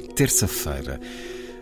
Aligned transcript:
Terça-feira 0.00 1.00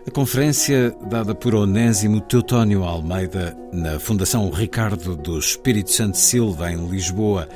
a 0.09 0.11
conferência 0.11 0.95
dada 1.07 1.35
por 1.35 1.53
Onésimo 1.53 2.19
Teutónio 2.19 2.83
Almeida 2.83 3.55
na 3.71 3.99
Fundação 3.99 4.49
Ricardo 4.49 5.15
do 5.15 5.37
Espírito 5.37 5.91
Santo 5.91 6.17
Silva, 6.17 6.71
em 6.71 6.87
Lisboa, 6.87 7.47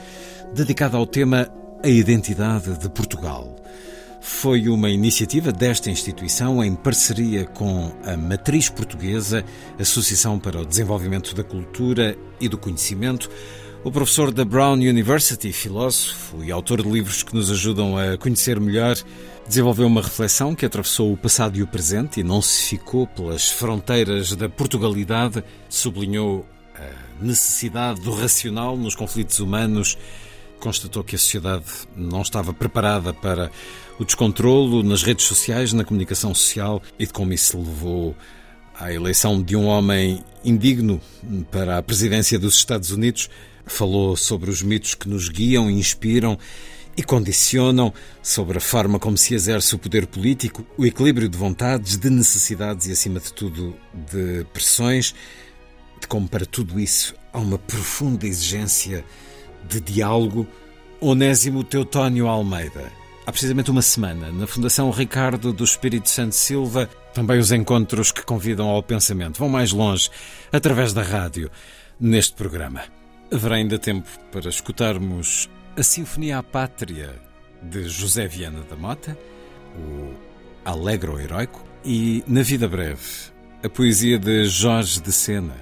dedicada 0.53 0.95
ao 0.95 1.07
tema 1.07 1.49
A 1.83 1.87
Identidade 1.89 2.77
de 2.77 2.89
Portugal. 2.89 3.55
Foi 4.21 4.69
uma 4.69 4.89
iniciativa 4.91 5.51
desta 5.51 5.89
instituição 5.89 6.63
em 6.63 6.75
parceria 6.75 7.45
com 7.45 7.91
a 8.05 8.15
Matriz 8.15 8.69
Portuguesa, 8.69 9.43
Associação 9.79 10.37
para 10.37 10.61
o 10.61 10.65
Desenvolvimento 10.65 11.33
da 11.33 11.43
Cultura 11.43 12.15
e 12.39 12.47
do 12.47 12.57
Conhecimento, 12.57 13.31
o 13.83 13.91
professor 13.91 14.31
da 14.31 14.45
Brown 14.45 14.75
University, 14.75 15.51
filósofo 15.51 16.43
e 16.43 16.51
autor 16.51 16.83
de 16.83 16.89
livros 16.89 17.23
que 17.23 17.33
nos 17.33 17.49
ajudam 17.49 17.97
a 17.97 18.15
conhecer 18.15 18.59
melhor, 18.59 18.95
desenvolveu 19.47 19.87
uma 19.87 20.01
reflexão 20.01 20.55
que 20.55 20.65
atravessou 20.65 21.11
o 21.11 21.17
passado 21.17 21.57
e 21.57 21.63
o 21.63 21.67
presente 21.67 22.19
e 22.19 22.23
não 22.23 22.41
se 22.41 22.63
ficou 22.69 23.05
pelas 23.07 23.49
fronteiras 23.49 24.35
da 24.35 24.47
Portugalidade, 24.47 25.43
sublinhou 25.69 26.45
a 26.75 27.23
necessidade 27.23 28.01
do 28.01 28.13
racional 28.13 28.77
nos 28.77 28.95
conflitos 28.95 29.39
humanos, 29.39 29.97
constatou 30.59 31.03
que 31.03 31.15
a 31.15 31.19
sociedade 31.19 31.65
não 31.95 32.21
estava 32.21 32.53
preparada 32.53 33.13
para 33.13 33.51
o 33.99 34.05
descontrolo 34.05 34.81
nas 34.81 35.03
redes 35.03 35.25
sociais, 35.25 35.73
na 35.73 35.83
comunicação 35.83 36.33
social 36.33 36.81
e 36.97 37.05
de 37.05 37.13
como 37.13 37.33
isso 37.33 37.57
levou 37.57 38.15
à 38.79 38.91
eleição 38.91 39.41
de 39.41 39.55
um 39.55 39.65
homem 39.65 40.23
indigno 40.43 40.99
para 41.51 41.77
a 41.77 41.83
presidência 41.83 42.39
dos 42.39 42.55
Estados 42.55 42.91
Unidos. 42.91 43.29
Falou 43.65 44.15
sobre 44.15 44.49
os 44.49 44.61
mitos 44.61 44.95
que 44.95 45.07
nos 45.07 45.29
guiam, 45.29 45.69
inspiram 45.69 46.37
e 46.95 47.03
condicionam, 47.03 47.93
sobre 48.21 48.57
a 48.57 48.61
forma 48.61 48.99
como 48.99 49.17
se 49.17 49.33
exerce 49.33 49.73
o 49.75 49.79
poder 49.79 50.05
político, 50.05 50.65
o 50.77 50.85
equilíbrio 50.85 51.27
de 51.27 51.37
vontades, 51.37 51.97
de 51.97 52.09
necessidades 52.09 52.87
e, 52.87 52.91
acima 52.91 53.19
de 53.19 53.33
tudo, 53.33 53.75
de 54.11 54.45
pressões, 54.53 55.15
de 55.99 56.07
como 56.07 56.27
para 56.27 56.45
tudo 56.45 56.79
isso 56.79 57.15
há 57.33 57.39
uma 57.39 57.57
profunda 57.57 58.27
exigência 58.27 59.03
de 59.67 59.81
diálogo. 59.81 60.47
Onésimo 61.01 61.65
Teutónio 61.65 62.27
Almeida. 62.27 62.89
Há 63.25 63.31
precisamente 63.31 63.71
uma 63.71 63.81
semana, 63.81 64.31
na 64.31 64.47
Fundação 64.47 64.89
Ricardo 64.89 65.51
do 65.51 65.63
Espírito 65.63 66.09
Santo 66.09 66.35
Silva, 66.35 66.89
também 67.13 67.39
os 67.39 67.51
encontros 67.51 68.11
que 68.11 68.23
convidam 68.23 68.69
ao 68.69 68.81
pensamento 68.81 69.37
vão 69.37 69.49
mais 69.49 69.71
longe, 69.71 70.09
através 70.51 70.93
da 70.93 71.01
rádio, 71.01 71.49
neste 71.99 72.33
programa. 72.33 72.83
Haverá 73.31 73.55
ainda 73.55 73.79
tempo 73.79 74.07
para 74.31 74.47
escutarmos 74.49 75.49
a 75.75 75.81
Sinfonia 75.81 76.37
à 76.37 76.43
Pátria 76.43 77.19
de 77.61 77.87
José 77.87 78.27
Viana 78.27 78.61
da 78.61 78.75
Mota, 78.75 79.17
o 79.75 80.13
Alegro 80.63 81.19
Heroico, 81.19 81.63
e, 81.83 82.23
na 82.27 82.43
vida 82.43 82.67
breve, 82.67 83.31
a 83.63 83.69
poesia 83.69 84.19
de 84.19 84.45
Jorge 84.45 85.01
de 85.01 85.11
Sena. 85.11 85.55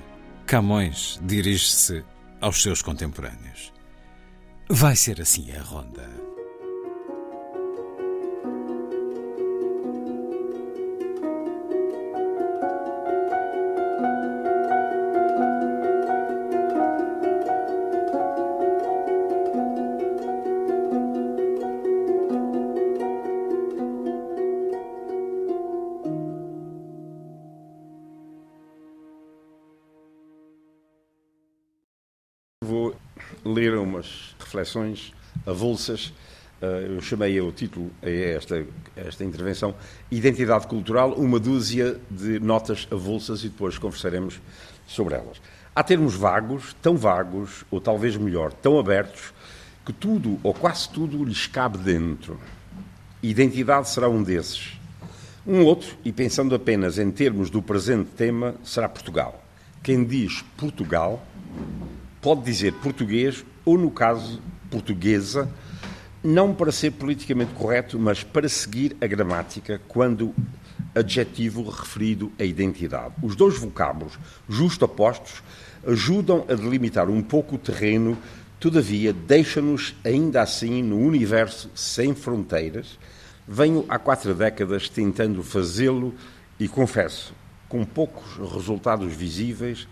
Camões 0.45 1.19
dirige-se 1.23 2.03
aos 2.41 2.61
seus 2.61 2.81
contemporâneos. 2.81 3.71
Vai 4.69 4.95
ser 4.95 5.21
assim 5.21 5.51
a 5.51 5.61
ronda. 5.61 6.20
Umas 33.91 34.35
reflexões 34.40 35.13
avulsas. 35.46 36.13
Eh, 36.62 36.88
Eu 36.96 37.02
chamei 37.02 37.40
o 37.41 37.52
título 37.52 37.91
a 38.02 38.09
esta, 38.09 38.66
a 38.96 39.02
esta 39.02 39.24
intervenção 39.24 39.75
Identidade 40.09 40.68
Cultural, 40.68 41.13
uma 41.13 41.40
dúzia 41.40 42.00
de 42.09 42.40
notas 42.40 42.88
avulsas 42.91 43.44
e 43.44 43.50
depois 43.50 43.78
conversaremos 43.78 44.40
sobre 44.88 45.16
elas. 45.16 45.41
Há 45.75 45.84
termos 45.84 46.16
vagos, 46.16 46.75
tão 46.81 46.97
vagos, 46.97 47.63
ou 47.72 47.80
talvez 47.80 48.18
melhor, 48.18 48.51
tão 48.51 48.78
abertos, 48.78 49.34
que 49.85 49.94
tudo 49.94 50.40
ou 50.44 50.53
quase 50.53 50.90
tudo 50.90 51.24
lhes 51.24 51.47
cabe 51.47 51.78
dentro. 51.78 52.40
Identidade 53.24 53.90
será 53.90 54.09
um 54.09 54.22
desses. 54.22 54.74
Um 55.47 55.63
outro, 55.63 55.97
e 56.06 56.12
pensando 56.12 56.53
apenas 56.53 57.00
em 57.00 57.09
termos 57.09 57.50
do 57.50 57.62
presente 57.62 58.09
tema, 58.12 58.56
será 58.63 58.88
Portugal. 58.88 59.44
Quem 59.81 60.03
diz 60.03 60.44
Portugal 60.56 61.25
pode 62.21 62.43
dizer 62.43 62.73
português 62.73 63.43
ou, 63.65 63.77
no 63.77 63.89
caso, 63.89 64.41
portuguesa, 64.69 65.49
não 66.23 66.53
para 66.53 66.71
ser 66.71 66.91
politicamente 66.91 67.53
correto, 67.53 67.99
mas 67.99 68.23
para 68.23 68.47
seguir 68.47 68.95
a 69.01 69.07
gramática 69.07 69.81
quando 69.87 70.33
adjetivo 70.93 71.67
referido 71.67 72.31
à 72.39 72.43
identidade. 72.43 73.15
Os 73.23 73.35
dois 73.35 73.57
vocábulos 73.57 74.19
justapostos 74.47 75.41
ajudam 75.85 76.45
a 76.47 76.53
delimitar 76.53 77.09
um 77.09 77.21
pouco 77.21 77.55
o 77.55 77.57
terreno, 77.57 78.17
todavia 78.59 79.11
deixam-nos 79.11 79.95
ainda 80.05 80.41
assim 80.41 80.83
no 80.83 80.99
universo 80.99 81.71
sem 81.74 82.13
fronteiras. 82.13 83.00
Venho 83.47 83.83
há 83.89 83.97
quatro 83.97 84.35
décadas 84.35 84.88
tentando 84.88 85.41
fazê-lo 85.41 86.13
e 86.59 86.67
confesso, 86.67 87.33
com 87.67 87.83
poucos 87.83 88.38
resultados 88.53 89.12
visíveis, 89.12 89.88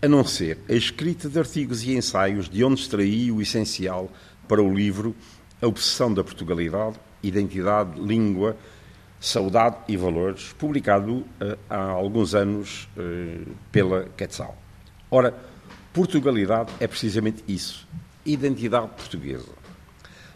a 0.00 0.06
não 0.06 0.24
ser 0.24 0.58
a 0.68 0.74
escrita 0.74 1.28
de 1.28 1.38
artigos 1.38 1.82
e 1.82 1.96
ensaios 1.96 2.48
de 2.48 2.62
onde 2.62 2.80
extraí 2.80 3.32
o 3.32 3.42
essencial 3.42 4.10
para 4.46 4.62
o 4.62 4.72
livro 4.72 5.14
A 5.60 5.66
Obsessão 5.66 6.14
da 6.14 6.22
Portugalidade, 6.22 6.96
Identidade, 7.22 8.00
Língua, 8.00 8.56
Saudade 9.20 9.76
e 9.88 9.96
Valores, 9.96 10.52
publicado 10.56 11.12
uh, 11.12 11.26
há 11.68 11.82
alguns 11.82 12.34
anos 12.34 12.88
uh, 12.96 13.50
pela 13.72 14.04
Quetzal. 14.16 14.56
Ora, 15.10 15.34
Portugalidade 15.92 16.72
é 16.78 16.86
precisamente 16.86 17.42
isso, 17.48 17.88
identidade 18.24 18.88
portuguesa. 18.96 19.50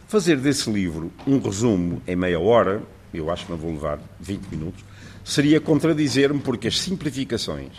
Fazer 0.07 0.35
desse 0.35 0.69
livro 0.69 1.09
um 1.25 1.39
resumo 1.39 2.01
em 2.05 2.17
meia 2.17 2.39
hora, 2.39 2.83
eu 3.13 3.31
acho 3.31 3.45
que 3.45 3.51
não 3.51 3.57
vou 3.57 3.71
levar 3.71 3.99
20 4.19 4.47
minutos, 4.47 4.83
seria 5.23 5.61
contradizer-me 5.61 6.41
porque 6.41 6.67
as 6.67 6.77
simplificações 6.77 7.71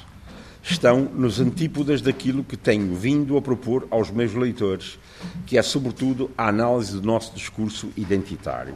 estão 0.64 1.02
nos 1.02 1.40
antípodas 1.40 2.00
daquilo 2.00 2.42
que 2.42 2.56
tenho 2.56 2.94
vindo 2.94 3.36
a 3.36 3.42
propor 3.42 3.86
aos 3.90 4.10
meus 4.10 4.32
leitores, 4.32 4.98
que 5.44 5.58
é, 5.58 5.62
sobretudo, 5.62 6.30
a 6.38 6.48
análise 6.48 6.98
do 6.98 7.06
nosso 7.06 7.34
discurso 7.34 7.90
identitário. 7.94 8.74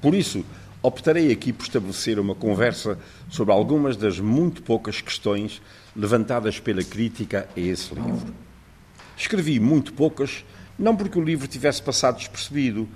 Por 0.00 0.14
isso, 0.14 0.44
optarei 0.80 1.32
aqui 1.32 1.52
por 1.52 1.64
estabelecer 1.64 2.20
uma 2.20 2.34
conversa 2.34 2.96
sobre 3.28 3.52
algumas 3.52 3.96
das 3.96 4.20
muito 4.20 4.62
poucas 4.62 5.00
questões 5.00 5.60
levantadas 5.96 6.60
pela 6.60 6.84
crítica 6.84 7.48
a 7.56 7.60
esse 7.60 7.92
livro. 7.92 8.32
Escrevi 9.16 9.58
muito 9.58 9.92
poucas, 9.92 10.44
não 10.78 10.94
porque 10.94 11.18
o 11.18 11.24
livro 11.24 11.48
tivesse 11.48 11.82
passado 11.82 12.18
despercebido, 12.18 12.88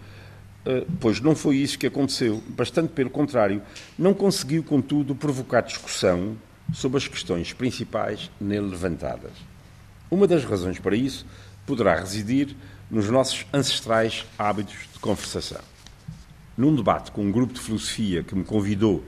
pois 1.00 1.20
não 1.20 1.34
foi 1.34 1.56
isso 1.56 1.76
que 1.76 1.88
aconteceu. 1.88 2.40
Bastante 2.50 2.90
pelo 2.90 3.10
contrário, 3.10 3.60
não 3.98 4.14
conseguiu, 4.14 4.62
contudo, 4.62 5.16
provocar 5.16 5.62
discussão 5.62 6.36
sobre 6.72 6.98
as 6.98 7.06
questões 7.06 7.52
principais 7.52 8.30
nele 8.40 8.68
levantadas. 8.68 9.32
Uma 10.10 10.26
das 10.26 10.44
razões 10.44 10.78
para 10.78 10.96
isso 10.96 11.26
poderá 11.66 11.94
residir 11.94 12.56
nos 12.90 13.08
nossos 13.08 13.46
ancestrais 13.52 14.26
hábitos 14.38 14.88
de 14.92 14.98
conversação. 14.98 15.60
Num 16.56 16.74
debate 16.74 17.10
com 17.10 17.22
um 17.22 17.32
grupo 17.32 17.54
de 17.54 17.60
filosofia 17.60 18.22
que 18.22 18.34
me 18.34 18.44
convidou 18.44 19.02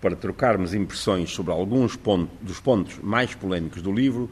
para 0.00 0.16
trocarmos 0.16 0.72
impressões 0.72 1.30
sobre 1.30 1.52
alguns 1.52 1.98
dos 2.40 2.60
pontos 2.60 2.98
mais 3.02 3.34
polémicos 3.34 3.82
do 3.82 3.92
livro, 3.92 4.30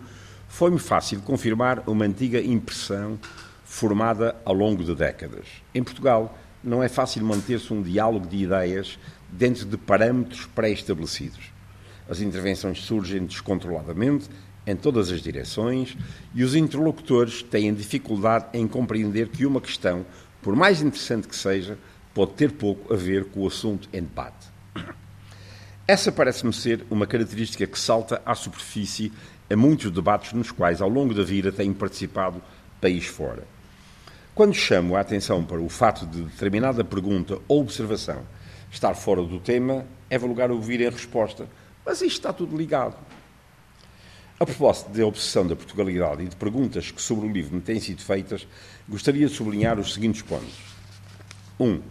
foi-me 0.49 0.79
fácil 0.79 1.21
confirmar 1.21 1.83
uma 1.87 2.05
antiga 2.05 2.41
impressão 2.41 3.19
formada 3.65 4.37
ao 4.45 4.55
longo 4.55 4.85
de 4.85 4.95
décadas. 4.95 5.47
Em 5.75 5.83
Portugal, 5.83 6.39
não 6.63 6.83
é 6.83 6.89
fácil 6.89 7.25
manter-se 7.25 7.73
um 7.73 7.83
diálogo 7.83 8.27
de 8.27 8.37
ideias 8.37 8.99
dentro 9.31 9.67
de 9.67 9.77
parâmetros 9.77 10.47
pré-estabelecidos. 10.47 11.54
As 12.09 12.21
intervenções 12.21 12.83
surgem 12.83 13.25
descontroladamente 13.25 14.29
em 14.67 14.77
todas 14.77 15.11
as 15.11 15.21
direções 15.21 15.97
e 16.35 16.43
os 16.43 16.55
interlocutores 16.55 17.43
têm 17.43 17.73
dificuldade 17.73 18.47
em 18.55 18.67
compreender 18.67 19.29
que 19.29 19.47
uma 19.47 19.61
questão, 19.61 20.05
por 20.43 20.57
mais 20.57 20.81
interessante 20.81 21.29
que 21.29 21.37
seja, 21.37 21.79
pode 22.15 22.33
ter 22.33 22.53
pouco 22.53 22.93
a 22.93 22.97
ver 22.97 23.27
com 23.27 23.41
o 23.41 23.47
assunto 23.47 23.89
em 23.93 24.01
debate. 24.01 24.49
Essa 25.87 26.11
parece-me 26.11 26.53
ser 26.53 26.85
uma 26.91 27.07
característica 27.07 27.67
que 27.67 27.79
salta 27.79 28.23
à 28.25 28.35
superfície 28.35 29.13
a 29.51 29.57
muitos 29.57 29.91
debates 29.91 30.33
nos 30.33 30.51
quais, 30.51 30.81
ao 30.81 30.89
longo 30.89 31.13
da 31.13 31.23
vida, 31.23 31.53
tenho 31.53 31.75
participado 31.75 32.41
país 32.81 33.05
fora. 33.05 33.47
Quando 34.35 34.55
chamo 34.55 34.97
a 34.97 35.01
atenção 35.01 35.45
para 35.45 35.61
o 35.61 35.69
fato 35.69 36.07
de 36.07 36.23
determinada 36.23 36.83
pergunta 36.83 37.39
ou 37.47 37.61
observação 37.61 38.23
estar 38.71 38.95
fora 38.95 39.23
do 39.23 39.39
tema, 39.39 39.85
é 40.09 40.19
lugar 40.19 40.51
ouvir 40.51 40.85
a 40.87 40.91
resposta. 40.91 41.47
Mas 41.85 42.01
isto 42.01 42.19
está 42.19 42.33
tudo 42.33 42.57
ligado. 42.57 42.97
A 44.39 44.45
propósito 44.45 44.91
da 44.91 45.07
obsessão 45.07 45.47
da 45.47 45.55
Portugalidade 45.55 46.23
e 46.23 46.29
de 46.29 46.37
perguntas 46.37 46.91
que 46.91 47.01
sobre 47.01 47.27
o 47.27 47.33
livro 47.33 47.55
me 47.55 47.61
têm 47.61 47.79
sido 47.81 48.03
feitas, 48.03 48.47
gostaria 48.89 49.27
de 49.27 49.35
sublinhar 49.35 49.79
os 49.79 49.95
seguintes 49.95 50.23
pontos. 50.23 50.55
1. 51.59 51.65
Um, 51.67 51.83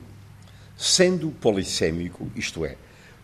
sendo 0.78 1.32
polissémico, 1.32 2.30
isto 2.36 2.66
é, 2.66 2.76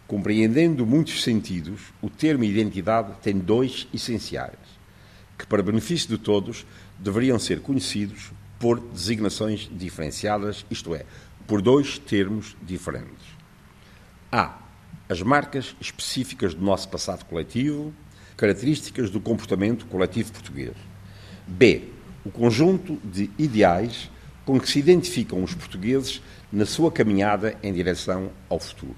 Compreendendo 0.09 0.87
muitos 0.87 1.21
sentidos, 1.21 1.93
o 2.01 2.09
termo 2.09 2.43
identidade 2.43 3.13
tem 3.21 3.37
dois 3.37 3.87
essenciais, 3.93 4.57
que, 5.37 5.45
para 5.45 5.61
benefício 5.61 6.09
de 6.09 6.17
todos, 6.17 6.65
deveriam 6.97 7.37
ser 7.37 7.61
conhecidos 7.61 8.31
por 8.57 8.79
designações 8.79 9.69
diferenciadas, 9.71 10.65
isto 10.71 10.95
é, 10.95 11.05
por 11.45 11.61
dois 11.61 11.99
termos 11.99 12.57
diferentes. 12.63 13.23
A. 14.31 14.57
As 15.09 15.23
marcas 15.23 15.75
específicas 15.81 16.53
do 16.53 16.63
nosso 16.63 16.87
passado 16.87 17.25
coletivo, 17.25 17.91
características 18.37 19.09
do 19.09 19.19
comportamento 19.19 19.87
coletivo 19.87 20.31
português. 20.31 20.75
B. 21.47 21.89
O 22.23 22.29
conjunto 22.29 22.95
de 23.03 23.27
ideais 23.35 24.07
com 24.45 24.59
que 24.59 24.69
se 24.69 24.77
identificam 24.77 25.43
os 25.43 25.55
portugueses 25.55 26.21
na 26.51 26.63
sua 26.63 26.91
caminhada 26.91 27.57
em 27.63 27.73
direção 27.73 28.29
ao 28.47 28.59
futuro. 28.59 28.95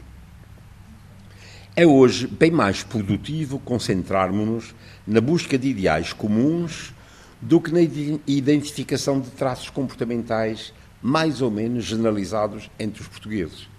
É 1.78 1.88
hoje 1.88 2.28
bem 2.28 2.52
mais 2.52 2.84
produtivo 2.84 3.58
concentrarmos-nos 3.58 4.76
na 5.08 5.22
busca 5.22 5.58
de 5.58 5.70
ideais 5.70 6.12
comuns 6.12 6.94
do 7.40 7.62
que 7.62 7.72
na 7.72 7.80
identificação 8.28 9.22
de 9.22 9.30
traços 9.30 9.70
comportamentais 9.70 10.74
mais 11.02 11.42
ou 11.42 11.50
menos 11.50 11.86
generalizados 11.86 12.70
entre 12.78 13.02
os 13.02 13.08
portugueses. 13.08 13.70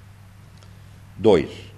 2. 1.19 1.71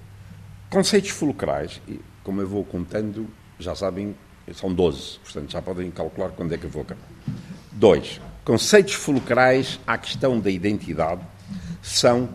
Conceitos 0.75 1.11
fulcrais, 1.11 1.81
como 2.25 2.41
eu 2.41 2.49
vou 2.49 2.65
contando, 2.65 3.29
já 3.61 3.77
sabem, 3.77 4.13
são 4.53 4.75
12, 4.75 5.21
portanto 5.23 5.53
já 5.53 5.63
podem 5.63 5.89
calcular 5.89 6.31
quando 6.31 6.53
é 6.53 6.59
que 6.59 6.65
eu 6.65 6.69
vou 6.69 6.83
acabar. 6.83 7.07
2. 7.71 8.21
Conceitos 8.45 8.95
fulcrais 8.95 9.79
à 9.87 9.97
questão 9.97 10.41
da 10.41 10.51
identidade 10.51 11.21
são 11.81 12.29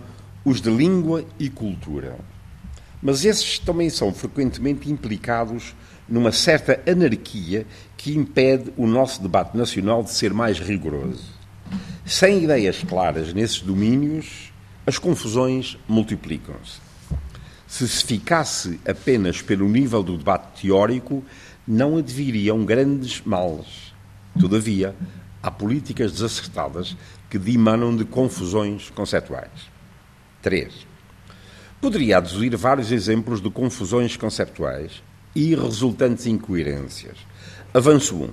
os 0.46 0.62
de 0.62 0.70
língua 0.70 1.26
e 1.38 1.50
cultura. 1.50 2.16
Mas 3.02 3.26
esses 3.26 3.60
também 3.60 3.90
são 3.90 4.14
frequentemente 4.14 4.90
implicados 4.90 5.76
numa 6.08 6.32
certa 6.32 6.82
anarquia 6.90 7.68
que 7.98 8.16
impede 8.16 8.72
o 8.78 8.88
nosso 8.88 9.22
debate 9.22 9.58
nacional 9.58 10.02
de 10.02 10.12
ser 10.12 10.34
mais 10.34 10.58
rigoroso. 10.58 11.26
Sem 12.06 12.46
ideias 12.46 12.82
claras 12.86 13.34
nesses 13.34 13.60
domínios, 13.60 14.54
as 14.88 14.98
confusões 14.98 15.78
multiplicam-se. 15.90 16.88
Se 17.70 17.88
se 17.88 18.04
ficasse 18.04 18.80
apenas 18.84 19.44
pelo 19.44 19.70
nível 19.70 20.02
do 20.02 20.18
debate 20.18 20.64
teórico, 20.64 21.24
não 21.68 21.98
adviriam 21.98 22.66
grandes 22.66 23.22
males. 23.24 23.94
Todavia, 24.38 24.96
há 25.42 25.52
políticas 25.52 26.12
desacertadas 26.12 26.98
que 27.30 27.38
dimanam 27.38 27.96
de 27.96 28.04
confusões 28.06 28.90
conceptuais. 28.90 29.52
3. 30.42 30.88
Poderia 31.80 32.18
aduzir 32.18 32.54
vários 32.58 32.92
exemplos 32.92 33.40
de 33.40 33.52
confusões 33.52 34.18
conceptuais 34.18 35.04
e 35.36 35.54
resultantes 35.54 36.26
incoerências. 36.26 37.18
Avanço 37.72 38.16
1. 38.16 38.24
Um. 38.24 38.30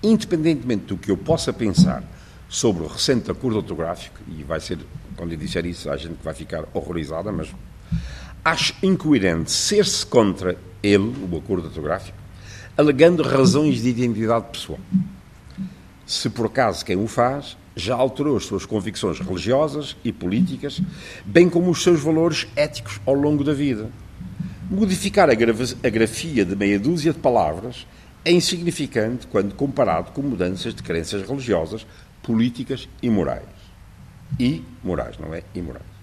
Independentemente 0.00 0.84
do 0.84 0.96
que 0.96 1.10
eu 1.10 1.16
possa 1.16 1.52
pensar 1.52 2.04
sobre 2.48 2.84
o 2.84 2.86
recente 2.86 3.32
acordo 3.32 3.56
ortográfico, 3.56 4.20
e 4.28 4.44
vai 4.44 4.60
ser, 4.60 4.78
quando 5.16 5.32
eu 5.32 5.38
disser 5.38 5.66
isso, 5.66 5.90
a 5.90 5.96
gente 5.96 6.22
vai 6.22 6.34
ficar 6.34 6.64
horrorizada, 6.72 7.32
mas 7.32 7.52
acho 8.44 8.74
incoerente 8.82 9.50
ser-se 9.50 10.04
contra 10.04 10.58
ele, 10.82 11.14
o 11.32 11.38
acordo 11.38 11.68
ortográfico, 11.68 12.18
alegando 12.76 13.22
razões 13.22 13.80
de 13.82 13.88
identidade 13.88 14.46
pessoal. 14.52 14.78
Se 16.06 16.28
por 16.28 16.46
acaso 16.46 16.84
quem 16.84 16.96
o 16.96 17.06
faz 17.06 17.56
já 17.74 17.94
alterou 17.94 18.36
as 18.36 18.44
suas 18.44 18.66
convicções 18.66 19.18
religiosas 19.18 19.96
e 20.04 20.12
políticas, 20.12 20.80
bem 21.24 21.48
como 21.48 21.70
os 21.70 21.82
seus 21.82 22.00
valores 22.00 22.46
éticos 22.54 23.00
ao 23.06 23.14
longo 23.14 23.42
da 23.42 23.52
vida. 23.52 23.88
Modificar 24.70 25.28
a, 25.30 25.34
grafia 25.34 26.44
de 26.44 26.54
meia 26.54 26.78
dúzia 26.78 27.12
de 27.12 27.18
palavras 27.18 27.86
é 28.24 28.30
insignificante 28.30 29.26
quando 29.26 29.54
comparado 29.54 30.12
com 30.12 30.22
mudanças 30.22 30.74
de 30.74 30.82
crenças 30.82 31.26
religiosas, 31.28 31.86
políticas 32.22 32.88
e 33.02 33.10
morais. 33.10 33.42
E 34.38 34.62
morais, 34.82 35.18
não 35.18 35.34
é? 35.34 35.42
E 35.54 35.60
morais. 35.60 35.93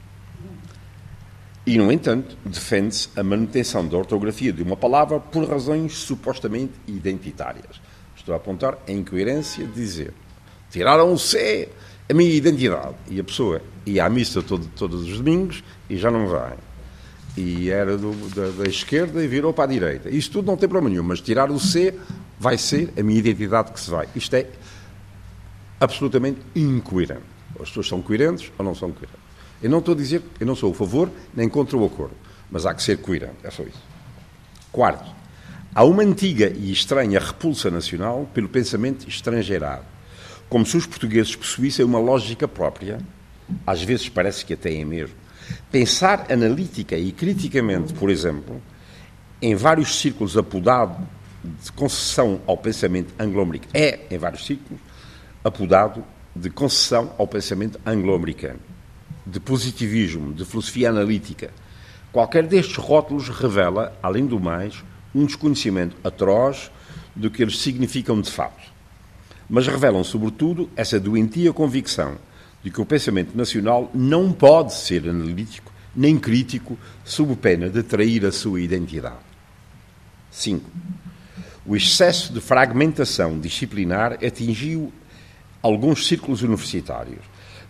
E, 1.65 1.77
no 1.77 1.91
entanto, 1.91 2.36
defende-se 2.44 3.10
a 3.15 3.24
manutenção 3.24 3.88
da 3.88 3.98
ortografia 3.98 4.51
de 4.51 4.63
uma 4.63 4.75
palavra 4.75 5.20
por 5.20 5.48
razões 5.48 5.94
supostamente 5.94 6.74
identitárias. 6.88 7.80
Estou 8.15 8.34
a 8.34 8.38
apontar 8.38 8.80
a 8.88 8.91
incoerência 8.91 9.65
de 9.65 9.74
dizer 9.74 10.13
Tiraram 10.72 11.12
o 11.12 11.20
C, 11.20 11.68
a 12.10 12.13
minha 12.13 12.34
identidade. 12.34 12.96
E 13.10 13.20
a 13.20 13.24
pessoa 13.24 13.62
ia 13.86 14.06
à 14.06 14.10
missa 14.10 14.41
todo, 14.41 14.65
todos 14.75 15.03
os 15.03 15.18
domingos 15.18 15.63
e 15.89 15.98
já 15.98 16.10
não 16.10 16.27
vai. 16.27 16.56
E 17.36 17.70
era 17.70 17.98
do, 17.98 18.13
da, 18.30 18.63
da, 18.63 18.70
esquerda 18.70 19.24
e 19.24 19.27
virou 19.27 19.53
para 19.53 19.65
a 19.65 19.68
direita. 19.68 20.10
Isto 20.10 20.34
tudo 20.34 20.48
não 20.48 20.58
tem 20.58 20.70
problema 20.70 20.89
nenhum, 20.89 21.03
mas 21.03 21.20
tirar 21.20 21.51
o 21.51 21.60
C 21.60 21.94
vai 22.39 22.58
ser 22.58 22.91
a 22.98 23.03
minha 23.03 23.20
identidade 23.20 23.72
que 23.72 23.80
se 23.80 23.89
vai. 23.89 24.08
Isto 24.15 24.36
é 24.36 24.48
absolutamente 25.80 26.39
incoerente. 26.56 27.22
As 27.60 27.68
pessoas 27.68 27.88
são 27.88 28.01
coerentes 28.01 28.50
ou 28.58 28.65
não 28.65 28.74
são 28.74 28.91
coerentes. 28.91 29.21
Eu 29.62 29.70
não 29.70 29.80
estou 29.80 29.94
a 29.94 29.98
dizer, 29.98 30.22
eu 30.39 30.46
não 30.46 30.56
sou 30.56 30.72
a 30.72 30.75
favor 30.75 31.10
nem 31.34 31.48
contra 31.48 31.77
o 31.77 31.86
acordo, 31.86 32.15
mas 32.50 32.65
há 32.65 32.74
que 32.74 32.82
ser 32.82 32.98
coerente, 32.98 33.38
é 33.44 33.51
só 33.51 33.63
isso. 33.63 33.82
Quarto, 34.72 35.10
há 35.74 35.84
uma 35.84 36.03
antiga 36.03 36.51
e 36.56 36.72
estranha 36.72 37.20
repulsa 37.20 37.70
nacional 37.70 38.30
pelo 38.34 38.50
pensamento 38.50 39.08
estrangeirado 39.08 39.86
como 40.51 40.65
se 40.65 40.75
os 40.75 40.86
portugueses 40.86 41.34
possuíssem 41.34 41.86
uma 41.86 41.98
lógica 41.98 42.46
própria, 42.46 43.00
às 43.65 43.82
vezes 43.82 44.10
parece 44.10 44.46
que 44.46 44.53
até 44.53 44.75
é 44.75 44.84
mesmo. 44.84 45.15
Pensar 45.72 46.30
analítica 46.30 46.98
e 46.98 47.10
criticamente, 47.13 47.94
por 47.94 48.10
exemplo, 48.10 48.62
em 49.41 49.56
vários 49.56 49.98
círculos 49.98 50.38
apodado 50.38 51.08
de 51.41 51.72
concessão 51.72 52.41
ao 52.46 52.58
pensamento 52.58 53.13
anglo-americano, 53.18 53.72
é, 53.74 54.01
em 54.12 54.18
vários 54.18 54.46
círculos, 54.46 54.82
apodado 55.41 56.03
de 56.36 56.50
concessão 56.50 57.13
ao 57.18 57.25
pensamento 57.25 57.80
anglo-americano, 57.86 58.60
de 59.25 59.40
positivismo, 59.40 60.34
de 60.34 60.46
filosofia 60.46 60.90
analítica. 60.90 61.51
Qualquer 62.12 62.46
destes 62.48 62.75
rótulos 62.75 63.30
revela, 63.30 63.98
além 64.01 64.25
do 64.25 64.40
mais, 64.40 64.84
um 65.13 65.25
desconhecimento 65.25 65.96
atroz 66.04 66.72
do 67.16 67.30
que 67.30 67.42
eles 67.42 67.60
significam 67.60 68.20
de 68.22 68.32
fato 68.32 68.72
mas 69.51 69.68
revelam, 69.68 70.01
sobretudo, 70.01 70.70
essa 70.78 70.98
doentia 70.98 71.51
convicção 71.51 72.18
de 72.63 72.72
que 72.72 72.80
o 72.80 72.86
pensamento 72.86 73.36
nacional 73.36 73.92
não 73.94 74.32
pode 74.32 74.74
ser 74.74 75.10
analítico 75.10 75.70
nem 75.94 76.18
crítico, 76.18 76.80
sob 77.04 77.36
pena 77.36 77.70
de 77.70 77.84
trair 77.84 78.25
a 78.25 78.32
sua 78.32 78.62
identidade. 78.62 79.18
5. 80.32 80.72
O 81.66 81.75
excesso 81.75 82.32
de 82.32 82.40
fragmentação 82.40 83.38
disciplinar 83.38 84.13
atingiu 84.25 84.94
alguns 85.62 86.08
círculos 86.08 86.44
universitários. 86.44 87.20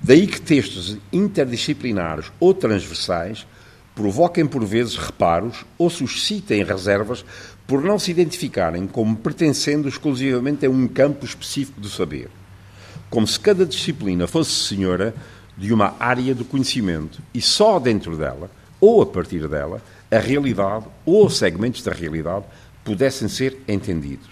Daí 0.03 0.25
que 0.25 0.41
textos 0.41 0.98
interdisciplinares 1.13 2.31
ou 2.39 2.55
transversais 2.55 3.46
provoquem 3.93 4.48
por 4.48 4.65
vezes 4.65 4.96
reparos 4.96 5.63
ou 5.77 5.91
suscitem 5.91 6.63
reservas 6.63 7.24
por 7.67 7.84
não 7.84 8.00
se 8.00 8.10
identificarem 8.10 8.88
como 8.88 9.15
pertencendo 9.15 9.88
exclusivamente 9.88 10.65
a 10.65 10.70
um 10.72 10.88
campo 10.88 11.24
específico 11.24 11.79
do 11.79 11.88
saber, 11.88 12.29
como 13.12 13.27
se 13.27 13.39
cada 13.39 13.63
disciplina 13.63 14.25
fosse 14.25 14.51
senhora 14.51 15.13
de 15.55 15.72
uma 15.72 15.96
área 16.00 16.34
do 16.34 16.46
conhecimento 16.46 17.22
e 17.31 17.39
só 17.39 17.77
dentro 17.77 18.17
dela, 18.17 18.50
ou 18.79 19.03
a 19.03 19.05
partir 19.05 19.48
dela, 19.48 19.84
a 20.10 20.17
realidade 20.17 20.86
ou 21.05 21.29
segmentos 21.29 21.84
da 21.84 21.91
realidade 21.91 22.46
pudessem 22.84 23.27
ser 23.27 23.62
entendidos. 23.67 24.29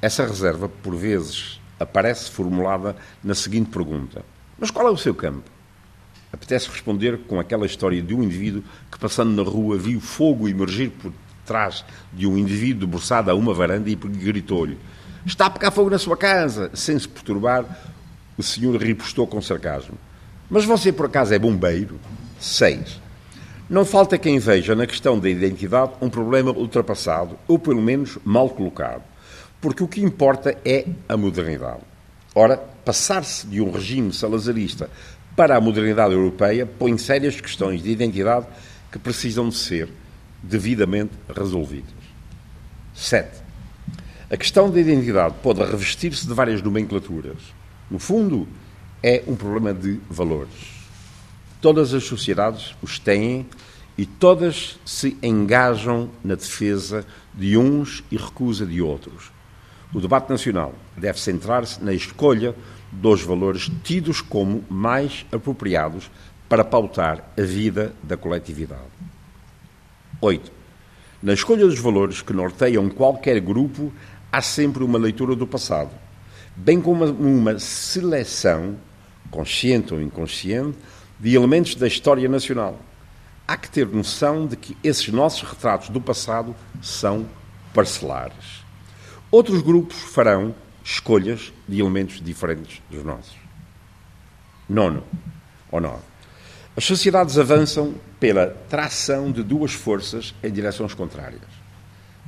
Essa 0.00 0.26
reserva, 0.26 0.68
por 0.68 0.96
vezes, 0.96 1.60
aparece 1.78 2.28
formulada 2.32 2.96
na 3.22 3.36
seguinte 3.36 3.70
pergunta: 3.70 4.24
Mas 4.62 4.70
qual 4.70 4.86
é 4.86 4.90
o 4.92 4.96
seu 4.96 5.12
campo? 5.12 5.42
Apetece 6.32 6.68
responder 6.68 7.18
com 7.26 7.40
aquela 7.40 7.66
história 7.66 8.00
de 8.00 8.14
um 8.14 8.22
indivíduo 8.22 8.62
que, 8.92 8.96
passando 8.96 9.34
na 9.34 9.42
rua, 9.42 9.76
viu 9.76 10.00
fogo 10.00 10.48
emergir 10.48 10.90
por 10.90 11.12
trás 11.44 11.84
de 12.12 12.28
um 12.28 12.38
indivíduo 12.38 12.86
debruçado 12.86 13.28
a 13.28 13.34
uma 13.34 13.52
varanda 13.52 13.90
e 13.90 13.96
gritou-lhe: 13.96 14.78
Está 15.26 15.46
a 15.46 15.50
pegar 15.50 15.72
fogo 15.72 15.90
na 15.90 15.98
sua 15.98 16.16
casa! 16.16 16.70
Sem 16.74 16.96
se 16.96 17.08
perturbar, 17.08 17.64
o 18.38 18.42
senhor 18.42 18.80
ripostou 18.80 19.26
com 19.26 19.42
sarcasmo: 19.42 19.98
Mas 20.48 20.64
você 20.64 20.92
por 20.92 21.06
acaso 21.06 21.34
é 21.34 21.40
bombeiro? 21.40 21.98
6. 22.38 23.00
Não 23.68 23.84
falta 23.84 24.16
quem 24.16 24.38
veja 24.38 24.76
na 24.76 24.86
questão 24.86 25.18
da 25.18 25.28
identidade 25.28 25.94
um 26.00 26.08
problema 26.08 26.52
ultrapassado, 26.52 27.36
ou 27.48 27.58
pelo 27.58 27.82
menos 27.82 28.16
mal 28.24 28.48
colocado, 28.48 29.02
porque 29.60 29.82
o 29.82 29.88
que 29.88 30.04
importa 30.04 30.56
é 30.64 30.86
a 31.08 31.16
modernidade. 31.16 31.80
Ora, 32.32 32.71
passar-se 32.84 33.46
de 33.46 33.60
um 33.60 33.70
regime 33.70 34.12
salazarista 34.12 34.90
para 35.36 35.56
a 35.56 35.60
modernidade 35.60 36.14
europeia 36.14 36.66
põe 36.66 36.96
sérias 36.98 37.40
questões 37.40 37.82
de 37.82 37.90
identidade 37.90 38.46
que 38.90 38.98
precisam 38.98 39.48
de 39.48 39.56
ser 39.56 39.88
devidamente 40.42 41.12
resolvidas. 41.34 41.90
7. 42.94 43.42
A 44.30 44.36
questão 44.36 44.70
da 44.70 44.80
identidade 44.80 45.34
pode 45.42 45.60
revestir-se 45.60 46.26
de 46.26 46.34
várias 46.34 46.60
nomenclaturas. 46.62 47.38
No 47.90 47.98
fundo, 47.98 48.48
é 49.02 49.22
um 49.26 49.34
problema 49.34 49.72
de 49.72 50.00
valores. 50.08 50.82
Todas 51.60 51.94
as 51.94 52.04
sociedades 52.04 52.74
os 52.82 52.98
têm 52.98 53.46
e 53.96 54.06
todas 54.06 54.78
se 54.84 55.16
engajam 55.22 56.10
na 56.24 56.34
defesa 56.34 57.06
de 57.34 57.56
uns 57.56 58.02
e 58.10 58.16
recusa 58.16 58.66
de 58.66 58.80
outros. 58.80 59.30
O 59.94 60.00
debate 60.00 60.30
nacional 60.30 60.74
deve 60.96 61.20
centrar-se 61.20 61.82
na 61.82 61.92
escolha 61.92 62.54
dos 62.90 63.22
valores 63.22 63.70
tidos 63.84 64.20
como 64.20 64.64
mais 64.68 65.26
apropriados 65.30 66.10
para 66.48 66.64
pautar 66.64 67.32
a 67.38 67.42
vida 67.42 67.94
da 68.02 68.16
coletividade. 68.16 68.82
8. 70.20 70.52
Na 71.22 71.34
escolha 71.34 71.66
dos 71.66 71.78
valores 71.78 72.22
que 72.22 72.32
norteiam 72.32 72.88
qualquer 72.88 73.40
grupo, 73.40 73.92
há 74.30 74.40
sempre 74.40 74.82
uma 74.82 74.98
leitura 74.98 75.36
do 75.36 75.46
passado, 75.46 75.90
bem 76.56 76.80
como 76.80 77.04
uma 77.04 77.58
seleção, 77.58 78.76
consciente 79.30 79.92
ou 79.92 80.00
inconsciente, 80.00 80.78
de 81.20 81.34
elementos 81.34 81.74
da 81.74 81.86
história 81.86 82.28
nacional. 82.28 82.78
Há 83.46 83.56
que 83.56 83.70
ter 83.70 83.86
noção 83.86 84.46
de 84.46 84.56
que 84.56 84.76
esses 84.82 85.08
nossos 85.08 85.42
retratos 85.42 85.90
do 85.90 86.00
passado 86.00 86.54
são 86.80 87.26
parcelares. 87.74 88.61
Outros 89.32 89.62
grupos 89.62 89.96
farão 89.96 90.54
escolhas 90.84 91.54
de 91.66 91.80
elementos 91.80 92.20
diferentes 92.20 92.82
dos 92.90 93.02
nossos. 93.02 93.34
Nono, 94.68 95.02
ou 95.70 95.80
nove. 95.80 96.02
As 96.76 96.84
sociedades 96.84 97.38
avançam 97.38 97.94
pela 98.20 98.48
tração 98.68 99.32
de 99.32 99.42
duas 99.42 99.72
forças 99.72 100.34
em 100.42 100.52
direções 100.52 100.92
contrárias: 100.92 101.40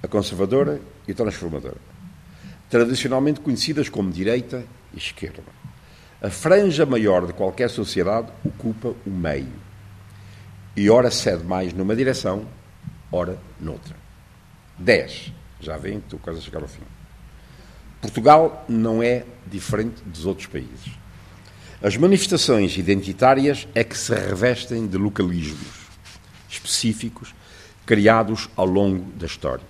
a 0.02 0.08
conservadora 0.08 0.80
e 1.06 1.12
a 1.12 1.14
transformadora, 1.14 1.76
tradicionalmente 2.70 3.40
conhecidas 3.40 3.90
como 3.90 4.10
direita 4.10 4.64
e 4.94 4.96
esquerda. 4.96 5.42
A 6.22 6.30
franja 6.30 6.86
maior 6.86 7.26
de 7.26 7.34
qualquer 7.34 7.68
sociedade 7.68 8.32
ocupa 8.42 8.94
o 9.04 9.10
meio 9.10 9.52
e 10.74 10.88
ora 10.88 11.10
cede 11.10 11.44
mais 11.44 11.74
numa 11.74 11.94
direção, 11.94 12.46
ora 13.12 13.38
noutra. 13.60 13.94
10. 14.78 15.34
Já 15.60 15.76
vem, 15.76 15.98
estou 15.98 16.18
quase 16.18 16.38
a 16.38 16.42
chegar 16.42 16.62
ao 16.62 16.68
fim. 16.68 16.93
Portugal 18.04 18.66
não 18.68 19.02
é 19.02 19.24
diferente 19.46 20.02
dos 20.04 20.26
outros 20.26 20.46
países. 20.46 20.92
As 21.82 21.96
manifestações 21.96 22.76
identitárias 22.76 23.66
é 23.74 23.82
que 23.82 23.96
se 23.96 24.14
revestem 24.14 24.86
de 24.86 24.98
localismos 24.98 25.88
específicos 26.46 27.34
criados 27.86 28.50
ao 28.56 28.66
longo 28.66 29.10
da 29.12 29.24
história. 29.24 29.64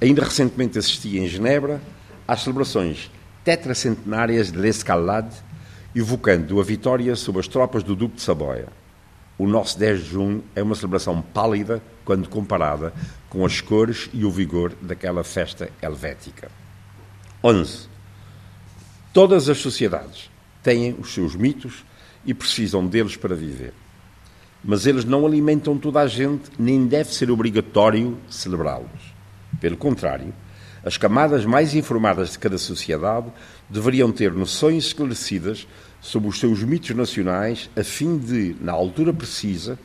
Ainda 0.00 0.22
recentemente 0.22 0.78
assisti 0.78 1.18
em 1.18 1.26
Genebra 1.26 1.80
às 2.26 2.42
celebrações 2.42 3.10
tetracentenárias 3.42 4.52
de 4.52 4.58
l'Escalade, 4.58 5.34
evocando 5.92 6.60
a 6.60 6.62
vitória 6.62 7.16
sobre 7.16 7.40
as 7.40 7.48
tropas 7.48 7.82
do 7.82 7.96
Duque 7.96 8.14
de 8.14 8.22
Saboia. 8.22 8.68
O 9.36 9.48
nosso 9.48 9.76
10 9.76 10.04
de 10.04 10.10
junho 10.10 10.44
é 10.54 10.62
uma 10.62 10.76
celebração 10.76 11.20
pálida 11.20 11.82
quando 12.04 12.28
comparada 12.28 12.92
com 13.28 13.44
as 13.44 13.60
cores 13.60 14.08
e 14.12 14.24
o 14.24 14.30
vigor 14.30 14.72
daquela 14.80 15.24
festa 15.24 15.68
helvética. 15.82 16.59
11. 17.42 17.88
Todas 19.12 19.48
as 19.48 19.58
sociedades 19.58 20.30
têm 20.62 20.94
os 20.98 21.14
seus 21.14 21.34
mitos 21.34 21.84
e 22.24 22.34
precisam 22.34 22.86
deles 22.86 23.16
para 23.16 23.34
viver. 23.34 23.72
Mas 24.62 24.86
eles 24.86 25.06
não 25.06 25.26
alimentam 25.26 25.78
toda 25.78 26.00
a 26.00 26.06
gente, 26.06 26.50
nem 26.58 26.86
deve 26.86 27.14
ser 27.14 27.30
obrigatório 27.30 28.18
celebrá-los. 28.28 29.14
Pelo 29.58 29.76
contrário, 29.76 30.34
as 30.84 30.98
camadas 30.98 31.46
mais 31.46 31.74
informadas 31.74 32.32
de 32.32 32.38
cada 32.38 32.58
sociedade 32.58 33.28
deveriam 33.70 34.12
ter 34.12 34.32
noções 34.32 34.86
esclarecidas 34.86 35.66
sobre 36.00 36.28
os 36.28 36.38
seus 36.38 36.62
mitos 36.62 36.90
nacionais, 36.90 37.70
a 37.74 37.82
fim 37.82 38.18
de, 38.18 38.54
na 38.60 38.72
altura 38.72 39.14
precisa, 39.14 39.78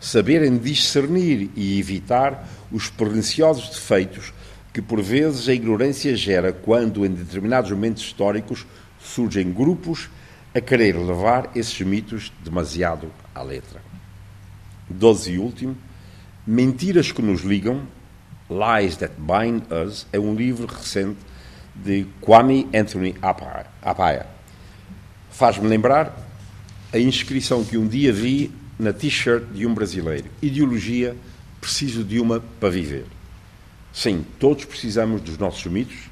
saberem 0.00 0.58
discernir 0.58 1.50
e 1.54 1.78
evitar 1.78 2.48
os 2.70 2.90
perniciosos 2.90 3.70
defeitos 3.70 4.32
que 4.76 4.82
por 4.82 5.00
vezes 5.00 5.48
a 5.48 5.54
ignorância 5.54 6.14
gera 6.14 6.52
quando, 6.52 7.06
em 7.06 7.08
determinados 7.08 7.70
momentos 7.70 8.02
históricos, 8.02 8.66
surgem 9.00 9.50
grupos 9.50 10.10
a 10.54 10.60
querer 10.60 10.94
levar 10.98 11.50
esses 11.54 11.80
mitos 11.80 12.30
demasiado 12.44 13.10
à 13.34 13.40
letra. 13.40 13.80
Doze 14.86 15.32
e 15.32 15.38
último, 15.38 15.74
Mentiras 16.46 17.10
que 17.10 17.22
nos 17.22 17.40
ligam, 17.40 17.84
Lies 18.50 18.98
That 18.98 19.14
Bind 19.16 19.62
Us, 19.72 20.06
é 20.12 20.18
um 20.18 20.34
livro 20.34 20.66
recente 20.66 21.20
de 21.74 22.06
Kwame 22.20 22.68
Anthony 22.74 23.14
Apaya. 23.80 24.26
Faz-me 25.30 25.68
lembrar 25.68 26.14
a 26.92 26.98
inscrição 26.98 27.64
que 27.64 27.78
um 27.78 27.88
dia 27.88 28.12
vi 28.12 28.52
na 28.78 28.92
t-shirt 28.92 29.42
de 29.54 29.66
um 29.66 29.72
brasileiro. 29.72 30.26
Ideologia, 30.42 31.16
preciso 31.62 32.04
de 32.04 32.20
uma 32.20 32.40
para 32.60 32.68
viver. 32.68 33.15
Sim, 33.96 34.26
todos 34.38 34.66
precisamos 34.66 35.22
dos 35.22 35.38
nossos 35.38 35.64
mitos, 35.72 36.10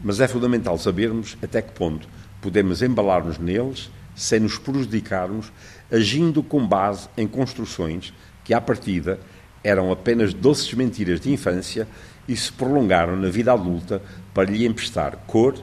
mas 0.00 0.18
é 0.18 0.26
fundamental 0.26 0.76
sabermos 0.76 1.38
até 1.40 1.62
que 1.62 1.70
ponto 1.70 2.08
podemos 2.42 2.82
embalar-nos 2.82 3.38
neles 3.38 3.88
sem 4.16 4.40
nos 4.40 4.58
prejudicarmos, 4.58 5.52
agindo 5.92 6.42
com 6.42 6.66
base 6.66 7.08
em 7.16 7.28
construções 7.28 8.12
que, 8.42 8.52
à 8.52 8.60
partida, 8.60 9.20
eram 9.62 9.92
apenas 9.92 10.34
doces 10.34 10.74
mentiras 10.74 11.20
de 11.20 11.30
infância 11.30 11.86
e 12.26 12.36
se 12.36 12.50
prolongaram 12.50 13.14
na 13.14 13.28
vida 13.28 13.52
adulta 13.52 14.02
para 14.34 14.50
lhe 14.50 14.66
emprestar 14.66 15.18
cor, 15.18 15.54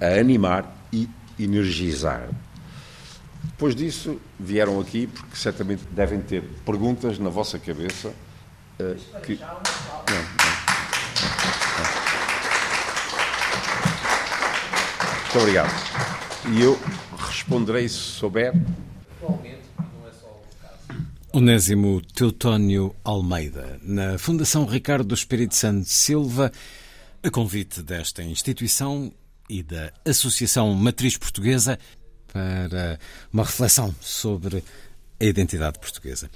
a 0.00 0.18
animar 0.18 0.74
e 0.90 1.06
energizar. 1.38 2.30
Depois 3.44 3.74
disso, 3.74 4.18
vieram 4.38 4.80
aqui 4.80 5.06
porque 5.06 5.36
certamente 5.36 5.82
devem 5.90 6.22
ter 6.22 6.42
perguntas 6.64 7.18
na 7.18 7.28
vossa 7.28 7.58
cabeça 7.58 8.10
Uh, 8.80 9.20
que... 9.20 9.36
não, 9.36 9.58
Muito 15.30 15.42
obrigado. 15.42 15.70
E 16.52 16.60
eu 16.60 16.76
responderei 17.16 17.88
se 17.88 17.94
souber. 17.94 18.52
Onésimo 21.32 22.02
Teutónio 22.02 22.96
Almeida, 23.04 23.78
na 23.80 24.18
Fundação 24.18 24.66
Ricardo 24.66 25.04
do 25.04 25.14
Espírito 25.14 25.54
Santo 25.54 25.88
Silva, 25.88 26.50
a 27.22 27.30
convite 27.30 27.80
desta 27.80 28.24
instituição 28.24 29.12
e 29.48 29.62
da 29.62 29.92
Associação 30.04 30.74
Matriz 30.74 31.16
Portuguesa 31.16 31.78
para 32.32 32.98
uma 33.32 33.44
reflexão 33.44 33.94
sobre 34.00 34.64
a 35.20 35.24
identidade 35.24 35.78
portuguesa. 35.78 36.28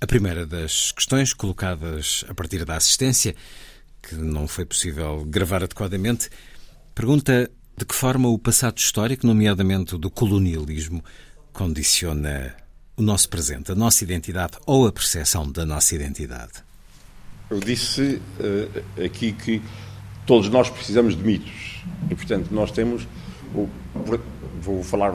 A 0.00 0.08
primeira 0.08 0.44
das 0.44 0.90
questões 0.90 1.32
colocadas 1.32 2.24
a 2.28 2.34
partir 2.34 2.64
da 2.64 2.74
assistência, 2.74 3.36
que 4.02 4.16
não 4.16 4.48
foi 4.48 4.64
possível 4.64 5.24
gravar 5.24 5.62
adequadamente, 5.62 6.28
pergunta 6.96 7.48
de 7.76 7.84
que 7.84 7.94
forma 7.94 8.28
o 8.28 8.38
passado 8.38 8.78
histórico, 8.78 9.26
nomeadamente 9.26 9.98
do 9.98 10.10
colonialismo, 10.10 11.02
condiciona 11.52 12.54
o 12.96 13.02
nosso 13.02 13.28
presente, 13.28 13.72
a 13.72 13.74
nossa 13.74 14.04
identidade 14.04 14.58
ou 14.66 14.86
a 14.86 14.92
percepção 14.92 15.50
da 15.50 15.66
nossa 15.66 15.94
identidade. 15.94 16.52
Eu 17.50 17.60
disse 17.60 18.20
uh, 18.38 19.02
aqui 19.04 19.32
que 19.32 19.60
todos 20.26 20.48
nós 20.48 20.70
precisamos 20.70 21.16
de 21.16 21.22
mitos 21.22 21.82
e, 22.10 22.14
portanto, 22.14 22.48
nós 22.50 22.70
temos. 22.70 23.06
Vou 24.60 24.82
falar 24.82 25.12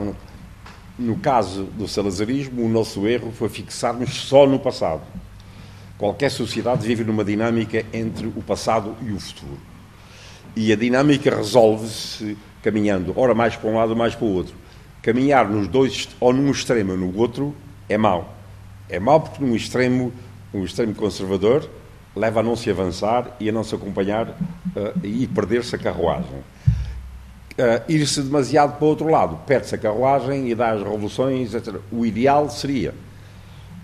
no 0.98 1.16
caso 1.16 1.64
do 1.64 1.88
salazarismo, 1.88 2.64
o 2.64 2.68
nosso 2.68 3.06
erro 3.06 3.32
foi 3.32 3.48
fixarmos 3.48 4.10
só 4.10 4.46
no 4.46 4.58
passado. 4.58 5.02
Qualquer 5.98 6.30
sociedade 6.30 6.86
vive 6.86 7.04
numa 7.04 7.24
dinâmica 7.24 7.84
entre 7.92 8.26
o 8.26 8.42
passado 8.42 8.94
e 9.02 9.10
o 9.10 9.18
futuro. 9.18 9.58
E 10.54 10.72
a 10.72 10.76
dinâmica 10.76 11.34
resolve-se 11.34 12.36
caminhando, 12.62 13.12
ora 13.16 13.34
mais 13.34 13.56
para 13.56 13.70
um 13.70 13.76
lado, 13.76 13.96
mais 13.96 14.14
para 14.14 14.24
o 14.24 14.32
outro. 14.32 14.54
Caminhar 15.02 15.48
nos 15.48 15.66
dois, 15.66 16.08
ou 16.20 16.32
num 16.32 16.50
extremo 16.50 16.92
ou 16.92 16.98
no 16.98 17.16
outro, 17.16 17.54
é 17.88 17.96
mau. 17.96 18.34
É 18.88 18.98
mau 18.98 19.20
porque 19.20 19.42
num 19.42 19.54
extremo, 19.54 20.12
um 20.52 20.64
extremo 20.64 20.94
conservador, 20.94 21.68
leva 22.14 22.40
a 22.40 22.42
não 22.42 22.56
se 22.56 22.70
avançar 22.70 23.36
e 23.40 23.48
a 23.48 23.52
não 23.52 23.64
se 23.64 23.74
acompanhar 23.74 24.28
uh, 24.28 25.06
e 25.06 25.26
perder-se 25.26 25.74
a 25.74 25.78
carruagem. 25.78 26.36
Uh, 27.52 27.82
Ir-se 27.88 28.22
demasiado 28.22 28.76
para 28.76 28.84
o 28.84 28.88
outro 28.88 29.08
lado, 29.08 29.38
perde-se 29.46 29.74
a 29.74 29.78
carruagem 29.78 30.50
e 30.50 30.54
dá 30.54 30.72
as 30.72 30.82
revoluções, 30.82 31.54
etc. 31.54 31.76
O 31.90 32.04
ideal 32.04 32.48
seria 32.50 32.94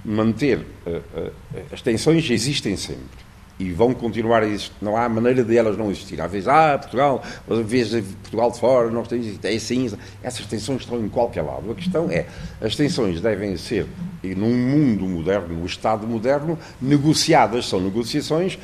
manter. 0.05 0.59
Uh, 0.87 1.33
as 1.73 1.81
tensões 1.81 2.29
existem 2.31 2.77
sempre 2.77 3.26
e 3.59 3.73
vão 3.73 3.95
continuar 3.95 4.43
a 4.43 4.47
existir. 4.47 4.73
Não 4.83 4.97
há 4.97 5.09
maneira 5.09 5.43
de 5.43 5.57
elas 5.57 5.77
não 5.77 5.91
existir. 5.91 6.21
Às 6.21 6.31
vezes, 6.31 6.49
ah, 6.49 6.77
Portugal, 6.79 7.23
às 7.49 7.67
vezes 7.67 8.05
Portugal 8.23 8.51
de 8.51 8.61
fora, 8.61 8.91
nós 8.91 9.09
temos, 9.09 9.27
é 9.43 9.55
assim. 9.55 9.91
Essas 10.23 10.47
tensões 10.47 10.83
estão 10.83 11.01
em 11.01 11.09
qualquer 11.09 11.43
lado. 11.43 11.71
A 11.71 11.75
questão 11.75 12.11
é, 12.11 12.27
as 12.61 12.77
tensões 12.77 13.21
devem 13.21 13.57
ser, 13.57 13.87
e 14.23 14.35
num 14.35 14.55
mundo 14.55 15.07
moderno, 15.07 15.55
no 15.55 15.67
Estado 15.67 16.07
moderno, 16.07 16.59
negociadas. 16.81 17.67
São 17.67 17.81
negociações. 17.81 18.59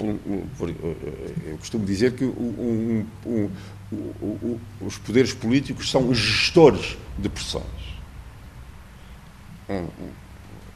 Eu 0.00 1.56
costumo 1.58 1.84
dizer 1.84 2.12
que 2.12 2.24
um, 2.24 3.06
um, 3.24 3.50
um, 3.94 4.58
os 4.80 4.98
poderes 4.98 5.32
políticos 5.32 5.90
são 5.90 6.12
gestores 6.12 6.96
de 7.16 7.28
pressões. 7.28 7.64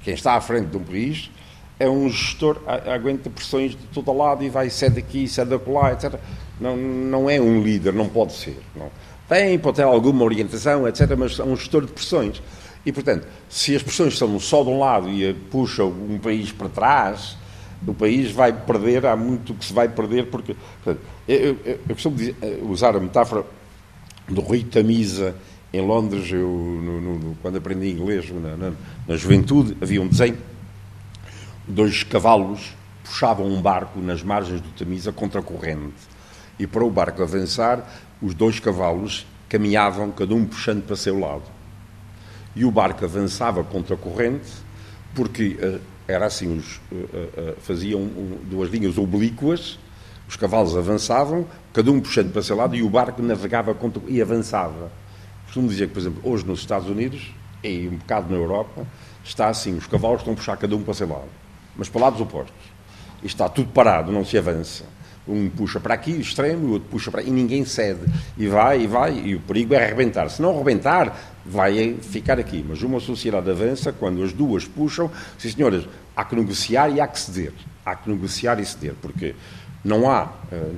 Quem 0.02 0.14
está 0.14 0.34
à 0.34 0.40
frente 0.40 0.68
de 0.68 0.76
um 0.76 0.84
país 0.84 1.30
é 1.78 1.88
um 1.88 2.08
gestor, 2.08 2.60
aguenta 2.66 3.28
pressões 3.28 3.72
de 3.72 3.86
todo 3.92 4.12
lado 4.12 4.42
e 4.42 4.48
vai 4.48 4.70
ser 4.70 4.90
daqui, 4.90 5.28
ser 5.28 5.44
da 5.44 5.58
lá, 5.66 5.92
etc. 5.92 6.14
Não, 6.60 6.76
não 6.76 7.28
é 7.28 7.40
um 7.40 7.62
líder, 7.62 7.92
não 7.92 8.08
pode 8.08 8.32
ser. 8.32 8.58
Não. 8.74 8.90
Tem, 9.28 9.58
pode 9.58 9.76
ter 9.76 9.82
alguma 9.82 10.24
orientação, 10.24 10.88
etc., 10.88 11.14
mas 11.18 11.38
é 11.38 11.44
um 11.44 11.56
gestor 11.56 11.84
de 11.84 11.92
pressões. 11.92 12.40
E, 12.84 12.92
portanto, 12.92 13.26
se 13.48 13.74
as 13.74 13.82
pressões 13.82 14.16
são 14.16 14.38
só 14.38 14.62
de 14.62 14.70
um 14.70 14.78
lado 14.78 15.10
e 15.10 15.34
puxam 15.34 15.88
um 15.88 16.18
país 16.18 16.52
para 16.52 16.68
trás, 16.68 17.36
o 17.86 17.92
país 17.92 18.30
vai 18.30 18.52
perder, 18.52 19.04
há 19.04 19.16
muito 19.16 19.52
que 19.54 19.64
se 19.64 19.72
vai 19.72 19.88
perder, 19.88 20.26
porque. 20.26 20.56
Portanto, 20.82 21.04
eu, 21.28 21.38
eu, 21.38 21.58
eu 21.88 21.94
costumo 21.94 22.16
dizer, 22.16 22.36
eh, 22.40 22.58
usar 22.62 22.96
a 22.96 23.00
metáfora 23.00 23.44
do 24.28 24.40
Rui 24.40 24.62
Tamisa 24.62 25.34
em 25.72 25.80
Londres, 25.80 26.30
eu, 26.32 26.48
no, 26.48 27.00
no, 27.00 27.34
quando 27.42 27.56
aprendi 27.56 27.90
inglês 27.90 28.30
na, 28.30 28.56
na, 28.56 28.72
na 29.06 29.16
juventude, 29.16 29.76
havia 29.80 30.00
um 30.00 30.06
desenho 30.08 30.38
dois 31.66 32.02
cavalos 32.02 32.74
puxavam 33.02 33.46
um 33.46 33.60
barco 33.60 34.00
nas 34.00 34.22
margens 34.22 34.60
do 34.60 34.68
Tamisa 34.70 35.12
contra 35.12 35.40
a 35.40 35.42
corrente. 35.42 35.94
E 36.58 36.66
para 36.66 36.84
o 36.84 36.90
barco 36.90 37.22
avançar, 37.22 37.86
os 38.20 38.34
dois 38.34 38.58
cavalos 38.58 39.26
caminhavam, 39.48 40.10
cada 40.10 40.34
um 40.34 40.44
puxando 40.44 40.84
para 40.84 40.96
seu 40.96 41.18
lado. 41.18 41.44
E 42.54 42.64
o 42.64 42.70
barco 42.70 43.04
avançava 43.04 43.62
contra 43.62 43.94
a 43.94 43.98
corrente, 43.98 44.50
porque 45.14 45.58
uh, 45.60 45.80
era 46.08 46.26
assim, 46.26 46.56
os, 46.56 46.76
uh, 46.90 46.94
uh, 46.94 47.60
faziam 47.60 48.00
um, 48.00 48.38
duas 48.44 48.70
linhas 48.70 48.96
oblíquas, 48.96 49.78
os 50.28 50.36
cavalos 50.36 50.76
avançavam, 50.76 51.46
cada 51.72 51.90
um 51.92 52.00
puxando 52.00 52.32
para 52.32 52.42
seu 52.42 52.56
lado, 52.56 52.74
e 52.74 52.82
o 52.82 52.88
barco 52.88 53.22
navegava 53.22 53.74
contra, 53.74 54.02
e 54.08 54.20
avançava. 54.20 54.90
Costumo 55.44 55.68
dizer 55.68 55.88
que, 55.88 55.94
por 55.94 56.00
exemplo, 56.00 56.20
hoje 56.24 56.44
nos 56.44 56.60
Estados 56.60 56.88
Unidos, 56.88 57.32
e 57.62 57.88
um 57.88 57.96
bocado 57.96 58.32
na 58.32 58.36
Europa, 58.36 58.86
está 59.22 59.48
assim, 59.48 59.76
os 59.76 59.86
cavalos 59.86 60.20
estão 60.20 60.32
a 60.32 60.36
puxar 60.36 60.56
cada 60.56 60.74
um 60.74 60.82
para 60.82 60.94
seu 60.94 61.08
lado 61.08 61.45
mas 61.76 61.88
para 61.88 62.02
lados 62.02 62.20
opostos. 62.20 62.54
E 63.22 63.26
está 63.26 63.48
tudo 63.48 63.68
parado, 63.72 64.12
não 64.12 64.24
se 64.24 64.36
avança. 64.36 64.84
Um 65.28 65.50
puxa 65.50 65.80
para 65.80 65.94
aqui, 65.94 66.12
extremo, 66.12 66.68
o 66.68 66.70
outro 66.72 66.88
puxa 66.88 67.10
para 67.10 67.22
e 67.22 67.30
ninguém 67.30 67.64
cede. 67.64 68.00
E 68.38 68.46
vai, 68.46 68.82
e 68.82 68.86
vai, 68.86 69.12
e 69.12 69.34
o 69.34 69.40
perigo 69.40 69.74
é 69.74 69.84
arrebentar. 69.84 70.28
Se 70.30 70.40
não 70.40 70.54
arrebentar, 70.54 71.18
vai 71.44 71.94
ficar 72.00 72.38
aqui. 72.38 72.64
Mas 72.66 72.82
uma 72.82 73.00
sociedade 73.00 73.50
avança 73.50 73.92
quando 73.92 74.22
as 74.22 74.32
duas 74.32 74.64
puxam. 74.66 75.10
Sim, 75.36 75.50
senhoras, 75.50 75.84
há 76.14 76.24
que 76.24 76.36
negociar 76.36 76.90
e 76.90 77.00
há 77.00 77.08
que 77.08 77.18
ceder. 77.18 77.52
Há 77.84 77.96
que 77.96 78.08
negociar 78.08 78.60
e 78.60 78.64
ceder, 78.64 78.94
porque 79.02 79.34
não 79.84 80.08
há, 80.08 80.24
uh, 80.52 80.76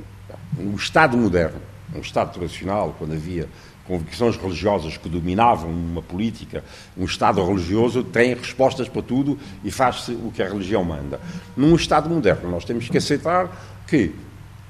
no 0.57 0.77
Estado 0.77 1.17
moderno, 1.17 1.61
no 1.93 2.01
Estado 2.01 2.33
tradicional, 2.33 2.95
quando 2.99 3.13
havia 3.13 3.49
convicções 3.89 4.37
religiosas 4.37 4.99
que 4.99 5.09
dominavam 5.09 5.71
uma 5.71 6.03
política, 6.03 6.63
um 6.97 7.07
Estado 7.07 7.45
religioso 7.45 8.05
tem 8.05 8.35
respostas 8.35 8.87
para 8.87 9.01
tudo 9.01 9.39
e 9.65 9.71
faz-se 9.71 10.13
o 10.13 10.31
que 10.31 10.43
a 10.43 10.49
religião 10.49 10.85
manda. 10.85 11.19
Num 11.57 11.75
Estado 11.75 12.09
moderno, 12.09 12.51
nós 12.51 12.67
temos 12.67 12.87
que 12.89 12.99
aceitar 12.99 13.51
que 13.87 14.15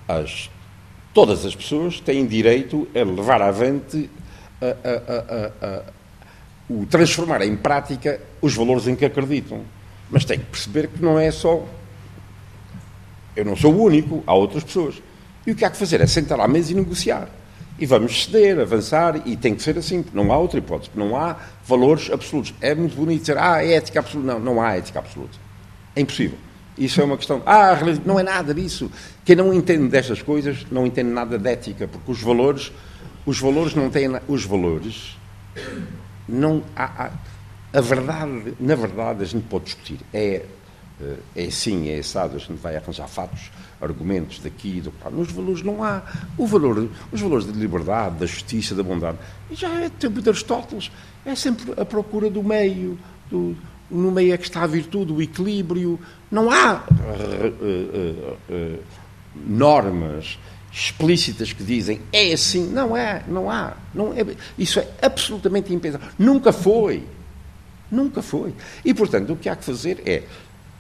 as, 0.07 0.49
todas 1.13 1.45
as 1.45 1.55
pessoas 1.55 1.99
têm 1.99 2.25
direito 2.27 2.87
a 2.95 3.03
levar 3.03 3.43
avante, 3.43 4.09
a, 4.63 4.67
a, 4.67 5.67
a, 5.67 5.83
o 6.71 6.87
transformar 6.87 7.43
em 7.43 7.57
prática 7.57 8.21
os 8.41 8.55
valores 8.55 8.87
em 8.87 8.95
que 8.95 9.05
acreditam. 9.05 9.63
Mas 10.09 10.25
tem 10.25 10.39
que 10.39 10.47
perceber 10.47 10.89
que 10.89 11.03
não 11.03 11.19
é 11.19 11.31
só. 11.33 11.67
Eu 13.35 13.45
não 13.45 13.57
sou 13.57 13.75
o 13.75 13.83
único, 13.83 14.23
há 14.27 14.33
outras 14.33 14.63
pessoas. 14.63 15.03
E 15.47 15.51
o 15.51 15.55
que 15.55 15.65
há 15.65 15.71
que 15.71 15.77
fazer 15.77 16.01
é 16.01 16.07
sentar 16.07 16.39
à 16.41 16.47
mesa 16.47 16.73
e 16.73 16.75
negociar. 16.75 17.29
E 17.79 17.87
vamos 17.87 18.25
ceder, 18.25 18.59
avançar, 18.59 19.23
e 19.25 19.37
tem 19.37 19.55
que 19.55 19.63
ser 19.63 19.79
assim, 19.79 20.05
não 20.13 20.33
há 20.33 20.39
outra 20.39 20.59
hipótese, 20.59 20.91
não 20.97 21.17
há 21.17 21.37
valores 21.65 22.11
absolutos. 22.11 22.53
É 22.61 22.75
muito 22.75 22.97
bonito 22.97 23.21
dizer, 23.21 23.39
ah, 23.39 23.65
é 23.65 23.75
ética 23.75 24.01
absoluta. 24.01 24.33
Não, 24.33 24.41
não 24.41 24.61
há 24.61 24.77
ética 24.77 24.99
absoluta. 24.99 25.39
É 25.95 26.01
impossível. 26.01 26.37
Isso 26.77 27.01
é 27.01 27.05
uma 27.05 27.17
questão. 27.17 27.43
Ah, 27.47 27.77
não 28.05 28.19
é 28.19 28.23
nada 28.23 28.53
disso. 28.53 28.91
Quem 29.25 29.37
não 29.37 29.55
entende 29.55 29.89
destas 29.89 30.23
coisas 30.23 30.67
não 30.71 30.87
entende 30.87 31.11
nada 31.11 31.39
de 31.39 31.49
ética, 31.49 31.87
porque 31.87 32.11
os 32.11 32.21
valores, 32.21 32.73
os 33.25 33.39
valores 33.39 33.75
não 33.75 33.91
têm. 33.91 34.09
Os 34.27 34.45
valores. 34.45 35.17
Não 36.29 36.63
há, 36.77 37.07
há, 37.07 37.11
a 37.73 37.81
verdade, 37.81 38.55
na 38.61 38.75
verdade, 38.75 39.23
a 39.23 39.27
gente 39.27 39.45
pode 39.45 39.67
discutir. 39.67 39.99
É, 40.13 40.45
eh, 41.01 41.17
é 41.35 41.45
assim, 41.45 41.89
é 41.89 41.99
assado, 41.99 42.37
a 42.37 42.39
gente 42.39 42.55
vai 42.55 42.77
arranjar 42.77 43.09
fatos 43.09 43.51
argumentos 43.81 44.39
daqui 44.41 44.81
do 44.81 44.93
lá. 45.05 45.11
Nos 45.11 45.31
valores 45.31 45.63
não 45.63 45.83
há. 45.83 46.03
O 46.37 46.47
valor, 46.47 46.89
os 47.13 47.21
valores 47.21 47.47
da 47.47 47.53
liberdade, 47.53 48.17
da 48.17 48.27
justiça, 48.27 48.75
da 48.75 48.83
bondade. 48.83 49.19
Já 49.51 49.69
é 49.81 49.89
tempo 49.89 50.21
de 50.21 50.29
Aristóteles. 50.29 50.91
É 51.25 51.35
sempre 51.35 51.81
a 51.81 51.85
procura 51.85 52.29
do 52.31 52.43
meio. 52.43 52.99
Do, 53.31 53.57
no 53.91 54.11
meio 54.11 54.35
é 54.35 54.37
que 54.37 54.45
está 54.45 54.63
a 54.63 54.67
virtude, 54.67 55.13
o 55.13 55.23
equilíbrio. 55.23 55.99
Não 56.31 56.51
há 56.51 56.83
uh, 56.91 57.55
uh, 57.65 58.37
uh, 58.51 58.79
normas 59.47 60.39
explícitas 60.71 61.53
que 61.53 61.65
dizem 61.65 62.01
é 62.13 62.33
assim. 62.33 62.67
Não 62.69 62.97
é, 62.97 63.25
não 63.27 63.51
há. 63.51 63.75
Não 63.95 64.13
é, 64.13 64.27
isso 64.59 64.79
é 64.79 64.89
absolutamente 65.01 65.73
impensável. 65.73 66.09
Nunca 66.19 66.53
foi. 66.53 67.05
Nunca 67.91 68.21
foi. 68.21 68.53
E, 68.85 68.93
portanto, 68.93 69.33
o 69.33 69.37
que 69.37 69.49
há 69.49 69.57
que 69.57 69.65
fazer 69.65 70.03
é 70.05 70.25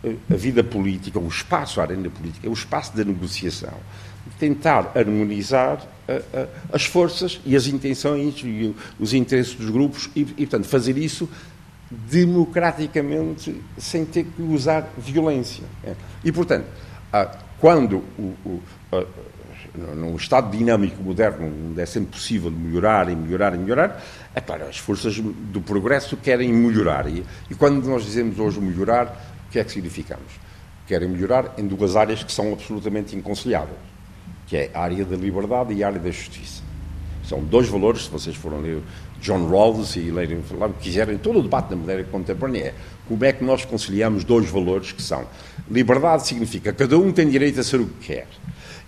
a 0.04 0.36
vida 0.36 0.62
política, 0.62 1.18
o 1.18 1.28
espaço, 1.28 1.80
a 1.80 1.84
arena 1.84 2.08
política, 2.08 2.46
é 2.46 2.50
o 2.50 2.52
espaço 2.52 2.96
da 2.96 3.04
negociação. 3.04 3.74
Tentar 4.38 4.92
harmonizar 4.94 5.84
a, 6.08 6.38
a, 6.38 6.46
as 6.72 6.84
forças 6.84 7.40
e 7.44 7.56
as 7.56 7.66
intenções 7.66 8.40
e 8.44 8.74
os 8.98 9.12
interesses 9.12 9.54
dos 9.54 9.70
grupos 9.70 10.08
e, 10.14 10.20
e, 10.20 10.24
portanto, 10.46 10.66
fazer 10.66 10.96
isso 10.96 11.28
democraticamente 11.90 13.62
sem 13.76 14.04
ter 14.04 14.24
que 14.24 14.42
usar 14.42 14.88
violência. 14.96 15.64
É. 15.82 15.94
E, 16.22 16.30
portanto, 16.30 16.66
quando 17.58 18.04
o, 18.18 18.34
o, 18.44 18.62
num 19.96 20.16
Estado 20.16 20.56
dinâmico 20.56 21.02
moderno, 21.02 21.50
onde 21.70 21.80
é 21.80 21.86
sempre 21.86 22.10
possível 22.10 22.50
melhorar 22.50 23.08
e 23.08 23.16
melhorar 23.16 23.54
e 23.54 23.58
melhorar, 23.58 24.02
é 24.34 24.40
claro, 24.40 24.66
as 24.66 24.78
forças 24.78 25.18
do 25.18 25.60
progresso 25.60 26.16
querem 26.16 26.52
melhorar. 26.52 27.08
E, 27.08 27.24
e 27.50 27.54
quando 27.54 27.86
nós 27.86 28.04
dizemos 28.04 28.38
hoje 28.38 28.60
melhorar, 28.60 29.27
o 29.48 29.50
que 29.50 29.58
é 29.58 29.64
que 29.64 29.72
significamos? 29.72 30.32
Querem 30.86 31.08
melhorar 31.08 31.54
em 31.58 31.66
duas 31.66 31.96
áreas 31.96 32.22
que 32.22 32.32
são 32.32 32.52
absolutamente 32.52 33.16
inconciliáveis, 33.16 33.78
que 34.46 34.56
é 34.56 34.70
a 34.74 34.80
área 34.80 35.04
da 35.04 35.16
liberdade 35.16 35.74
e 35.74 35.82
a 35.82 35.88
área 35.88 35.98
da 35.98 36.10
justiça. 36.10 36.62
São 37.24 37.42
dois 37.42 37.68
valores, 37.68 38.04
se 38.04 38.10
vocês 38.10 38.36
foram 38.36 38.60
ler 38.60 38.80
John 39.20 39.48
Rawls 39.48 39.96
e 39.96 40.10
lerem, 40.10 40.42
quiserem, 40.80 41.18
todo 41.18 41.40
o 41.40 41.42
debate 41.42 41.70
da 41.70 41.76
matéria 41.76 42.04
contemporânea 42.04 42.66
é 42.66 42.74
como 43.06 43.24
é 43.24 43.32
que 43.32 43.42
nós 43.42 43.64
conciliamos 43.64 44.22
dois 44.22 44.48
valores 44.48 44.92
que 44.92 45.02
são 45.02 45.26
liberdade 45.68 46.26
significa 46.26 46.72
cada 46.72 46.96
um 46.96 47.12
tem 47.12 47.28
direito 47.28 47.58
a 47.58 47.64
ser 47.64 47.80
o 47.80 47.86
que 47.86 48.06
quer 48.06 48.28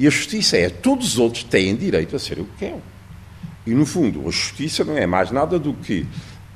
e 0.00 0.06
a 0.06 0.10
justiça 0.10 0.56
é 0.56 0.70
todos 0.70 1.08
os 1.08 1.18
outros 1.18 1.44
têm 1.44 1.76
direito 1.76 2.16
a 2.16 2.18
ser 2.18 2.38
o 2.38 2.44
que 2.44 2.56
querem. 2.60 2.82
E 3.66 3.74
no 3.74 3.84
fundo, 3.84 4.20
a 4.20 4.30
justiça 4.30 4.82
não 4.82 4.96
é 4.96 5.06
mais 5.06 5.30
nada 5.30 5.58
do 5.58 5.74
que 5.74 6.06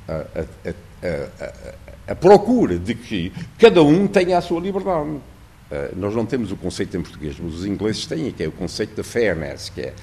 a, 0.07 0.13
a, 0.13 0.41
a, 0.41 1.84
a 2.07 2.15
procura 2.15 2.77
de 2.77 2.93
que 2.95 3.31
cada 3.57 3.81
um 3.81 4.07
tenha 4.07 4.37
a 4.37 4.41
sua 4.41 4.59
liberdade. 4.59 5.09
Uh, 5.09 5.21
nós 5.95 6.13
não 6.13 6.25
temos 6.25 6.51
o 6.51 6.55
conceito 6.55 6.95
em 6.95 7.01
português, 7.01 7.35
mas 7.39 7.55
os 7.55 7.65
ingleses 7.65 8.05
têm, 8.05 8.31
que 8.31 8.43
é 8.43 8.47
o 8.47 8.51
conceito 8.51 8.95
da 8.95 9.03
fairness, 9.03 9.69
que 9.69 9.81
é, 9.81 9.93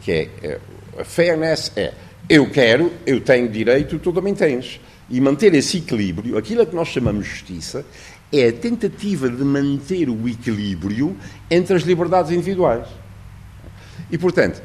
que 0.00 0.12
é 0.12 0.58
uh, 0.96 1.00
a 1.00 1.04
fairness 1.04 1.72
é 1.76 1.92
eu 2.28 2.48
quero, 2.50 2.90
eu 3.04 3.20
tenho 3.20 3.48
direito, 3.48 3.98
tu 3.98 4.12
também 4.12 4.34
tens. 4.34 4.80
E 5.10 5.20
manter 5.20 5.54
esse 5.54 5.78
equilíbrio, 5.78 6.38
aquilo 6.38 6.66
que 6.66 6.74
nós 6.74 6.88
chamamos 6.88 7.26
justiça, 7.26 7.84
é 8.32 8.48
a 8.48 8.52
tentativa 8.52 9.28
de 9.28 9.44
manter 9.44 10.08
o 10.08 10.28
equilíbrio 10.28 11.16
entre 11.50 11.76
as 11.76 11.82
liberdades 11.82 12.32
individuais. 12.32 12.88
E, 14.10 14.16
portanto, 14.16 14.62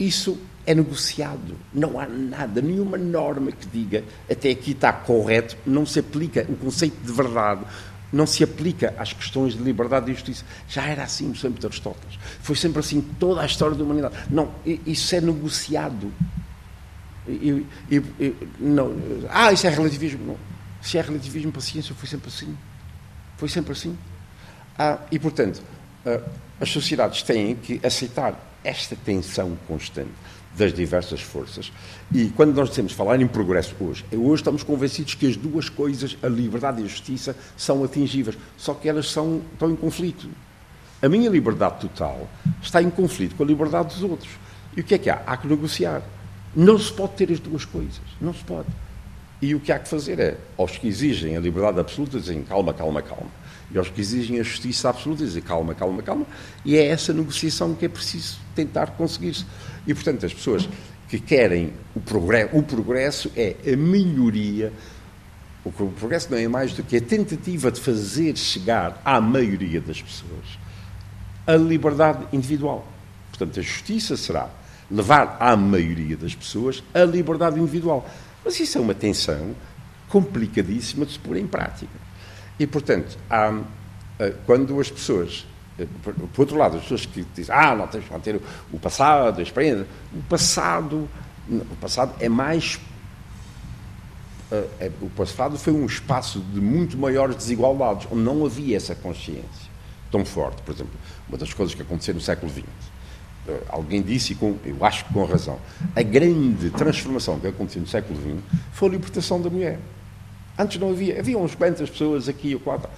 isso 0.00 0.38
é 0.66 0.74
negociado. 0.74 1.56
Não 1.72 1.98
há 1.98 2.06
nada, 2.06 2.60
nenhuma 2.60 2.96
norma 2.96 3.52
que 3.52 3.66
diga 3.66 4.04
até 4.30 4.50
aqui 4.50 4.72
está 4.72 4.92
correto, 4.92 5.56
não 5.66 5.84
se 5.84 5.98
aplica 5.98 6.46
o 6.48 6.56
conceito 6.56 6.96
de 7.04 7.12
verdade. 7.12 7.62
Não 8.12 8.28
se 8.28 8.44
aplica 8.44 8.94
às 8.96 9.12
questões 9.12 9.54
de 9.54 9.62
liberdade 9.62 10.08
e 10.08 10.14
justiça. 10.14 10.44
Já 10.68 10.86
era 10.86 11.02
assim 11.02 11.26
no 11.26 11.34
tempo 11.34 11.58
de 11.58 11.66
Aristóteles. 11.66 12.16
Foi 12.40 12.54
sempre 12.54 12.78
assim 12.78 13.00
toda 13.18 13.40
a 13.40 13.46
história 13.46 13.74
da 13.74 13.82
humanidade. 13.82 14.14
Não, 14.30 14.52
isso 14.64 15.16
é 15.16 15.20
negociado. 15.20 16.12
E, 17.26 17.66
e, 17.90 17.96
e, 18.20 18.36
não, 18.60 18.94
ah, 19.28 19.52
isso 19.52 19.66
é 19.66 19.70
relativismo. 19.70 20.24
Não. 20.24 20.36
Se 20.80 20.96
é 20.96 21.00
relativismo 21.00 21.50
para 21.50 21.60
ciência, 21.60 21.92
foi 21.92 22.08
sempre 22.08 22.28
assim. 22.28 22.56
Foi 23.36 23.48
sempre 23.48 23.72
assim. 23.72 23.98
Ah, 24.78 25.00
e, 25.10 25.18
portanto, 25.18 25.60
ah, 26.06 26.20
as 26.60 26.70
sociedades 26.70 27.20
têm 27.24 27.56
que 27.56 27.80
aceitar 27.82 28.38
esta 28.62 28.94
tensão 28.94 29.58
constante 29.66 30.12
das 30.56 30.72
diversas 30.72 31.20
forças. 31.20 31.72
E 32.12 32.26
quando 32.30 32.54
nós 32.54 32.70
dizemos 32.70 32.92
falar 32.92 33.20
em 33.20 33.26
progresso 33.26 33.74
hoje, 33.80 34.04
é 34.12 34.16
hoje 34.16 34.42
estamos 34.42 34.62
convencidos 34.62 35.14
que 35.14 35.26
as 35.26 35.36
duas 35.36 35.68
coisas, 35.68 36.16
a 36.22 36.28
liberdade 36.28 36.80
e 36.80 36.84
a 36.84 36.88
justiça, 36.88 37.36
são 37.56 37.82
atingíveis, 37.84 38.38
só 38.56 38.74
que 38.74 38.88
elas 38.88 39.10
são, 39.10 39.42
estão 39.52 39.70
em 39.70 39.76
conflito. 39.76 40.28
A 41.02 41.08
minha 41.08 41.28
liberdade 41.28 41.80
total 41.80 42.28
está 42.62 42.80
em 42.80 42.88
conflito 42.88 43.34
com 43.34 43.42
a 43.42 43.46
liberdade 43.46 43.94
dos 43.94 44.02
outros. 44.02 44.30
E 44.76 44.80
o 44.80 44.84
que 44.84 44.94
é 44.94 44.98
que 44.98 45.10
há? 45.10 45.22
Há 45.26 45.36
que 45.36 45.46
negociar. 45.46 46.02
Não 46.54 46.78
se 46.78 46.92
pode 46.92 47.12
ter 47.12 47.30
as 47.30 47.40
duas 47.40 47.64
coisas. 47.64 48.00
Não 48.20 48.32
se 48.32 48.42
pode. 48.44 48.68
E 49.42 49.54
o 49.54 49.60
que 49.60 49.70
há 49.70 49.78
que 49.78 49.88
fazer 49.88 50.18
é, 50.18 50.38
aos 50.56 50.78
que 50.78 50.88
exigem 50.88 51.36
a 51.36 51.40
liberdade 51.40 51.78
absoluta, 51.78 52.18
dizem 52.18 52.42
calma, 52.42 52.72
calma, 52.72 53.02
calma. 53.02 53.28
E 53.74 53.78
aos 53.78 53.90
que 53.90 54.00
exigem 54.00 54.38
a 54.38 54.42
justiça 54.44 54.88
absoluta, 54.88 55.24
dizem 55.24 55.42
calma, 55.42 55.74
calma, 55.74 56.00
calma. 56.00 56.24
E 56.64 56.76
é 56.76 56.86
essa 56.86 57.12
negociação 57.12 57.74
que 57.74 57.84
é 57.84 57.88
preciso 57.88 58.38
tentar 58.54 58.92
conseguir-se. 58.92 59.44
E, 59.84 59.92
portanto, 59.92 60.24
as 60.24 60.32
pessoas 60.32 60.68
que 61.08 61.18
querem 61.18 61.72
o 61.92 62.00
progresso, 62.00 62.56
o 62.56 62.62
progresso 62.62 63.32
é 63.36 63.56
a 63.66 63.76
melhoria. 63.76 64.72
O 65.64 65.72
progresso 65.72 66.30
não 66.30 66.38
é 66.38 66.46
mais 66.46 66.72
do 66.72 66.84
que 66.84 66.96
a 66.96 67.00
tentativa 67.00 67.72
de 67.72 67.80
fazer 67.80 68.36
chegar 68.36 69.02
à 69.04 69.20
maioria 69.20 69.80
das 69.80 70.00
pessoas 70.00 70.58
a 71.44 71.56
liberdade 71.56 72.24
individual. 72.32 72.86
Portanto, 73.30 73.58
a 73.58 73.62
justiça 73.62 74.16
será 74.16 74.48
levar 74.88 75.36
à 75.40 75.56
maioria 75.56 76.16
das 76.16 76.34
pessoas 76.34 76.82
a 76.94 77.02
liberdade 77.02 77.58
individual. 77.58 78.08
Mas 78.44 78.60
isso 78.60 78.78
é 78.78 78.80
uma 78.80 78.94
tensão 78.94 79.54
complicadíssima 80.08 81.04
de 81.04 81.12
se 81.12 81.18
pôr 81.18 81.36
em 81.36 81.46
prática. 81.46 82.03
E, 82.58 82.66
portanto, 82.66 83.18
há, 83.28 83.60
eh, 84.18 84.34
quando 84.46 84.78
as 84.80 84.90
pessoas. 84.90 85.46
Eh, 85.78 85.86
por, 86.02 86.14
outro 86.38 86.56
lado, 86.56 86.76
as 86.76 86.82
pessoas 86.82 87.06
que 87.06 87.24
dizem, 87.34 87.54
ah, 87.54 87.74
não 87.74 87.86
tens 87.86 88.04
que 88.04 88.12
manter 88.12 88.40
o 88.72 88.78
passado, 88.78 89.38
a 89.38 89.42
experiência. 89.42 89.86
O 90.12 90.22
passado, 90.22 91.08
o 91.48 91.76
passado 91.80 92.14
é 92.20 92.28
mais. 92.28 92.80
Eh, 94.52 94.66
é, 94.80 94.90
o 95.00 95.10
passado 95.10 95.58
foi 95.58 95.72
um 95.72 95.86
espaço 95.86 96.40
de 96.40 96.60
muito 96.60 96.96
maiores 96.96 97.36
desigualdades, 97.36 98.06
onde 98.10 98.22
não 98.22 98.44
havia 98.44 98.76
essa 98.76 98.94
consciência 98.94 99.74
tão 100.10 100.24
forte. 100.24 100.62
Por 100.62 100.74
exemplo, 100.74 100.92
uma 101.28 101.36
das 101.36 101.52
coisas 101.52 101.74
que 101.74 101.82
aconteceu 101.82 102.14
no 102.14 102.20
século 102.20 102.50
XX 102.52 102.64
alguém 103.68 104.02
disse, 104.02 104.32
e 104.32 104.36
com, 104.36 104.56
eu 104.64 104.84
acho 104.84 105.04
que 105.04 105.12
com 105.12 105.24
razão, 105.24 105.58
a 105.94 106.02
grande 106.02 106.70
transformação 106.70 107.38
que 107.38 107.46
aconteceu 107.46 107.82
no 107.82 107.88
século 107.88 108.18
XX 108.18 108.42
foi 108.72 108.88
a 108.88 108.92
libertação 108.92 109.40
da 109.40 109.50
mulher. 109.50 109.78
Antes 110.58 110.80
não 110.80 110.90
havia, 110.90 111.18
havia 111.18 111.36
uns 111.36 111.54
quantas 111.54 111.90
pessoas 111.90 112.28
aqui 112.28 112.54
ou 112.54 112.60
quatro. 112.60 112.88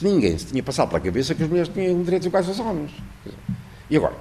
Ninguém 0.00 0.36
se 0.36 0.46
tinha 0.46 0.62
passado 0.62 0.88
pela 0.88 1.00
cabeça 1.00 1.34
que 1.34 1.42
as 1.42 1.48
mulheres 1.48 1.70
tinham 1.72 2.02
direitos 2.02 2.26
iguais 2.26 2.48
aos 2.48 2.58
homens. 2.58 2.90
E 3.88 3.96
agora, 3.96 4.14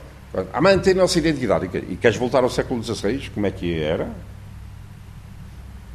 a 0.54 0.62
manter 0.62 0.92
a 0.92 0.96
nossa 0.96 1.18
identidade 1.18 1.70
e 1.90 1.96
queres 1.96 2.18
voltar 2.18 2.44
ao 2.44 2.50
século 2.50 2.84
XVI, 2.84 3.30
como 3.34 3.46
é 3.48 3.52
que 3.52 3.80
era? 3.80 4.10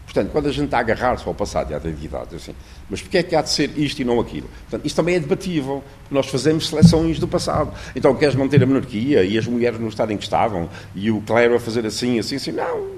Portanto, 0.05 0.33
quando 0.33 0.48
a 0.48 0.53
gente 0.53 0.64
está 0.64 0.79
a 0.79 0.81
agarrar-se 0.81 1.26
ao 1.26 1.33
passado 1.33 1.70
e 1.70 1.74
à 1.74 1.76
identidade, 1.76 2.35
assim, 2.35 2.53
mas 2.88 3.00
porquê 3.00 3.18
é 3.18 3.22
que 3.22 3.37
há 3.37 3.42
de 3.42 3.50
ser 3.50 3.79
isto 3.79 4.00
e 4.00 4.05
não 4.05 4.18
aquilo? 4.18 4.48
Portanto, 4.62 4.85
isto 4.85 4.96
também 4.96 5.14
é 5.14 5.20
debatível, 5.20 5.85
porque 6.03 6.14
nós 6.14 6.26
fazemos 6.26 6.68
seleções 6.68 7.20
do 7.20 7.29
passado. 7.29 7.72
Então, 7.94 8.12
queres 8.16 8.35
manter 8.35 8.61
a 8.61 8.66
monarquia 8.66 9.22
e 9.22 9.38
as 9.38 9.46
mulheres 9.46 9.79
no 9.79 9.87
estado 9.87 10.12
em 10.12 10.16
que 10.16 10.24
estavam 10.24 10.68
e 10.96 11.12
o 11.12 11.20
clero 11.20 11.55
a 11.55 11.61
fazer 11.61 11.87
assim, 11.87 12.18
assim, 12.18 12.37
assim? 12.37 12.50
Não, 12.50 12.88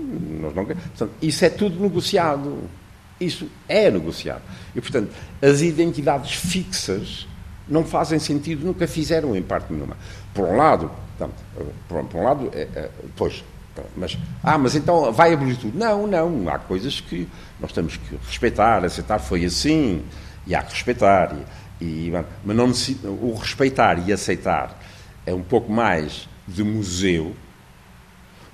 nós 0.41 0.55
não 0.55 0.65
queremos. 0.65 0.89
Portanto, 0.89 1.13
isso 1.21 1.45
é 1.45 1.51
tudo 1.51 1.79
negociado. 1.83 2.57
Isso 3.25 3.49
é 3.69 3.91
negociado. 3.91 4.43
E, 4.75 4.81
portanto, 4.81 5.11
as 5.41 5.61
identidades 5.61 6.35
fixas 6.35 7.27
não 7.69 7.85
fazem 7.85 8.19
sentido, 8.19 8.65
nunca 8.65 8.87
fizeram 8.87 9.37
em 9.37 9.43
parte 9.43 9.73
nenhuma. 9.73 9.97
Por 10.35 10.47
um 10.47 10.57
lado, 10.57 10.91
portanto, 11.17 11.43
por, 11.89 12.05
por 12.05 12.21
um 12.21 12.25
lado, 12.25 12.51
é, 12.53 12.69
é, 12.75 12.91
pois, 13.17 13.45
mas, 13.97 14.19
ah, 14.43 14.59
mas 14.59 14.75
então 14.75 15.13
vai 15.13 15.33
abolir 15.33 15.57
tudo. 15.57 15.79
Não, 15.79 16.07
não. 16.07 16.49
Há 16.49 16.59
coisas 16.59 17.01
que 17.01 17.29
nós 17.59 17.73
temos 17.73 17.97
que 17.97 18.17
respeitar, 18.27 18.85
aceitar. 18.85 19.19
Foi 19.19 19.45
assim 19.45 20.03
e 20.47 20.55
há 20.55 20.63
que 20.63 20.73
respeitar. 20.73 21.35
E, 21.81 21.85
e, 21.85 22.13
mas 22.45 22.57
não 22.57 22.73
o 23.05 23.35
respeitar 23.35 24.07
e 24.07 24.13
aceitar 24.13 24.79
é 25.25 25.33
um 25.33 25.43
pouco 25.43 25.73
mais 25.73 26.29
de 26.47 26.63
museu 26.63 27.35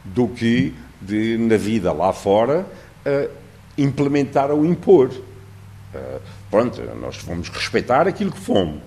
do 0.04 0.28
que 0.28 0.74
de, 1.00 1.36
na 1.38 1.56
vida 1.56 1.92
lá 1.92 2.12
fora, 2.12 2.66
uh, 3.06 3.30
implementar 3.78 4.50
ou 4.50 4.66
impor. 4.66 5.08
Uh, 5.08 6.20
pronto, 6.50 6.82
nós 7.00 7.16
fomos 7.16 7.48
respeitar 7.48 8.06
aquilo 8.06 8.30
que 8.32 8.40
fomos. 8.40 8.82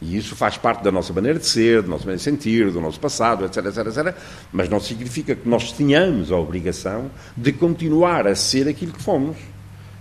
E 0.00 0.16
isso 0.16 0.36
faz 0.36 0.56
parte 0.56 0.84
da 0.84 0.92
nossa 0.92 1.12
maneira 1.12 1.38
de 1.38 1.46
ser, 1.46 1.82
da 1.82 1.88
nossa 1.88 2.04
maneira 2.04 2.18
de 2.18 2.22
sentir, 2.22 2.70
do 2.70 2.80
nosso 2.80 3.00
passado, 3.00 3.44
etc, 3.44 3.66
etc, 3.66 3.86
etc. 3.86 4.16
Mas 4.52 4.68
não 4.68 4.78
significa 4.78 5.34
que 5.34 5.48
nós 5.48 5.72
tenhamos 5.72 6.30
a 6.30 6.36
obrigação 6.36 7.10
de 7.36 7.52
continuar 7.52 8.26
a 8.28 8.34
ser 8.36 8.68
aquilo 8.68 8.92
que 8.92 9.02
fomos. 9.02 9.36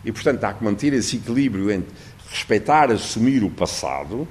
E, 0.06 0.12
portanto, 0.12 0.44
há 0.44 0.54
que 0.54 0.64
manter 0.64 0.94
esse 0.94 1.16
equilíbrio 1.16 1.72
entre 1.72 1.92
respeitar, 2.30 2.92
assumir 2.92 3.44
o 3.44 3.50
passado 3.50 4.28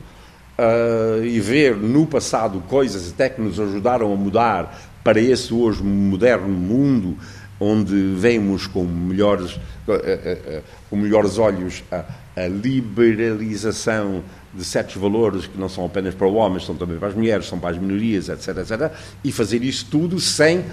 uh, 0.59 1.25
e 1.25 1.41
ver 1.41 1.77
no 1.77 2.07
passado 2.07 2.61
coisas 2.69 3.13
até 3.13 3.29
que 3.29 3.41
nos 3.41 3.59
ajudaram 3.59 4.13
a 4.13 4.17
mudar 4.17 4.79
para 5.03 5.21
esse 5.21 5.53
hoje 5.53 5.83
moderno 5.83 6.49
mundo 6.49 7.17
onde 7.59 7.95
vemos 8.15 8.67
com 8.67 8.85
melhores, 8.85 9.55
uh, 9.87 9.93
uh, 9.93 10.63
com 10.91 10.97
melhores 10.97 11.39
olhos 11.39 11.83
a, 11.91 12.05
a 12.37 12.49
liberalização 12.49 14.23
de 14.57 14.65
certos 14.65 14.97
valores 14.97 15.47
que 15.47 15.59
não 15.59 15.69
são 15.69 15.85
apenas 15.85 16.15
para 16.15 16.27
homens, 16.27 16.65
são 16.65 16.75
também 16.75 16.99
para 16.99 17.09
as 17.09 17.15
mulheres, 17.15 17.47
são 17.47 17.59
para 17.59 17.71
as 17.71 17.79
minorias, 17.79 18.29
etc, 18.29 18.59
etc, 18.59 18.93
e 19.23 19.31
fazer 19.31 19.63
isso 19.63 19.87
tudo 19.91 20.19
sem 20.19 20.65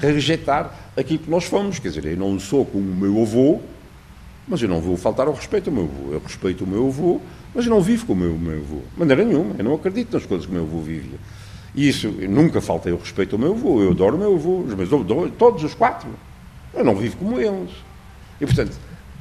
rejeitar 0.00 0.92
aquilo 0.96 1.18
que 1.18 1.30
nós 1.30 1.44
fomos. 1.44 1.78
Quer 1.78 1.88
dizer, 1.88 2.04
eu 2.06 2.16
não 2.16 2.38
sou 2.38 2.64
como 2.64 2.88
o 2.90 2.94
meu 2.94 3.22
avô, 3.22 3.60
mas 4.46 4.62
eu 4.62 4.68
não 4.68 4.80
vou 4.80 4.96
faltar 4.96 5.26
ao 5.26 5.34
respeito 5.34 5.70
ao 5.70 5.74
meu 5.74 5.84
avô. 5.84 6.12
Eu 6.12 6.22
respeito 6.24 6.64
o 6.64 6.66
meu 6.66 6.86
avô, 6.86 7.20
mas 7.54 7.64
eu 7.64 7.70
não 7.70 7.80
vivo 7.80 8.06
como 8.06 8.24
o 8.24 8.38
meu 8.38 8.58
avô. 8.58 8.76
De 8.92 8.98
maneira 8.98 9.24
nenhuma. 9.24 9.54
Eu 9.58 9.64
não 9.64 9.74
acredito 9.74 10.12
nas 10.14 10.26
coisas 10.26 10.46
que 10.46 10.52
o 10.52 10.54
meu 10.54 10.64
avô 10.64 10.80
vivia. 10.80 11.18
E 11.74 11.88
isso, 11.88 12.14
eu 12.18 12.28
nunca 12.28 12.60
faltei 12.60 12.92
o 12.92 12.96
respeito 12.96 13.34
ao 13.34 13.40
meu 13.40 13.52
avô. 13.52 13.82
Eu 13.82 13.90
adoro 13.90 14.16
o 14.16 14.18
meu 14.18 14.34
avô, 14.34 14.64
mas 14.76 14.88
todos 15.38 15.64
os 15.64 15.74
quatro. 15.74 16.08
Eu 16.74 16.84
não 16.84 16.94
vivo 16.96 17.16
como 17.16 17.38
eles. 17.38 17.70
E, 18.40 18.46
portanto, 18.46 18.76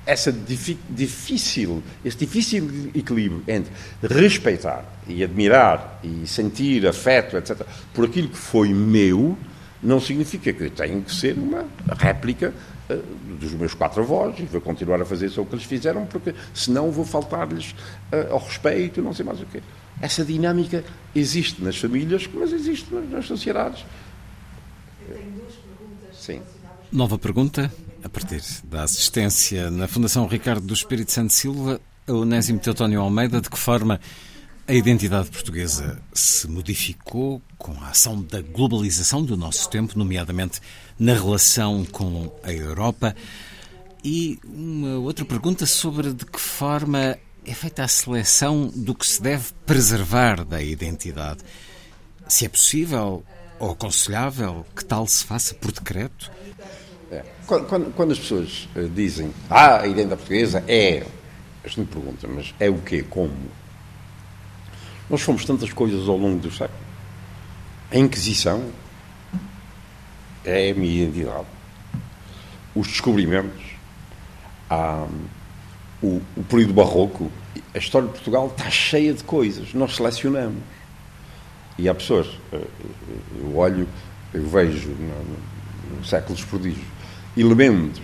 essa 0.05 0.31
difícil, 0.31 1.83
esse 2.03 2.17
difícil 2.17 2.91
equilíbrio 2.95 3.43
entre 3.47 3.71
respeitar 4.01 4.83
e 5.07 5.23
admirar 5.23 5.99
e 6.03 6.25
sentir 6.25 6.87
afeto, 6.87 7.37
etc., 7.37 7.61
por 7.93 8.05
aquilo 8.05 8.29
que 8.29 8.37
foi 8.37 8.73
meu, 8.73 9.37
não 9.81 9.99
significa 9.99 10.51
que 10.53 10.63
eu 10.63 10.69
tenho 10.71 11.01
que 11.01 11.13
ser 11.13 11.37
uma 11.37 11.65
réplica 11.97 12.53
uh, 12.89 13.35
dos 13.35 13.53
meus 13.53 13.73
quatro 13.73 14.01
avós 14.01 14.35
e 14.39 14.43
vou 14.43 14.61
continuar 14.61 15.01
a 15.01 15.05
fazer 15.05 15.29
só 15.29 15.41
o 15.41 15.45
que 15.45 15.55
eles 15.55 15.65
fizeram, 15.65 16.05
porque 16.05 16.33
senão 16.53 16.91
vou 16.91 17.05
faltar-lhes 17.05 17.71
uh, 18.11 18.31
ao 18.31 18.39
respeito, 18.39 19.01
não 19.01 19.13
sei 19.13 19.25
mais 19.25 19.39
o 19.41 19.45
quê. 19.45 19.61
Essa 20.01 20.25
dinâmica 20.25 20.83
existe 21.13 21.63
nas 21.63 21.77
famílias, 21.77 22.27
mas 22.33 22.51
existe 22.51 22.93
nas 22.93 23.25
sociedades. 23.25 23.85
Eu 25.07 25.15
tenho 25.15 25.31
duas 25.31 25.53
perguntas. 25.53 26.17
Sim. 26.17 26.41
Nova 26.91 27.17
pergunta 27.17 27.73
a 28.03 28.09
partir 28.09 28.43
da 28.65 28.83
assistência 28.83 29.71
na 29.71 29.87
Fundação 29.87 30.27
Ricardo 30.27 30.67
do 30.67 30.73
Espírito 30.73 31.13
Santo 31.13 31.31
Silva, 31.31 31.79
a 32.05 32.11
Onésimo 32.11 32.59
Teutónio 32.59 32.99
Almeida, 32.99 33.39
de 33.39 33.49
que 33.49 33.57
forma 33.57 33.97
a 34.67 34.73
identidade 34.73 35.29
portuguesa 35.29 36.01
se 36.13 36.49
modificou 36.49 37.41
com 37.57 37.71
a 37.81 37.91
ação 37.91 38.21
da 38.21 38.41
globalização 38.41 39.23
do 39.23 39.37
nosso 39.37 39.69
tempo, 39.69 39.97
nomeadamente 39.97 40.59
na 40.99 41.13
relação 41.13 41.85
com 41.85 42.29
a 42.43 42.51
Europa. 42.51 43.15
E 44.03 44.37
uma 44.43 44.97
outra 44.97 45.23
pergunta 45.23 45.65
sobre 45.65 46.11
de 46.11 46.25
que 46.25 46.41
forma 46.41 47.17
é 47.45 47.53
feita 47.53 47.85
a 47.85 47.87
seleção 47.87 48.69
do 48.75 48.93
que 48.93 49.07
se 49.07 49.21
deve 49.21 49.53
preservar 49.65 50.43
da 50.43 50.61
identidade. 50.61 51.39
Se 52.27 52.45
é 52.45 52.49
possível 52.49 53.23
ou 53.59 53.71
aconselhável 53.71 54.65
que 54.75 54.83
tal 54.83 55.07
se 55.07 55.23
faça 55.23 55.53
por 55.55 55.71
decreto? 55.71 56.29
É. 57.11 57.23
Quando, 57.45 57.67
quando, 57.67 57.93
quando, 57.93 58.11
as 58.13 58.19
pessoas 58.19 58.69
uh, 58.73 58.87
dizem 58.87 59.33
ah, 59.49 59.81
a 59.81 59.87
identidade 59.87 60.21
portuguesa 60.21 60.63
é. 60.67 61.05
A 61.63 61.67
gente 61.67 61.87
pergunta, 61.89 62.27
mas 62.27 62.55
é 62.59 62.69
o 62.69 62.79
quê? 62.79 63.05
Como? 63.07 63.33
Nós 65.09 65.21
fomos 65.21 65.43
tantas 65.43 65.71
coisas 65.73 66.07
ao 66.07 66.17
longo 66.17 66.39
do 66.39 66.49
século. 66.49 66.79
A 67.91 67.97
Inquisição 67.97 68.71
é 70.45 70.71
a 70.71 70.73
minha 70.73 71.03
identidade. 71.03 71.45
Os 72.73 72.87
descobrimentos, 72.87 73.61
há, 74.69 75.05
o, 76.01 76.21
o 76.35 76.43
período 76.45 76.73
barroco, 76.73 77.29
a 77.75 77.77
história 77.77 78.07
de 78.07 78.13
Portugal 78.13 78.47
está 78.47 78.69
cheia 78.69 79.13
de 79.13 79.23
coisas. 79.23 79.73
Nós 79.73 79.95
selecionamos. 79.95 80.63
E 81.77 81.89
há 81.89 81.93
pessoas, 81.93 82.27
eh, 82.53 82.61
eu 83.39 83.57
olho, 83.57 83.87
eu 84.33 84.47
vejo 84.47 84.89
no, 84.89 85.97
no 85.97 86.05
século 86.05 86.35
dos 86.35 86.45
prodígios, 86.45 86.85
elementos 87.35 88.01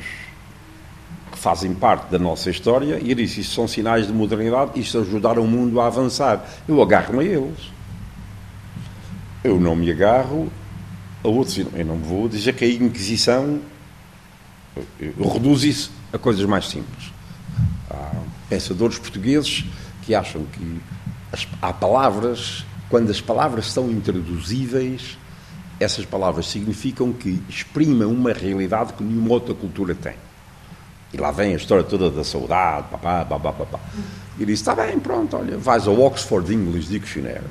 que 1.31 1.37
fazem 1.37 1.73
parte 1.73 2.09
da 2.09 2.19
nossa 2.19 2.49
história 2.49 2.99
e 3.01 3.13
disse, 3.13 3.41
isso 3.41 3.55
são 3.55 3.67
sinais 3.67 4.07
de 4.07 4.13
modernidade, 4.13 4.79
isto 4.79 4.99
ajudar 4.99 5.37
o 5.37 5.45
mundo 5.45 5.79
a 5.81 5.87
avançar. 5.87 6.45
Eu 6.67 6.81
agarro-me 6.81 7.19
a 7.19 7.23
eles. 7.23 7.71
Eu 9.43 9.59
não 9.59 9.75
me 9.75 9.91
agarro 9.91 10.51
a 11.23 11.27
outros. 11.27 11.57
Eu 11.57 11.85
não 11.85 11.97
vou 11.97 12.27
dizer 12.27 12.53
que 12.53 12.65
a 12.65 12.67
Inquisição 12.67 13.61
eu 14.99 15.27
reduzo 15.29 15.67
isso 15.67 15.91
a 16.11 16.17
coisas 16.17 16.45
mais 16.45 16.67
simples. 16.67 17.11
Há 17.89 18.11
pensadores 18.49 18.99
portugueses 18.99 19.65
que 20.03 20.13
acham 20.13 20.43
que 20.45 20.81
as, 21.31 21.47
há 21.61 21.73
palavras, 21.73 22.65
quando 22.89 23.09
as 23.09 23.21
palavras 23.21 23.71
são 23.71 23.89
intraduzíveis, 23.89 25.17
essas 25.79 26.05
palavras 26.05 26.47
significam 26.47 27.13
que 27.13 27.41
exprimem 27.49 28.07
uma 28.07 28.33
realidade 28.33 28.93
que 28.93 29.03
nenhuma 29.03 29.33
outra 29.33 29.53
cultura 29.53 29.93
tem. 29.95 30.13
E 31.13 31.17
lá 31.17 31.31
vem 31.31 31.53
a 31.53 31.57
história 31.57 31.83
toda 31.83 32.09
da 32.09 32.23
saudade, 32.23 32.87
papá, 32.91 33.23
papá, 33.23 33.53
papá. 33.53 33.79
E 34.37 34.45
diz: 34.45 34.59
está 34.59 34.75
bem, 34.75 34.99
pronto, 34.99 35.37
olha, 35.37 35.57
vais 35.57 35.87
ao 35.87 35.99
Oxford 35.99 36.53
English 36.53 36.89
Dictionary 36.89 37.41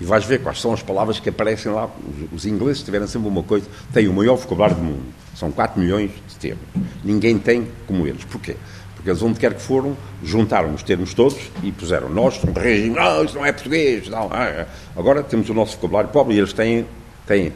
e 0.00 0.04
vais 0.04 0.24
ver 0.24 0.42
quais 0.42 0.60
são 0.60 0.72
as 0.72 0.82
palavras 0.82 1.20
que 1.20 1.28
aparecem 1.28 1.72
lá. 1.72 1.86
Os, 1.86 2.40
os 2.40 2.46
ingleses 2.46 2.82
tiveram 2.82 3.06
sempre 3.06 3.28
uma 3.28 3.42
coisa, 3.42 3.66
têm 3.92 4.08
o 4.08 4.12
maior 4.12 4.36
vocabulário 4.36 4.76
do 4.76 4.82
mundo. 4.82 5.06
São 5.34 5.52
4 5.52 5.80
milhões 5.80 6.10
de 6.28 6.36
termos. 6.36 6.64
Ninguém 7.04 7.38
tem 7.38 7.68
como 7.86 8.06
eles. 8.06 8.24
Porquê? 8.24 8.56
Porque 8.94 9.10
eles, 9.10 9.22
onde 9.22 9.38
quer 9.38 9.54
que 9.54 9.62
foram, 9.62 9.96
juntaram 10.24 10.74
os 10.74 10.82
termos 10.82 11.14
todos 11.14 11.38
e 11.62 11.70
puseram 11.70 12.08
nós, 12.08 12.34
somos 12.34 12.60
regime, 12.60 12.96
não, 12.96 13.24
isso 13.24 13.36
não 13.36 13.46
é 13.46 13.52
português, 13.52 14.08
não. 14.08 14.28
Ah, 14.32 14.66
agora 14.96 15.22
temos 15.22 15.48
o 15.48 15.54
nosso 15.54 15.76
vocabulário 15.76 16.10
pobre 16.10 16.34
e 16.34 16.38
eles 16.38 16.52
têm. 16.52 16.84
Têm 17.28 17.48
uh, 17.48 17.52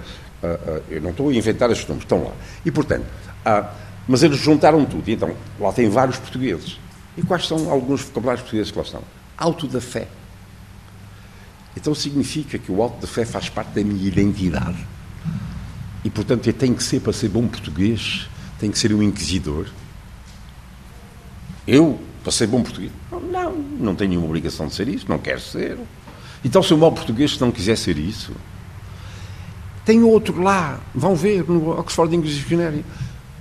uh, 0.47 0.83
eu 0.89 1.01
não 1.01 1.11
estou 1.11 1.29
a 1.29 1.35
inventar 1.35 1.71
estes 1.71 1.89
nomes, 1.89 2.05
estão 2.05 2.25
lá. 2.25 2.33
E, 2.65 2.71
portanto, 2.71 3.05
uh, 3.47 3.67
mas 4.07 4.23
eles 4.23 4.39
juntaram 4.39 4.85
tudo. 4.85 5.09
Então, 5.09 5.35
lá 5.59 5.73
tem 5.73 5.89
vários 5.89 6.19
portugueses. 6.19 6.79
E 7.17 7.23
quais 7.23 7.47
são 7.47 7.71
alguns 7.71 8.03
vocabulários 8.03 8.43
portugueses 8.43 8.71
que 8.71 8.79
lá 8.79 8.85
estão? 8.85 9.03
Auto 9.37 9.67
da 9.67 9.81
fé. 9.81 10.09
Então 11.77 11.95
significa 11.95 12.59
que 12.59 12.71
o 12.71 12.83
auto 12.83 13.01
da 13.01 13.07
fé 13.07 13.25
faz 13.25 13.49
parte 13.49 13.69
da 13.69 13.83
minha 13.83 14.07
identidade. 14.07 14.87
E, 16.05 16.11
portanto, 16.11 16.47
eu 16.47 16.53
tenho 16.53 16.75
que 16.75 16.83
ser, 16.83 17.01
para 17.01 17.13
ser 17.13 17.29
bom 17.29 17.47
português, 17.47 18.29
tenho 18.59 18.73
que 18.73 18.79
ser 18.79 18.93
um 18.93 19.03
inquisidor. 19.03 19.67
Eu, 21.67 21.99
para 22.23 22.33
ser 22.33 22.47
bom 22.49 22.63
português? 22.63 22.91
Não, 23.11 23.53
não 23.53 23.95
tenho 23.95 24.11
nenhuma 24.11 24.27
obrigação 24.27 24.67
de 24.67 24.75
ser 24.75 24.89
isso, 24.89 25.07
não 25.09 25.19
quero 25.19 25.41
ser. 25.41 25.79
Então, 26.45 26.63
se 26.63 26.75
o 26.75 26.79
mau 26.79 26.91
português 26.91 27.39
não 27.39 27.53
quiser 27.53 27.77
ser 27.77 27.97
isso, 27.97 28.33
tem 29.85 30.03
outro 30.03 30.41
lá, 30.41 30.81
vão 30.95 31.15
ver 31.15 31.45
no 31.49 31.79
Oxford 31.79 32.15
English 32.15 32.37
Dictionary, 32.37 32.85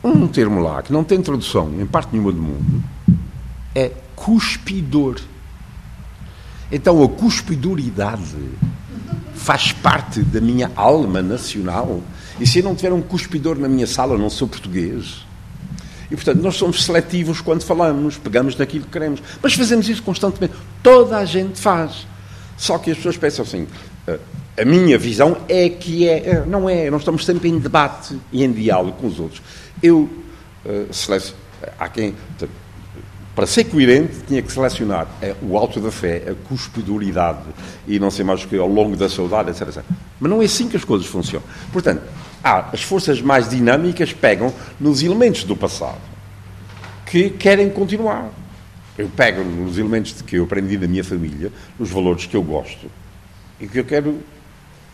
um 0.03 0.27
termo 0.27 0.59
lá 0.61 0.81
que 0.81 0.91
não 0.91 1.03
tem 1.03 1.21
tradução 1.21 1.71
em 1.79 1.85
parte 1.85 2.09
nenhuma 2.11 2.31
do 2.31 2.41
mundo, 2.41 2.83
é 3.75 3.91
cuspidor. 4.15 5.19
Então, 6.71 7.03
a 7.03 7.09
cuspidoridade 7.09 8.35
faz 9.35 9.71
parte 9.71 10.21
da 10.21 10.39
minha 10.39 10.71
alma 10.75 11.21
nacional. 11.21 12.01
E 12.39 12.47
se 12.47 12.59
eu 12.59 12.63
não 12.63 12.75
tiver 12.75 12.93
um 12.93 13.01
cuspidor 13.01 13.57
na 13.57 13.67
minha 13.67 13.85
sala, 13.85 14.17
não 14.17 14.29
sou 14.29 14.47
português. 14.47 15.25
E, 16.09 16.15
portanto, 16.15 16.41
nós 16.41 16.55
somos 16.55 16.83
seletivos 16.83 17.41
quando 17.41 17.63
falamos, 17.63 18.17
pegamos 18.17 18.55
naquilo 18.55 18.85
que 18.85 18.91
queremos. 18.91 19.21
Mas 19.41 19.53
fazemos 19.53 19.87
isso 19.87 20.03
constantemente. 20.03 20.53
Toda 20.81 21.17
a 21.17 21.25
gente 21.25 21.59
faz. 21.59 22.07
Só 22.57 22.77
que 22.77 22.91
as 22.91 22.97
pessoas 22.97 23.17
pensam 23.17 23.43
assim: 23.43 23.67
ah, 24.07 24.17
a 24.57 24.65
minha 24.65 24.97
visão 24.97 25.37
é 25.47 25.69
que 25.69 26.07
é. 26.07 26.37
Ah, 26.37 26.45
não 26.45 26.69
é. 26.69 26.89
Nós 26.89 27.01
estamos 27.01 27.25
sempre 27.25 27.49
em 27.49 27.57
debate 27.57 28.17
e 28.31 28.43
em 28.43 28.51
diálogo 28.51 28.93
com 28.93 29.07
os 29.07 29.19
outros. 29.19 29.41
Eu 29.81 30.09
uh, 30.65 30.93
seleciono. 30.93 31.37
Há 31.79 31.87
quem. 31.89 32.15
Para 33.33 33.47
ser 33.47 33.63
coerente, 33.63 34.19
tinha 34.27 34.41
que 34.41 34.51
selecionar 34.51 35.07
o 35.41 35.57
alto 35.57 35.79
da 35.79 35.89
fé, 35.89 36.21
a 36.27 36.47
cuspidoridade 36.49 37.47
e 37.87 37.97
não 37.97 38.11
sei 38.11 38.25
mais 38.25 38.43
o 38.43 38.47
que, 38.47 38.57
ao 38.57 38.67
longo 38.67 38.97
da 38.97 39.07
saudade, 39.07 39.49
etc, 39.49 39.69
etc. 39.69 39.83
Mas 40.19 40.29
não 40.29 40.41
é 40.41 40.45
assim 40.45 40.67
que 40.67 40.75
as 40.75 40.83
coisas 40.83 41.07
funcionam. 41.07 41.47
Portanto, 41.71 42.03
há, 42.43 42.69
as 42.73 42.83
forças 42.83 43.21
mais 43.21 43.49
dinâmicas 43.49 44.11
pegam 44.11 44.53
nos 44.77 45.01
elementos 45.01 45.45
do 45.45 45.55
passado 45.55 46.01
que 47.05 47.29
querem 47.29 47.69
continuar. 47.69 48.29
Eu 48.97 49.07
pego 49.07 49.43
nos 49.43 49.77
elementos 49.77 50.21
que 50.21 50.35
eu 50.35 50.43
aprendi 50.43 50.77
da 50.77 50.87
minha 50.87 51.03
família, 51.03 51.53
nos 51.79 51.89
valores 51.89 52.25
que 52.25 52.35
eu 52.35 52.43
gosto 52.43 52.91
e 53.61 53.65
que 53.65 53.79
eu 53.79 53.85
quero 53.85 54.19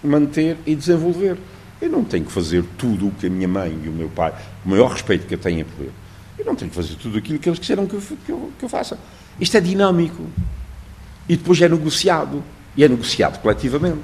manter 0.03 0.57
e 0.65 0.75
desenvolver. 0.75 1.37
Eu 1.81 1.89
não 1.89 2.03
tenho 2.03 2.25
que 2.25 2.31
fazer 2.31 2.63
tudo 2.77 3.07
o 3.07 3.11
que 3.11 3.27
a 3.27 3.29
minha 3.29 3.47
mãe 3.47 3.77
e 3.83 3.87
o 3.89 3.91
meu 3.91 4.09
pai, 4.09 4.33
o 4.65 4.69
maior 4.69 4.91
respeito 4.91 5.27
que 5.27 5.35
eu 5.35 5.39
tenho 5.39 5.61
a 5.61 5.65
poder 5.65 5.91
eu 6.37 6.45
não 6.45 6.55
tenho 6.55 6.69
que 6.69 6.75
fazer 6.75 6.95
tudo 6.95 7.17
aquilo 7.17 7.39
que 7.39 7.49
eles 7.49 7.59
quiseram 7.59 7.87
que 7.87 7.95
eu, 7.95 8.01
que 8.01 8.31
eu, 8.31 8.51
que 8.57 8.65
eu 8.65 8.69
faça. 8.69 8.97
Isto 9.39 9.57
é 9.57 9.59
dinâmico. 9.59 10.23
E 11.27 11.35
depois 11.35 11.59
é 11.61 11.67
negociado. 11.67 12.43
E 12.75 12.83
é 12.83 12.87
negociado 12.87 13.41
coletivamente. 13.41 13.99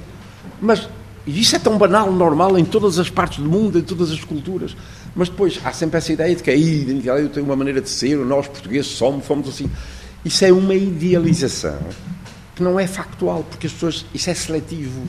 Mas 0.60 0.88
isso 1.26 1.54
é 1.54 1.58
tão 1.58 1.78
banal, 1.78 2.12
normal 2.12 2.58
em 2.58 2.64
todas 2.64 2.98
as 2.98 3.08
partes 3.08 3.38
do 3.38 3.48
mundo, 3.48 3.78
em 3.78 3.82
todas 3.82 4.10
as 4.10 4.22
culturas. 4.24 4.76
Mas 5.14 5.28
depois 5.28 5.60
há 5.64 5.72
sempre 5.72 5.98
essa 5.98 6.12
ideia 6.12 6.34
de 6.34 6.42
que 6.42 6.50
a 6.50 6.56
identidade 6.56 7.22
eu 7.22 7.28
tenho 7.28 7.46
uma 7.46 7.56
maneira 7.56 7.80
de 7.80 7.88
ser, 7.88 8.16
nós 8.16 8.48
portugueses 8.48 8.90
somos, 8.90 9.24
fomos 9.24 9.48
assim. 9.48 9.70
Isso 10.24 10.44
é 10.44 10.52
uma 10.52 10.74
idealização 10.74 11.78
que 12.56 12.62
não 12.62 12.78
é 12.80 12.86
factual, 12.86 13.44
porque 13.48 13.68
as 13.68 13.72
pessoas. 13.72 14.04
Isso 14.12 14.28
é 14.28 14.34
seletivo. 14.34 15.02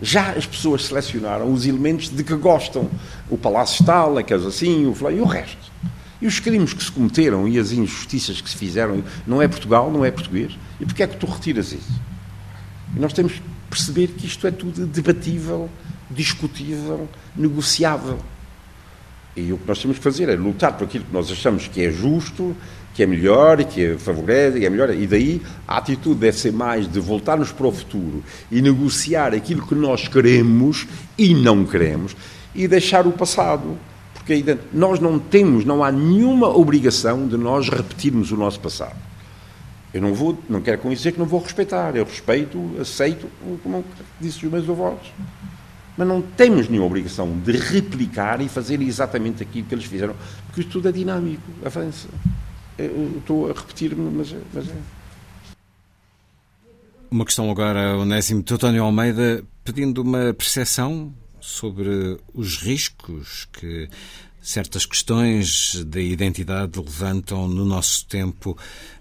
Já 0.00 0.30
as 0.30 0.46
pessoas 0.46 0.86
selecionaram 0.86 1.52
os 1.52 1.66
elementos 1.66 2.08
de 2.08 2.22
que 2.22 2.34
gostam. 2.36 2.88
O 3.28 3.36
palácio 3.36 3.84
tal, 3.84 4.16
aqueles 4.16 4.46
assim, 4.46 4.86
o 4.86 5.10
e 5.10 5.20
o 5.20 5.24
resto. 5.24 5.72
E 6.20 6.26
os 6.26 6.40
crimes 6.40 6.72
que 6.72 6.82
se 6.82 6.90
cometeram 6.90 7.46
e 7.46 7.58
as 7.58 7.70
injustiças 7.72 8.40
que 8.40 8.50
se 8.50 8.56
fizeram, 8.56 9.02
não 9.26 9.40
é 9.40 9.46
Portugal, 9.46 9.90
não 9.90 10.04
é 10.04 10.10
português. 10.10 10.56
E 10.80 10.84
porquê 10.84 11.04
é 11.04 11.06
que 11.06 11.16
tu 11.16 11.26
retiras 11.26 11.72
isso? 11.72 12.00
E 12.96 12.98
nós 12.98 13.12
temos 13.12 13.34
que 13.34 13.42
perceber 13.70 14.08
que 14.08 14.26
isto 14.26 14.46
é 14.46 14.50
tudo 14.50 14.86
debatível, 14.86 15.68
discutível, 16.10 17.08
negociável. 17.36 18.18
E 19.36 19.52
o 19.52 19.58
que 19.58 19.68
nós 19.68 19.80
temos 19.80 19.98
que 19.98 20.02
fazer 20.02 20.28
é 20.28 20.34
lutar 20.34 20.72
por 20.76 20.84
aquilo 20.84 21.04
que 21.04 21.12
nós 21.12 21.30
achamos 21.30 21.68
que 21.68 21.84
é 21.84 21.92
justo, 21.92 22.56
que 22.98 23.04
é 23.04 23.06
melhor, 23.06 23.62
que 23.62 23.84
é 23.84 23.96
favorece, 23.96 24.58
que 24.58 24.66
é 24.66 24.68
melhor. 24.68 24.92
E 24.92 25.06
daí 25.06 25.40
a 25.68 25.76
atitude 25.76 26.18
deve 26.18 26.36
ser 26.36 26.52
mais 26.52 26.90
de 26.90 26.98
voltarmos 26.98 27.52
para 27.52 27.68
o 27.68 27.70
futuro 27.70 28.24
e 28.50 28.60
negociar 28.60 29.32
aquilo 29.34 29.64
que 29.64 29.74
nós 29.76 30.08
queremos 30.08 30.84
e 31.16 31.32
não 31.32 31.64
queremos 31.64 32.16
e 32.52 32.66
deixar 32.66 33.06
o 33.06 33.12
passado 33.12 33.78
porque 34.14 34.32
ainda 34.32 34.58
nós 34.72 34.98
não 34.98 35.16
temos, 35.16 35.64
não 35.64 35.84
há 35.84 35.92
nenhuma 35.92 36.48
obrigação 36.48 37.28
de 37.28 37.36
nós 37.36 37.68
repetirmos 37.68 38.32
o 38.32 38.36
nosso 38.36 38.58
passado. 38.58 38.96
Eu 39.94 40.02
não 40.02 40.12
vou, 40.12 40.36
não 40.48 40.60
quero 40.60 40.78
com 40.78 40.90
isso 40.90 41.02
dizer 41.02 41.12
que 41.12 41.20
não 41.20 41.26
vou 41.26 41.40
respeitar. 41.40 41.94
Eu 41.94 42.04
respeito, 42.04 42.58
aceito, 42.80 43.28
como 43.62 43.84
disse 44.20 44.44
os 44.44 44.50
meus 44.50 44.68
avós. 44.68 44.98
Mas 45.96 46.08
não 46.08 46.20
temos 46.20 46.68
nenhuma 46.68 46.88
obrigação 46.88 47.38
de 47.38 47.52
replicar 47.52 48.40
e 48.40 48.48
fazer 48.48 48.82
exatamente 48.82 49.40
aquilo 49.40 49.68
que 49.68 49.74
eles 49.76 49.84
fizeram, 49.84 50.16
porque 50.48 50.64
tudo 50.64 50.88
é 50.88 50.92
dinâmico, 50.92 51.48
avança. 51.64 52.08
Eu 52.78 53.18
estou 53.18 53.50
a 53.50 53.52
repetir-me, 53.52 54.10
mas, 54.10 54.34
mas 54.54 54.68
é. 54.68 54.76
Uma 57.10 57.24
questão 57.24 57.50
agora, 57.50 57.96
Onésimo 57.96 58.42
Teutónio 58.42 58.84
Almeida, 58.84 59.42
pedindo 59.64 60.02
uma 60.02 60.32
percepção 60.32 61.12
sobre 61.40 62.18
os 62.34 62.58
riscos 62.58 63.48
que 63.52 63.88
certas 64.40 64.86
questões 64.86 65.82
da 65.84 66.00
identidade 66.00 66.78
levantam 66.78 67.48
no 67.48 67.64
nosso 67.64 68.06
tempo 68.06 68.56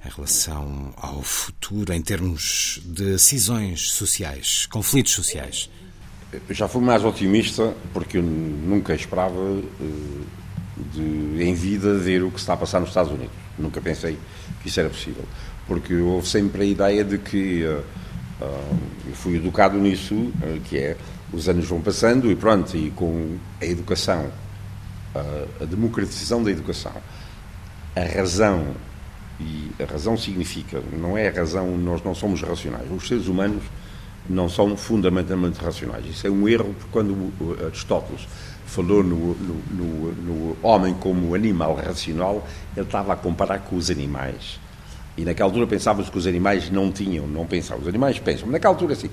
em 0.05 0.09
relação 0.09 0.93
ao 0.97 1.21
futuro, 1.21 1.93
em 1.93 2.01
termos 2.01 2.81
de 2.83 3.17
cisões 3.19 3.91
sociais, 3.91 4.65
conflitos 4.65 5.13
sociais? 5.13 5.69
Já 6.49 6.67
fui 6.67 6.81
mais 6.81 7.05
otimista 7.05 7.73
porque 7.93 8.17
eu 8.17 8.23
nunca 8.23 8.93
esperava 8.93 9.61
eh, 9.81 10.23
de, 10.93 11.43
em 11.43 11.53
vida 11.53 11.97
ver 11.97 12.23
o 12.23 12.31
que 12.31 12.39
está 12.39 12.53
a 12.53 12.57
passar 12.57 12.79
nos 12.79 12.89
Estados 12.89 13.11
Unidos. 13.11 13.46
Nunca 13.57 13.81
pensei 13.81 14.17
que 14.61 14.67
isso 14.67 14.79
era 14.79 14.89
possível. 14.89 15.23
Porque 15.67 15.93
houve 15.95 16.27
sempre 16.27 16.61
a 16.61 16.65
ideia 16.65 17.03
de 17.03 17.17
que 17.17 17.63
uh, 17.65 17.83
uh, 18.41 19.13
fui 19.13 19.35
educado 19.35 19.77
nisso, 19.77 20.15
uh, 20.15 20.59
que 20.65 20.77
é 20.77 20.97
os 21.31 21.49
anos 21.49 21.65
vão 21.65 21.81
passando 21.81 22.31
e 22.31 22.35
pronto, 22.35 22.75
e 22.77 22.91
com 22.91 23.37
a 23.61 23.65
educação, 23.65 24.31
a, 25.13 25.63
a 25.63 25.65
democratização 25.65 26.41
da 26.43 26.51
educação, 26.51 26.93
a 27.95 28.17
razão, 28.17 28.65
e 29.39 29.71
a 29.81 29.85
razão 29.85 30.17
significa, 30.17 30.81
não 30.93 31.17
é 31.17 31.27
a 31.27 31.31
razão, 31.31 31.77
nós 31.77 32.01
não 32.03 32.15
somos 32.15 32.41
racionais, 32.41 32.89
os 32.91 33.07
seres 33.07 33.27
humanos 33.27 33.63
não 34.29 34.49
são 34.49 34.75
fundamentalmente 34.75 35.59
racionais. 35.59 36.05
Isso 36.05 36.27
é 36.27 36.29
um 36.29 36.47
erro, 36.47 36.73
porque 36.73 36.91
quando 36.91 37.33
Aristóteles 37.65 38.27
falou 38.67 39.03
no, 39.03 39.33
no, 39.33 39.55
no, 39.71 40.11
no 40.11 40.57
homem 40.61 40.93
como 40.93 41.33
animal 41.33 41.75
racional, 41.75 42.45
ele 42.75 42.85
estava 42.85 43.13
a 43.13 43.15
comparar 43.15 43.59
com 43.59 43.75
os 43.75 43.89
animais. 43.89 44.59
E 45.17 45.25
naquela 45.25 45.49
altura 45.49 45.65
pensávamos 45.65 46.09
que 46.09 46.17
os 46.17 46.27
animais 46.27 46.69
não 46.69 46.91
tinham, 46.91 47.25
não 47.25 47.45
pensavam. 47.45 47.81
Os 47.81 47.87
animais 47.87 48.19
pensam. 48.19 48.47
Naquela 48.47 48.73
altura, 48.73 48.93
assim, 48.93 49.09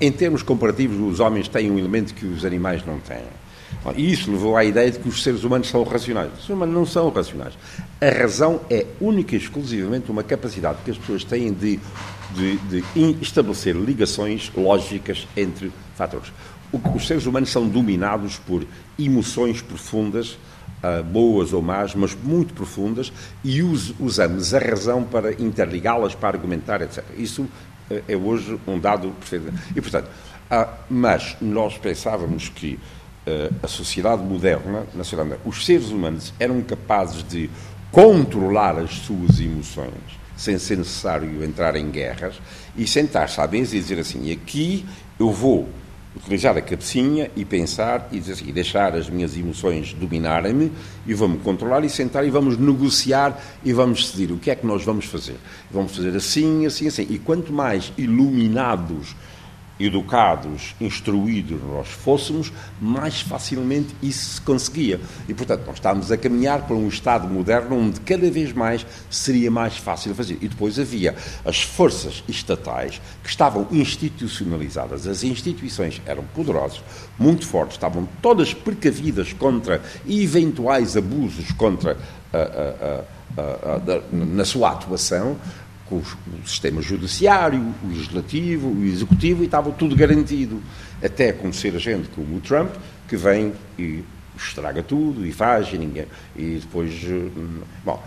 em 0.00 0.10
termos 0.10 0.42
comparativos, 0.42 0.98
os 0.98 1.20
homens 1.20 1.46
têm 1.46 1.70
um 1.70 1.78
elemento 1.78 2.12
que 2.12 2.26
os 2.26 2.44
animais 2.44 2.84
não 2.84 2.98
têm. 2.98 3.22
E 3.96 4.12
isso 4.12 4.30
levou 4.30 4.56
à 4.56 4.64
ideia 4.64 4.90
de 4.90 4.98
que 4.98 5.08
os 5.08 5.22
seres 5.22 5.44
humanos 5.44 5.68
são 5.68 5.82
racionais. 5.84 6.32
Os 6.32 6.38
seres 6.40 6.50
humanos 6.50 6.74
não 6.74 6.86
são 6.86 7.08
racionais. 7.10 7.54
A 8.00 8.08
razão 8.08 8.60
é 8.70 8.86
única 9.00 9.34
e 9.34 9.38
exclusivamente 9.38 10.10
uma 10.10 10.22
capacidade 10.22 10.78
que 10.84 10.90
as 10.90 10.98
pessoas 10.98 11.22
têm 11.22 11.52
de, 11.52 11.78
de, 12.34 12.56
de 12.56 12.84
estabelecer 13.20 13.76
ligações 13.76 14.50
lógicas 14.56 15.28
entre 15.36 15.70
fatores. 15.96 16.32
Os 16.94 17.06
seres 17.06 17.26
humanos 17.26 17.50
são 17.50 17.68
dominados 17.68 18.38
por 18.38 18.66
emoções 18.98 19.60
profundas, 19.60 20.38
uh, 20.82 21.02
boas 21.04 21.52
ou 21.52 21.62
más, 21.62 21.94
mas 21.94 22.14
muito 22.14 22.54
profundas, 22.54 23.12
e 23.42 23.62
us, 23.62 23.94
usamos 23.98 24.54
a 24.54 24.58
razão 24.58 25.02
para 25.04 25.32
interligá-las, 25.32 26.14
para 26.14 26.36
argumentar, 26.36 26.82
etc. 26.82 27.04
Isso 27.16 27.42
uh, 27.42 27.50
é 28.08 28.16
hoje 28.16 28.58
um 28.66 28.78
dado 28.78 29.10
perfeito. 29.18 29.52
E, 29.74 29.80
portanto, 29.80 30.08
uh, 30.50 30.70
mas 30.90 31.36
nós 31.40 31.78
pensávamos 31.78 32.48
que 32.48 32.78
a 33.62 33.66
sociedade 33.66 34.22
moderna, 34.22 34.84
na 34.94 35.02
sociedade, 35.02 35.40
os 35.46 35.64
seres 35.64 35.88
humanos 35.88 36.34
eram 36.38 36.60
capazes 36.60 37.26
de 37.26 37.48
controlar 37.90 38.78
as 38.78 38.96
suas 38.96 39.40
emoções 39.40 39.94
sem 40.36 40.58
ser 40.58 40.76
necessário 40.76 41.42
entrar 41.44 41.76
em 41.76 41.90
guerras 41.90 42.34
e 42.76 42.86
sentar-se 42.86 43.40
à 43.40 43.46
mesa 43.46 43.76
e 43.76 43.80
dizer 43.80 43.98
assim: 43.98 44.30
aqui 44.30 44.84
eu 45.18 45.30
vou 45.30 45.68
utilizar 46.16 46.56
a 46.56 46.62
cabecinha 46.62 47.30
e 47.34 47.44
pensar 47.44 48.08
e, 48.12 48.20
dizer 48.20 48.34
assim, 48.34 48.52
deixar 48.52 48.94
as 48.94 49.08
minhas 49.08 49.36
emoções 49.36 49.92
dominarem-me 49.92 50.70
e 51.06 51.14
vamos 51.14 51.42
controlar 51.42 51.84
e 51.84 51.90
sentar 51.90 52.24
e 52.24 52.30
vamos 52.30 52.56
negociar 52.56 53.42
e 53.64 53.72
vamos 53.72 54.04
decidir 54.04 54.32
o 54.32 54.38
que 54.38 54.50
é 54.50 54.54
que 54.54 54.66
nós 54.66 54.84
vamos 54.84 55.06
fazer. 55.06 55.36
Vamos 55.70 55.96
fazer 55.96 56.16
assim, 56.16 56.66
assim, 56.66 56.86
assim. 56.86 57.06
E 57.10 57.18
quanto 57.18 57.52
mais 57.52 57.92
iluminados 57.98 59.14
educados, 59.86 60.74
instruídos 60.80 61.60
nós 61.62 61.88
fôssemos, 61.88 62.52
mais 62.80 63.20
facilmente 63.20 63.94
isso 64.02 64.34
se 64.36 64.40
conseguia. 64.40 65.00
E, 65.28 65.34
portanto, 65.34 65.64
nós 65.66 65.76
estávamos 65.76 66.10
a 66.10 66.16
caminhar 66.16 66.62
para 66.66 66.76
um 66.76 66.88
Estado 66.88 67.28
moderno 67.28 67.76
onde 67.76 68.00
cada 68.00 68.30
vez 68.30 68.52
mais 68.52 68.86
seria 69.10 69.50
mais 69.50 69.76
fácil 69.76 70.14
fazer. 70.14 70.38
E 70.40 70.48
depois 70.48 70.78
havia 70.78 71.14
as 71.44 71.62
forças 71.62 72.22
estatais 72.28 73.00
que 73.22 73.28
estavam 73.28 73.66
institucionalizadas. 73.70 75.06
As 75.06 75.22
instituições 75.22 76.00
eram 76.06 76.24
poderosas, 76.34 76.82
muito 77.18 77.46
fortes, 77.46 77.76
estavam 77.76 78.08
todas 78.20 78.54
precavidas 78.54 79.32
contra 79.32 79.82
eventuais 80.08 80.96
abusos 80.96 81.52
contra 81.52 81.96
a, 82.32 82.38
a, 82.38 83.04
a, 83.40 84.00
na 84.12 84.44
sua 84.44 84.70
atuação 84.70 85.36
com 85.88 85.96
o 85.96 86.04
sistema 86.46 86.80
judiciário, 86.80 87.74
o 87.82 87.88
legislativo, 87.88 88.68
o 88.68 88.84
executivo, 88.84 89.42
e 89.42 89.46
estava 89.46 89.70
tudo 89.70 89.94
garantido. 89.94 90.62
Até 91.02 91.32
conhecer 91.32 91.74
a 91.76 91.78
gente 91.78 92.08
como 92.08 92.36
o 92.36 92.40
Trump, 92.40 92.70
que 93.08 93.16
vem 93.16 93.52
e 93.78 94.02
estraga 94.36 94.82
tudo 94.82 95.26
e 95.26 95.32
faz 95.32 95.72
e 95.72 95.78
ninguém. 95.78 96.06
E 96.36 96.58
depois. 96.60 96.92
Eh, 97.04 97.28
bom, 97.84 98.02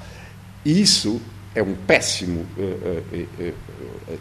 isso 0.65 1.21
é 1.53 1.61
um 1.61 1.75
péssimo. 1.75 2.45
Eh, 2.57 3.23
eh, 3.39 3.53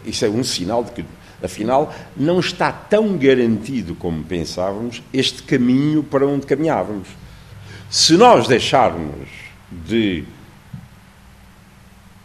isso 0.05 0.25
é 0.25 0.29
um 0.29 0.43
sinal 0.43 0.83
de 0.83 0.91
que, 0.91 1.05
afinal, 1.43 1.93
não 2.15 2.39
está 2.39 2.71
tão 2.71 3.17
garantido 3.17 3.95
como 3.95 4.23
pensávamos 4.23 5.01
este 5.11 5.43
caminho 5.43 6.03
para 6.03 6.25
onde 6.25 6.45
caminhávamos. 6.45 7.07
Se 7.89 8.13
nós 8.13 8.47
deixarmos 8.47 9.27
de 9.71 10.23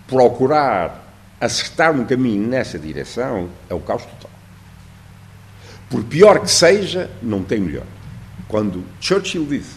procurar 0.06 1.01
acertar 1.42 1.92
um 1.92 2.04
caminho 2.04 2.46
nessa 2.46 2.78
direção 2.78 3.48
é 3.68 3.74
o 3.74 3.80
caos 3.80 4.04
total. 4.04 4.30
Por 5.90 6.04
pior 6.04 6.38
que 6.38 6.50
seja, 6.50 7.10
não 7.20 7.42
tem 7.42 7.60
melhor. 7.60 7.84
Quando 8.46 8.84
Churchill 9.00 9.44
disse 9.46 9.76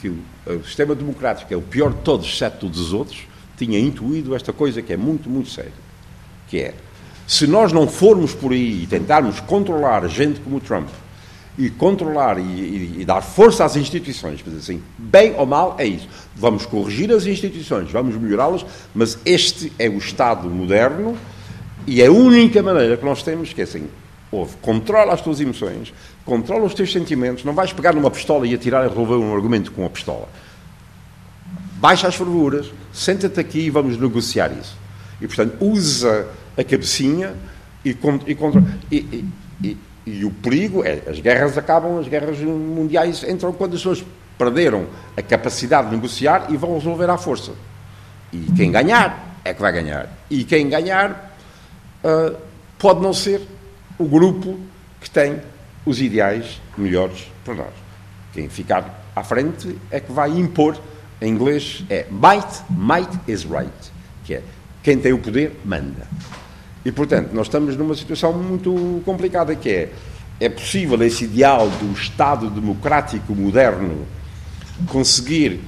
que 0.00 0.08
o, 0.08 0.22
o 0.46 0.64
sistema 0.64 0.94
democrático 0.94 1.52
é 1.52 1.56
o 1.56 1.62
pior 1.62 1.92
de 1.92 2.00
todos, 2.02 2.28
exceto 2.28 2.58
todos 2.60 2.78
os 2.78 2.92
outros, 2.92 3.26
tinha 3.56 3.78
intuído 3.78 4.36
esta 4.36 4.52
coisa 4.52 4.80
que 4.80 4.92
é 4.92 4.96
muito, 4.96 5.28
muito 5.28 5.50
séria, 5.50 5.72
que 6.48 6.60
é, 6.60 6.74
se 7.26 7.46
nós 7.48 7.72
não 7.72 7.88
formos 7.88 8.32
por 8.32 8.52
aí 8.52 8.84
e 8.84 8.86
tentarmos 8.86 9.40
controlar 9.40 10.06
gente 10.06 10.38
como 10.40 10.60
Trump, 10.60 10.88
e 11.56 11.70
controlar 11.70 12.38
e, 12.38 12.42
e, 12.42 12.96
e, 13.00 13.04
dar 13.04 13.22
força 13.22 13.64
às 13.64 13.76
instituições. 13.76 14.40
Mas 14.44 14.56
assim, 14.56 14.82
bem 14.98 15.34
ou 15.36 15.46
mal 15.46 15.76
é 15.78 15.86
isso. 15.86 16.08
Vamos 16.34 16.66
corrigir 16.66 17.12
as 17.12 17.26
instituições, 17.26 17.90
vamos 17.90 18.16
melhorá-las, 18.16 18.66
mas 18.94 19.18
este 19.24 19.72
é 19.78 19.88
o 19.88 19.98
Estado 19.98 20.50
moderno 20.50 21.16
e 21.86 22.02
é 22.02 22.06
a 22.06 22.12
única 22.12 22.62
maneira 22.62 22.96
que 22.96 23.04
nós 23.04 23.22
temos 23.22 23.52
que 23.52 23.60
é 23.60 23.64
assim, 23.64 23.88
ouve, 24.32 24.56
controla 24.60 25.12
as 25.12 25.20
tuas 25.20 25.40
emoções, 25.40 25.94
controla 26.24 26.64
os 26.64 26.74
teus 26.74 26.90
sentimentos, 26.90 27.44
não 27.44 27.52
vais 27.52 27.72
pegar 27.72 27.94
numa 27.94 28.10
pistola 28.10 28.46
e 28.46 28.54
atirar 28.54 28.84
e 28.84 28.88
resolver 28.88 29.14
um 29.14 29.34
argumento 29.34 29.70
com 29.70 29.86
a 29.86 29.90
pistola. 29.90 30.28
Baixa 31.76 32.08
as 32.08 32.16
fervuras, 32.16 32.72
senta-te 32.92 33.38
aqui 33.38 33.60
e 33.60 33.70
vamos 33.70 33.96
negociar 33.96 34.50
isso. 34.58 34.76
E, 35.20 35.26
portanto, 35.26 35.56
usa 35.60 36.26
a 36.56 36.64
cabecinha 36.64 37.34
e, 37.84 37.90
e, 37.90 38.96
e, 38.96 39.26
e 39.62 39.78
e 40.06 40.24
o 40.24 40.30
perigo 40.30 40.84
é, 40.84 41.02
as 41.08 41.20
guerras 41.20 41.56
acabam, 41.56 41.98
as 41.98 42.08
guerras 42.08 42.38
mundiais 42.38 43.24
entram 43.24 43.52
quando 43.52 43.74
as 43.74 43.80
pessoas 43.80 44.04
perderam 44.36 44.86
a 45.16 45.22
capacidade 45.22 45.88
de 45.88 45.96
negociar 45.96 46.46
e 46.50 46.56
vão 46.56 46.74
resolver 46.74 47.08
à 47.08 47.16
força. 47.16 47.52
E 48.32 48.38
quem 48.56 48.70
ganhar 48.70 49.38
é 49.44 49.54
que 49.54 49.60
vai 49.60 49.72
ganhar. 49.72 50.08
E 50.28 50.44
quem 50.44 50.68
ganhar 50.68 51.36
uh, 52.02 52.36
pode 52.78 53.00
não 53.00 53.12
ser 53.12 53.40
o 53.98 54.04
grupo 54.04 54.58
que 55.00 55.08
tem 55.08 55.40
os 55.86 56.00
ideais 56.00 56.60
melhores 56.76 57.30
para 57.44 57.54
nós. 57.54 57.72
Quem 58.32 58.48
ficar 58.48 59.04
à 59.14 59.22
frente 59.22 59.78
é 59.90 60.00
que 60.00 60.12
vai 60.12 60.30
impor, 60.30 60.76
em 61.20 61.28
inglês 61.28 61.84
é 61.88 62.06
might, 62.10 62.62
might 62.68 63.18
is 63.28 63.44
right, 63.44 63.92
que 64.24 64.34
é 64.34 64.42
quem 64.82 64.98
tem 64.98 65.12
o 65.12 65.18
poder 65.18 65.58
manda. 65.64 66.06
E, 66.84 66.92
portanto, 66.92 67.32
nós 67.32 67.46
estamos 67.46 67.76
numa 67.76 67.94
situação 67.94 68.32
muito 68.32 69.00
complicada, 69.04 69.54
que 69.56 69.70
é, 69.70 69.92
é 70.38 70.48
possível 70.48 71.02
esse 71.02 71.24
ideal 71.24 71.68
do 71.68 71.92
Estado 71.92 72.50
democrático 72.50 73.34
moderno 73.34 74.06
conseguir 74.88 75.60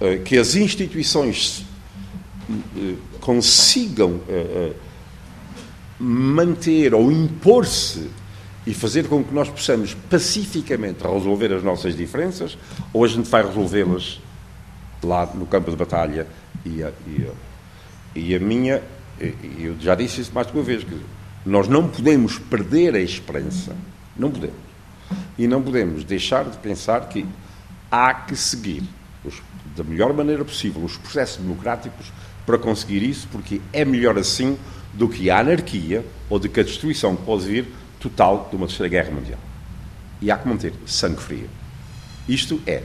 uh, 0.00 0.22
que 0.24 0.38
as 0.38 0.54
instituições 0.54 1.66
uh, 2.48 2.96
consigam 3.20 4.12
uh, 4.12 4.74
manter 5.98 6.94
ou 6.94 7.12
impor-se 7.12 8.10
e 8.66 8.72
fazer 8.72 9.08
com 9.08 9.22
que 9.22 9.34
nós 9.34 9.48
possamos 9.48 9.94
pacificamente 10.08 11.02
resolver 11.02 11.52
as 11.52 11.62
nossas 11.62 11.96
diferenças, 11.96 12.56
ou 12.92 13.04
a 13.04 13.08
gente 13.08 13.28
vai 13.28 13.44
resolvê-las 13.44 14.20
lá 15.02 15.26
no 15.34 15.46
campo 15.46 15.70
de 15.70 15.76
batalha 15.76 16.26
e 16.64 16.82
a, 16.82 16.92
e 17.06 17.26
a, 17.26 17.32
e 18.14 18.34
a 18.36 18.38
minha 18.38 18.82
e 19.22 19.64
eu 19.64 19.76
já 19.78 19.94
disse 19.94 20.20
isso 20.20 20.32
mais 20.34 20.46
de 20.46 20.52
uma 20.52 20.62
vez, 20.62 20.82
que 20.82 21.00
nós 21.44 21.68
não 21.68 21.88
podemos 21.88 22.38
perder 22.38 22.94
a 22.94 23.00
esperança, 23.00 23.74
não 24.16 24.30
podemos. 24.30 24.56
E 25.38 25.46
não 25.46 25.62
podemos 25.62 26.04
deixar 26.04 26.44
de 26.44 26.56
pensar 26.58 27.08
que 27.08 27.26
há 27.90 28.14
que 28.14 28.34
seguir 28.34 28.82
os, 29.24 29.42
da 29.76 29.84
melhor 29.84 30.12
maneira 30.12 30.44
possível 30.44 30.82
os 30.82 30.96
processos 30.96 31.36
democráticos 31.36 32.12
para 32.46 32.58
conseguir 32.58 33.02
isso, 33.02 33.28
porque 33.30 33.60
é 33.72 33.84
melhor 33.84 34.18
assim 34.18 34.58
do 34.92 35.08
que 35.08 35.30
a 35.30 35.38
anarquia 35.38 36.04
ou 36.28 36.38
de 36.38 36.48
que 36.48 36.60
a 36.60 36.62
destruição 36.62 37.14
pode 37.14 37.46
vir 37.46 37.66
total 38.00 38.48
de 38.50 38.56
uma 38.56 38.66
terceira 38.66 38.88
guerra 38.88 39.10
mundial. 39.12 39.38
E 40.20 40.30
há 40.30 40.36
que 40.36 40.48
manter 40.48 40.72
sangue 40.86 41.20
frio. 41.20 41.48
Isto 42.28 42.60
é 42.66 42.82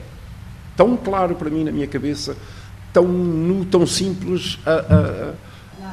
tão 0.76 0.96
claro 0.96 1.36
para 1.36 1.50
mim 1.50 1.64
na 1.64 1.72
minha 1.72 1.88
cabeça, 1.88 2.36
tão 2.94 3.08
nu, 3.08 3.66
tão 3.66 3.86
simples. 3.86 4.60
A, 4.66 4.72
a 4.72 5.47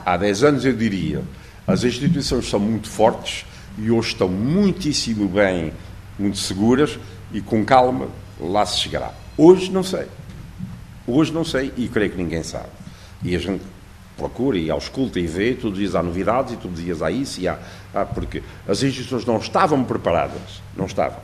há 0.05 0.16
10 0.16 0.44
anos 0.44 0.64
eu 0.64 0.72
diria, 0.72 1.22
as 1.66 1.84
instituições 1.84 2.48
são 2.48 2.61
muito 2.61 2.88
fortes 2.88 3.46
e 3.78 3.90
hoje 3.90 4.09
estão 4.09 4.28
muitíssimo 4.28 5.26
bem, 5.26 5.72
muito 6.18 6.38
seguras 6.38 6.98
e 7.32 7.40
com 7.40 7.64
calma 7.64 8.09
lá 8.40 8.64
se 8.66 8.78
chegará. 8.78 9.12
Hoje 9.36 9.70
não 9.70 9.82
sei. 9.82 10.07
Hoje 11.07 11.32
não 11.32 11.44
sei 11.44 11.72
e 11.76 11.88
creio 11.88 12.11
que 12.11 12.16
ninguém 12.16 12.42
sabe. 12.42 12.68
E 13.22 13.34
a 13.34 13.38
gente 13.38 13.62
procura 14.16 14.57
e 14.57 14.70
ausculta 14.70 15.18
e 15.18 15.26
vê, 15.26 15.55
todos 15.55 15.72
os 15.72 15.78
dias 15.78 15.94
há 15.94 16.02
novidades 16.02 16.55
e 16.55 16.57
todos 16.57 16.78
os 16.78 16.84
dias 16.84 17.02
há 17.02 17.11
isso 17.11 17.40
e 17.40 17.48
há, 17.48 17.59
há 17.92 18.05
porque 18.05 18.42
as 18.68 18.82
instituições 18.82 19.24
não 19.24 19.38
estavam 19.38 19.82
preparadas, 19.84 20.62
não 20.76 20.86
estavam. 20.86 21.18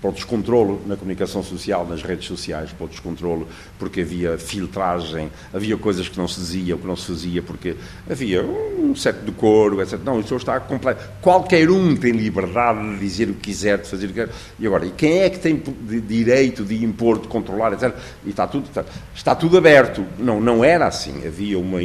Para 0.00 0.10
o 0.10 0.12
descontrolo 0.12 0.80
na 0.86 0.96
comunicação 0.96 1.42
social, 1.42 1.86
nas 1.86 2.02
redes 2.02 2.26
sociais, 2.26 2.72
para 2.72 2.86
o 2.86 2.88
descontrolo 2.88 3.46
porque 3.78 4.00
havia 4.00 4.38
filtragem, 4.38 5.30
havia 5.52 5.76
coisas 5.76 6.08
que 6.08 6.16
não 6.18 6.26
se 6.26 6.40
dizia, 6.40 6.76
que 6.76 6.86
não 6.86 6.96
se 6.96 7.06
fazia, 7.06 7.42
porque 7.42 7.76
havia 8.08 8.42
um 8.42 8.94
certo 8.96 9.24
decoro, 9.24 9.82
etc. 9.82 10.00
Não, 10.04 10.20
isso 10.20 10.34
está 10.36 10.58
completo. 10.58 11.06
Qualquer 11.20 11.70
um 11.70 11.94
tem 11.94 12.12
liberdade 12.12 12.94
de 12.94 12.98
dizer 12.98 13.28
o 13.28 13.34
que 13.34 13.40
quiser, 13.40 13.78
de 13.78 13.88
fazer 13.88 14.06
o 14.06 14.08
que 14.08 14.14
quer. 14.14 14.30
E 14.58 14.66
agora, 14.66 14.86
e 14.86 14.90
quem 14.90 15.20
é 15.20 15.30
que 15.30 15.38
tem 15.38 15.62
direito 16.06 16.64
de 16.64 16.82
impor, 16.82 17.18
de 17.18 17.28
controlar, 17.28 17.72
etc. 17.72 17.94
E 18.24 18.30
está 18.30 18.46
tudo, 18.46 18.66
está, 18.66 18.84
está 19.14 19.34
tudo 19.34 19.58
aberto. 19.58 20.04
Não, 20.18 20.40
não 20.40 20.64
era 20.64 20.86
assim. 20.86 21.26
Havia 21.26 21.58
uma, 21.58 21.82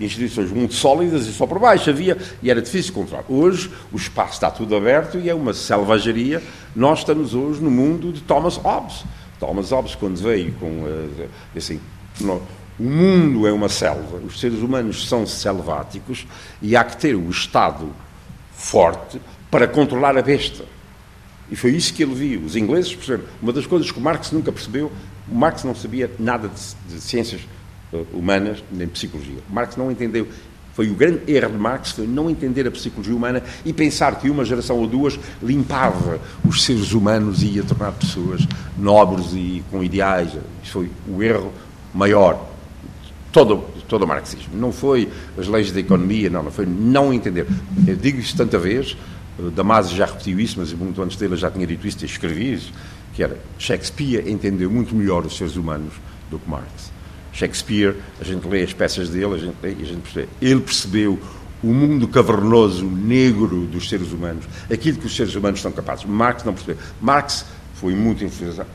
instituições 0.00 0.50
muito 0.50 0.74
sólidas 0.74 1.26
e 1.26 1.32
só 1.32 1.46
por 1.46 1.58
baixo 1.58 1.90
havia, 1.90 2.16
e 2.42 2.50
era 2.50 2.62
difícil 2.62 2.94
controlar. 2.94 3.24
Hoje, 3.28 3.70
o 3.92 3.96
espaço 3.96 4.34
está 4.34 4.50
tudo 4.50 4.74
aberto 4.74 5.18
e 5.18 5.28
é 5.28 5.34
uma 5.34 5.52
selvageria 5.52 6.42
nós 6.74 7.00
estamos 7.00 7.34
hoje 7.34 7.60
no 7.60 7.70
mundo 7.70 8.12
de 8.12 8.20
Thomas 8.20 8.56
Hobbes. 8.56 9.04
Thomas 9.38 9.70
Hobbes, 9.70 9.94
quando 9.94 10.16
veio 10.16 10.52
com. 10.54 10.82
Uh, 10.82 11.28
assim, 11.56 11.80
o 12.78 12.82
mundo 12.82 13.46
é 13.46 13.52
uma 13.52 13.68
selva, 13.68 14.18
os 14.18 14.38
seres 14.38 14.60
humanos 14.60 15.08
são 15.08 15.26
selváticos 15.26 16.26
e 16.62 16.76
há 16.76 16.84
que 16.84 16.96
ter 16.96 17.14
o 17.14 17.28
Estado 17.28 17.92
forte 18.52 19.20
para 19.50 19.66
controlar 19.66 20.16
a 20.16 20.22
besta. 20.22 20.64
E 21.50 21.56
foi 21.56 21.70
isso 21.70 21.94
que 21.94 22.02
ele 22.02 22.14
viu. 22.14 22.42
Os 22.42 22.56
ingleses 22.56 22.94
perceberam. 22.94 23.28
Uma 23.40 23.52
das 23.52 23.66
coisas 23.66 23.90
que 23.90 23.98
o 23.98 24.02
Marx 24.02 24.30
nunca 24.32 24.52
percebeu, 24.52 24.92
o 25.30 25.34
Marx 25.34 25.64
não 25.64 25.74
sabia 25.74 26.10
nada 26.18 26.48
de, 26.48 26.94
de 26.94 27.00
ciências 27.00 27.40
uh, 27.92 28.06
humanas 28.12 28.62
nem 28.70 28.86
psicologia. 28.86 29.38
O 29.48 29.52
Marx 29.52 29.76
não 29.76 29.90
entendeu 29.90 30.28
foi 30.78 30.88
o 30.88 30.94
grande 30.94 31.22
erro 31.26 31.50
de 31.50 31.58
Marx, 31.58 31.90
foi 31.90 32.06
não 32.06 32.30
entender 32.30 32.64
a 32.64 32.70
psicologia 32.70 33.12
humana 33.12 33.42
e 33.64 33.72
pensar 33.72 34.14
que 34.14 34.30
uma 34.30 34.44
geração 34.44 34.76
ou 34.76 34.86
duas 34.86 35.18
limpava 35.42 36.20
os 36.46 36.62
seres 36.64 36.92
humanos 36.92 37.42
e 37.42 37.46
ia 37.46 37.64
tornar 37.64 37.90
pessoas 37.90 38.46
nobres 38.78 39.32
e 39.32 39.60
com 39.72 39.82
ideais. 39.82 40.30
Isso 40.62 40.74
foi 40.74 40.88
o 41.08 41.20
erro 41.20 41.52
maior. 41.92 42.48
Todo, 43.32 43.64
todo 43.88 44.04
o 44.04 44.06
marxismo. 44.06 44.56
Não 44.56 44.70
foi 44.70 45.08
as 45.36 45.48
leis 45.48 45.72
da 45.72 45.80
economia, 45.80 46.30
não, 46.30 46.44
não 46.44 46.52
foi 46.52 46.64
não 46.64 47.12
entender. 47.12 47.44
Eu 47.84 47.96
digo 47.96 48.20
isso 48.20 48.36
tanta 48.36 48.56
vez, 48.56 48.96
Damasio 49.56 49.96
já 49.96 50.06
repetiu 50.06 50.38
isso, 50.38 50.60
mas 50.60 50.72
muito 50.72 51.02
antes 51.02 51.16
dele 51.16 51.34
já 51.34 51.50
tinha 51.50 51.66
dito 51.66 51.88
isso 51.88 51.98
e 52.02 52.06
escrevi 52.06 52.52
isso, 52.52 52.72
que 53.14 53.22
era 53.24 53.36
Shakespeare 53.58 54.30
entendeu 54.30 54.70
muito 54.70 54.94
melhor 54.94 55.26
os 55.26 55.36
seres 55.36 55.56
humanos 55.56 55.94
do 56.30 56.38
que 56.38 56.48
Marx. 56.48 56.92
Shakespeare, 57.38 57.94
a 58.20 58.24
gente 58.24 58.46
lê 58.48 58.64
as 58.64 58.72
peças 58.72 59.08
dele, 59.08 59.34
a 59.34 59.38
gente 59.38 59.56
lê 59.62 59.76
e 59.78 59.82
a 59.82 59.86
gente 59.86 60.00
percebe. 60.00 60.28
Ele 60.42 60.60
percebeu 60.60 61.18
o 61.62 61.68
mundo 61.68 62.08
cavernoso, 62.08 62.84
negro 62.84 63.66
dos 63.66 63.88
seres 63.88 64.12
humanos, 64.12 64.44
aquilo 64.70 64.98
que 64.98 65.06
os 65.06 65.14
seres 65.14 65.34
humanos 65.34 65.60
são 65.60 65.70
capazes. 65.70 66.04
Marx 66.04 66.44
não 66.44 66.52
percebeu. 66.52 66.76
Marx 67.00 67.46
foi 67.74 67.94
muito 67.94 68.24
influenciado, 68.24 68.68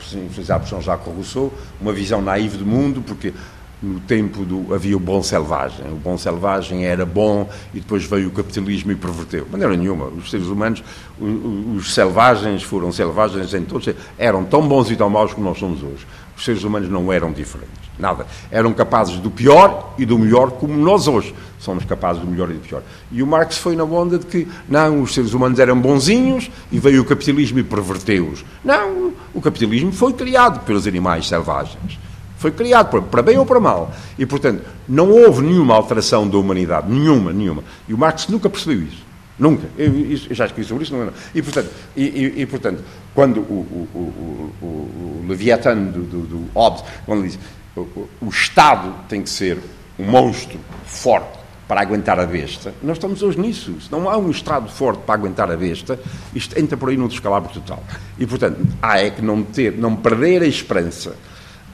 por 0.60 0.66
Jean-Jacques 0.66 1.06
Rousseau, 1.06 1.52
uma 1.78 1.92
visão 1.92 2.22
naiva 2.22 2.56
do 2.56 2.64
mundo, 2.64 3.02
porque 3.02 3.34
no 3.82 4.00
tempo 4.00 4.44
do 4.44 4.74
havia 4.74 4.96
o 4.96 5.00
bom 5.00 5.22
selvagem. 5.22 5.86
O 5.92 5.96
bom 5.96 6.16
selvagem 6.16 6.86
era 6.86 7.04
bom 7.04 7.48
e 7.74 7.80
depois 7.80 8.04
veio 8.04 8.28
o 8.28 8.30
capitalismo 8.30 8.92
e 8.92 8.94
perverteu. 8.94 9.44
De 9.44 9.50
maneira 9.50 9.76
nenhuma. 9.76 10.06
Os 10.06 10.30
seres 10.30 10.46
humanos, 10.46 10.82
os, 11.20 11.76
os 11.84 11.94
selvagens 11.94 12.62
foram 12.62 12.90
selvagens 12.90 13.52
em 13.52 13.64
todos, 13.64 13.94
eram 14.16 14.44
tão 14.44 14.66
bons 14.66 14.90
e 14.90 14.96
tão 14.96 15.10
maus 15.10 15.34
como 15.34 15.46
nós 15.46 15.58
somos 15.58 15.82
hoje. 15.82 16.06
Os 16.36 16.44
seres 16.44 16.64
humanos 16.64 16.90
não 16.90 17.12
eram 17.12 17.32
diferentes. 17.32 17.84
Nada. 17.98 18.26
Eram 18.50 18.72
capazes 18.72 19.18
do 19.18 19.30
pior 19.30 19.94
e 19.96 20.04
do 20.04 20.18
melhor, 20.18 20.50
como 20.52 20.76
nós 20.76 21.06
hoje 21.06 21.34
somos 21.58 21.84
capazes 21.84 22.20
do 22.20 22.28
melhor 22.28 22.50
e 22.50 22.54
do 22.54 22.60
pior. 22.60 22.82
E 23.10 23.22
o 23.22 23.26
Marx 23.26 23.56
foi 23.56 23.76
na 23.76 23.84
onda 23.84 24.18
de 24.18 24.26
que, 24.26 24.48
não, 24.68 25.00
os 25.00 25.14
seres 25.14 25.32
humanos 25.32 25.58
eram 25.58 25.80
bonzinhos 25.80 26.50
e 26.72 26.78
veio 26.78 27.02
o 27.02 27.04
capitalismo 27.04 27.60
e 27.60 27.62
perverteu-os. 27.62 28.44
Não, 28.64 29.12
o 29.32 29.40
capitalismo 29.40 29.92
foi 29.92 30.12
criado 30.12 30.64
pelos 30.64 30.86
animais 30.86 31.28
selvagens. 31.28 31.98
Foi 32.36 32.50
criado 32.50 33.02
para 33.04 33.22
bem 33.22 33.38
ou 33.38 33.46
para 33.46 33.58
mal. 33.58 33.94
E, 34.18 34.26
portanto, 34.26 34.62
não 34.86 35.10
houve 35.10 35.42
nenhuma 35.42 35.74
alteração 35.74 36.28
da 36.28 36.36
humanidade. 36.36 36.90
Nenhuma, 36.90 37.32
nenhuma. 37.32 37.64
E 37.88 37.94
o 37.94 37.98
Marx 37.98 38.28
nunca 38.28 38.50
percebeu 38.50 38.82
isso. 38.82 39.02
Nunca. 39.38 39.66
Eu, 39.78 39.92
eu, 40.10 40.16
já 40.34 40.44
escrevi 40.44 40.68
sobre 40.68 40.84
isso. 40.84 40.94
Não, 40.94 41.06
não. 41.06 41.12
E, 41.34 41.40
portanto, 41.40 41.70
e, 41.96 42.34
e, 42.42 42.46
portanto, 42.46 42.82
quando 43.14 43.40
o, 43.40 43.88
o, 43.94 44.52
o, 44.60 44.66
o, 44.66 45.26
Leviathan 45.28 45.76
do, 45.84 46.02
do, 46.02 46.20
do 46.22 46.50
Hobbes, 46.54 46.82
quando 47.06 47.22
diz 47.22 47.38
o, 47.76 48.28
Estado 48.28 48.94
tem 49.08 49.22
que 49.22 49.30
ser 49.30 49.58
um 49.98 50.04
monstro 50.04 50.58
forte 50.84 51.38
para 51.66 51.80
aguentar 51.80 52.20
a 52.20 52.26
besta, 52.26 52.74
nós 52.82 52.98
estamos 52.98 53.22
hoje 53.22 53.40
nisso. 53.40 53.80
Se 53.80 53.90
não 53.90 54.08
há 54.08 54.18
um 54.18 54.30
Estado 54.30 54.68
forte 54.68 55.00
para 55.04 55.14
aguentar 55.14 55.50
a 55.50 55.56
besta, 55.56 55.98
isto 56.34 56.58
entra 56.58 56.76
por 56.76 56.90
aí 56.90 56.96
num 56.96 57.08
descalabro 57.08 57.52
total. 57.52 57.82
E, 58.18 58.26
portanto, 58.26 58.60
há 58.82 58.98
é 58.98 59.10
que 59.10 59.22
não, 59.22 59.42
ter, 59.42 59.72
não 59.72 59.96
perder 59.96 60.42
a 60.42 60.46
esperança 60.46 61.16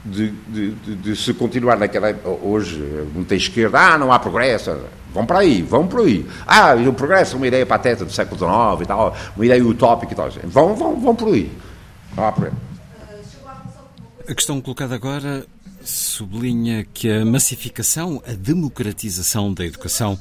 de, 0.05 0.31
de, 0.47 0.71
de, 0.71 0.95
de, 0.95 1.15
se 1.15 1.33
continuar 1.33 1.77
naquela. 1.77 2.15
Hoje, 2.41 2.79
muita 3.13 3.35
esquerda, 3.35 3.79
ah, 3.79 3.97
não 3.97 4.11
há 4.11 4.19
progresso. 4.19 4.71
Vão 5.13 5.25
para 5.25 5.39
aí, 5.39 5.61
vão 5.61 5.87
por 5.87 6.01
aí. 6.01 6.25
Ah, 6.47 6.73
o 6.75 6.93
progresso 6.93 7.35
é 7.35 7.37
uma 7.37 7.47
ideia 7.47 7.65
pateta 7.65 8.05
do 8.05 8.11
século 8.11 8.37
XIX 8.37 8.83
e 8.83 8.85
tal, 8.85 9.15
uma 9.35 9.45
ideia 9.45 9.65
utópica 9.65 10.13
e 10.13 10.15
tal. 10.15 10.29
Vão, 10.45 10.75
vão, 10.75 10.99
vão 10.99 11.15
por 11.15 11.33
aí. 11.33 11.51
Não 12.15 12.25
há 12.25 12.31
problema. 12.31 12.57
A 14.27 14.33
questão 14.33 14.61
colocada 14.61 14.95
agora 14.95 15.45
sublinha 15.83 16.85
que 16.93 17.11
a 17.11 17.25
massificação, 17.25 18.21
a 18.25 18.33
democratização 18.33 19.53
da 19.53 19.65
educação 19.65 20.17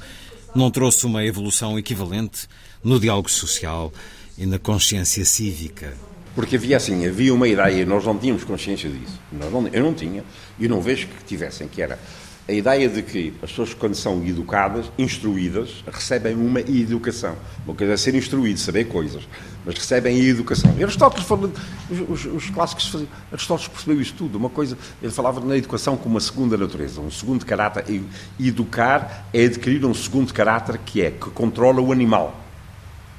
não 0.55 0.71
trouxe 0.71 1.07
uma 1.07 1.25
evolução 1.25 1.79
equivalente 1.79 2.49
no 2.83 2.99
diálogo 2.99 3.31
social 3.31 3.93
e 4.37 4.47
na 4.47 4.59
consciência 4.59 5.25
cívica. 5.25 5.95
Porque 6.35 6.57
havia 6.57 6.77
assim, 6.77 7.07
havia 7.07 7.35
uma 7.35 7.47
ideia, 7.47 7.85
nós 7.85 8.05
não 8.05 8.17
tínhamos 8.17 8.45
consciência 8.45 8.89
disso. 8.89 9.21
Não, 9.31 9.69
eu 9.69 9.83
não 9.85 9.95
tinha, 9.95 10.25
e 10.59 10.67
não 10.67 10.81
vejo 10.81 11.09
que 11.09 11.25
tivessem, 11.25 11.69
que 11.69 11.83
era 11.83 11.99
a 12.51 12.53
ideia 12.53 12.89
de 12.89 13.01
que 13.01 13.33
as 13.41 13.51
pessoas, 13.51 13.73
quando 13.73 13.95
são 13.95 14.27
educadas, 14.27 14.91
instruídas, 14.99 15.85
recebem 15.87 16.35
uma 16.35 16.61
educação. 16.61 17.37
Uma 17.65 17.77
coisa 17.77 17.93
é 17.93 17.97
ser 17.97 18.15
instruído, 18.17 18.59
saber 18.59 18.87
coisas, 18.87 19.23
mas 19.65 19.77
recebem 19.77 20.21
a 20.21 20.25
educação. 20.25 20.75
E 20.77 20.83
Aristóteles 20.83 21.27
falou, 21.27 21.53
os, 21.89 22.25
os, 22.27 22.35
os 22.35 22.51
clássicos 22.51 22.89
faziam, 22.89 23.09
Aristóteles 23.31 23.69
percebeu 23.69 24.01
isso 24.01 24.15
tudo. 24.15 24.37
Uma 24.37 24.51
coisa, 24.51 24.77
ele 25.01 25.13
falava 25.13 25.41
na 25.41 25.57
educação 25.57 25.97
como 25.97 26.17
uma 26.17 26.21
segunda 26.21 26.57
natureza, 26.57 27.01
um 27.01 27.11
segundo 27.11 27.47
caráter. 27.47 27.85
E 27.89 28.49
educar 28.49 29.29
é 29.33 29.45
adquirir 29.45 29.85
um 29.87 29.95
segundo 29.95 30.35
caráter 30.35 30.77
que 30.79 31.03
é 31.03 31.13
que 31.13 31.31
controla 31.31 31.81
o 31.81 31.93
animal. 31.93 32.37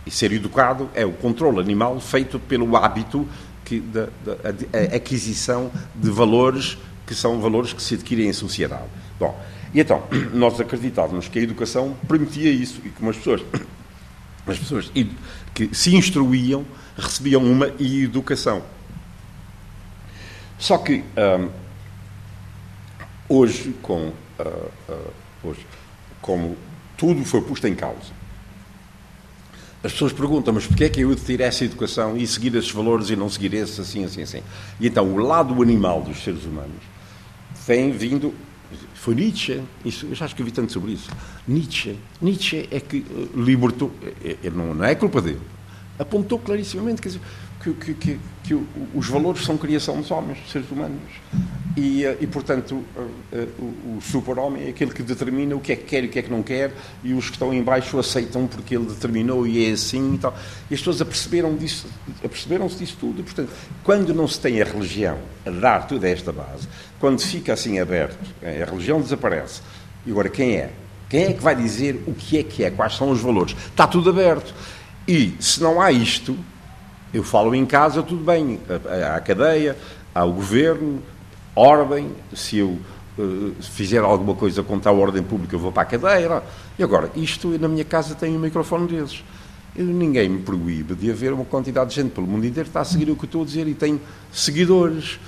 E 0.05 0.11
ser 0.11 0.33
educado 0.33 0.89
é 0.93 1.05
o 1.05 1.13
controle 1.13 1.59
animal 1.61 2.01
feito 2.01 2.37
pelo 2.37 2.75
hábito 2.75 3.25
que, 3.63 3.79
da, 3.79 4.07
da 4.25 4.95
aquisição 4.95 5.71
de 5.95 6.09
valores 6.09 6.77
que 7.11 7.15
são 7.15 7.41
valores 7.41 7.73
que 7.73 7.83
se 7.83 7.95
adquirem 7.95 8.29
em 8.29 8.33
sociedade. 8.33 8.87
Bom, 9.21 9.39
e 9.71 9.79
então, 9.79 10.03
nós 10.33 10.59
acreditávamos 10.59 11.27
que 11.27 11.37
a 11.37 11.43
educação 11.43 11.95
permitia 12.07 12.49
isso 12.49 12.81
e 12.83 12.89
que 12.89 13.07
as 13.07 13.15
pessoas, 13.17 13.43
as 14.47 14.57
pessoas 14.57 14.91
que 15.53 15.69
se 15.75 15.95
instruíam 15.95 16.65
recebiam 16.97 17.43
uma 17.43 17.67
educação. 17.79 18.63
Só 20.57 20.79
que 20.79 21.03
hum, 21.39 21.49
hoje, 23.29 23.75
com, 23.83 24.07
uh, 24.07 24.71
uh, 24.89 25.13
hoje, 25.43 25.67
como 26.19 26.57
tudo 26.97 27.23
foi 27.23 27.41
posto 27.41 27.67
em 27.67 27.75
causa, 27.75 28.19
as 29.83 29.91
pessoas 29.91 30.13
perguntam, 30.13 30.51
mas 30.51 30.65
porquê 30.65 30.85
é 30.85 30.89
que 30.89 31.01
eu 31.01 31.13
de 31.13 31.21
ter 31.21 31.41
essa 31.41 31.63
educação 31.63 32.17
e 32.17 32.25
seguir 32.25 32.55
esses 32.55 32.71
valores 32.71 33.11
e 33.11 33.15
não 33.15 33.29
seguir 33.29 33.53
esses 33.53 33.79
assim, 33.79 34.03
assim, 34.03 34.23
assim? 34.23 34.41
E 34.79 34.87
então 34.87 35.13
o 35.13 35.17
lado 35.17 35.61
animal 35.61 36.01
dos 36.01 36.23
seres 36.23 36.43
humanos 36.43 36.81
tem 37.67 37.91
vindo 37.91 38.33
foi 39.01 39.15
Nietzsche, 39.15 39.59
isso, 39.83 40.05
eu 40.05 40.13
já 40.13 40.27
escrevi 40.27 40.51
tanto 40.51 40.71
sobre 40.71 40.91
isso. 40.91 41.09
Nietzsche, 41.47 41.97
Nietzsche 42.21 42.67
é 42.69 42.79
que 42.79 42.97
eh, 42.97 43.27
libertou, 43.35 43.91
é, 44.23 44.37
é, 44.43 44.49
não, 44.51 44.75
não 44.75 44.85
é 44.85 44.93
culpa 44.93 45.19
dele, 45.19 45.41
apontou 45.97 46.37
clarissimamente 46.37 47.01
dizer, 47.01 47.19
que, 47.61 47.73
que, 47.73 47.93
que, 47.93 48.19
que, 48.43 48.59
os 48.93 49.07
valores 49.07 49.45
são 49.45 49.57
criação 49.57 49.97
dos 49.97 50.09
homens, 50.09 50.39
dos 50.39 50.51
seres 50.51 50.69
humanos. 50.71 50.99
E, 51.77 52.03
eh, 52.03 52.17
e 52.19 52.27
portanto, 52.27 52.83
eh, 53.31 53.47
o, 53.57 53.97
o 53.97 54.01
super-homem 54.01 54.65
é 54.65 54.69
aquele 54.69 54.91
que 54.91 55.03
determina 55.03 55.55
o 55.55 55.59
que 55.59 55.71
é 55.71 55.75
que 55.75 55.85
quer 55.85 56.03
e 56.03 56.07
o 56.07 56.09
que 56.09 56.19
é 56.19 56.21
que 56.21 56.31
não 56.31 56.43
quer, 56.43 56.73
e 57.03 57.13
os 57.13 57.27
que 57.27 57.33
estão 57.33 57.53
embaixo 57.53 57.97
aceitam 57.97 58.47
porque 58.47 58.75
ele 58.75 58.85
determinou 58.85 59.47
e 59.47 59.67
é 59.67 59.71
assim 59.71 60.15
e 60.15 60.17
tal. 60.17 60.35
E 60.69 60.73
as 60.73 60.79
pessoas 60.79 61.01
aperceberam 61.01 61.55
disso, 61.55 61.87
aperceberam-se 62.23 62.77
disso 62.77 62.97
tudo. 62.99 63.21
E, 63.21 63.23
portanto, 63.23 63.49
quando 63.83 64.13
não 64.13 64.27
se 64.27 64.39
tem 64.39 64.61
a 64.61 64.65
religião 64.65 65.17
a 65.45 65.49
dar 65.49 65.87
toda 65.87 66.09
esta 66.09 66.31
base, 66.31 66.67
quando 66.99 67.21
fica 67.21 67.53
assim 67.53 67.79
aberto, 67.79 68.17
a 68.41 68.69
religião 68.69 68.99
desaparece. 68.99 69.61
E 70.05 70.11
agora 70.11 70.29
quem 70.29 70.57
é? 70.57 70.71
Quem 71.09 71.25
é 71.25 71.33
que 71.33 71.43
vai 71.43 71.55
dizer 71.55 72.03
o 72.07 72.13
que 72.13 72.39
é 72.39 72.43
que 72.43 72.63
é? 72.63 72.71
Quais 72.71 72.95
são 72.95 73.11
os 73.11 73.21
valores? 73.21 73.55
Está 73.67 73.85
tudo 73.85 74.09
aberto. 74.09 74.53
E 75.07 75.33
se 75.39 75.61
não 75.61 75.81
há 75.81 75.91
isto, 75.91 76.37
eu 77.13 77.23
falo 77.23 77.53
em 77.53 77.65
casa, 77.65 78.01
tudo 78.01 78.23
bem. 78.23 78.59
A 79.15 79.19
cadeia, 79.19 79.77
há 80.13 80.23
o 80.23 80.33
governo, 80.33 81.01
ordem. 81.55 82.11
Se 82.33 82.57
eu 82.57 82.79
uh, 83.17 83.53
fizer 83.59 83.99
alguma 83.99 84.35
coisa 84.35 84.63
contra 84.63 84.91
a 84.91 84.93
ordem 84.93 85.21
pública, 85.21 85.55
eu 85.55 85.59
vou 85.59 85.71
para 85.71 85.83
a 85.83 85.85
cadeia. 85.85 86.41
E 86.79 86.83
agora, 86.83 87.11
isto 87.15 87.49
na 87.59 87.67
minha 87.67 87.83
casa 87.83 88.15
tem 88.15 88.35
um 88.35 88.39
microfone 88.39 88.87
desses. 88.87 89.23
ninguém 89.75 90.29
me 90.29 90.41
proíbe 90.41 90.95
de 90.95 91.11
haver 91.11 91.33
uma 91.33 91.45
quantidade 91.45 91.89
de 91.89 91.97
gente 91.97 92.11
pelo 92.11 92.27
mundo 92.27 92.45
inteiro 92.45 92.65
que 92.65 92.69
está 92.69 92.81
a 92.81 92.85
seguir 92.85 93.09
o 93.09 93.15
que 93.15 93.23
eu 93.23 93.27
estou 93.27 93.41
a 93.41 93.45
dizer 93.45 93.67
e 93.67 93.73
tem 93.73 93.99
seguidores, 94.31 95.19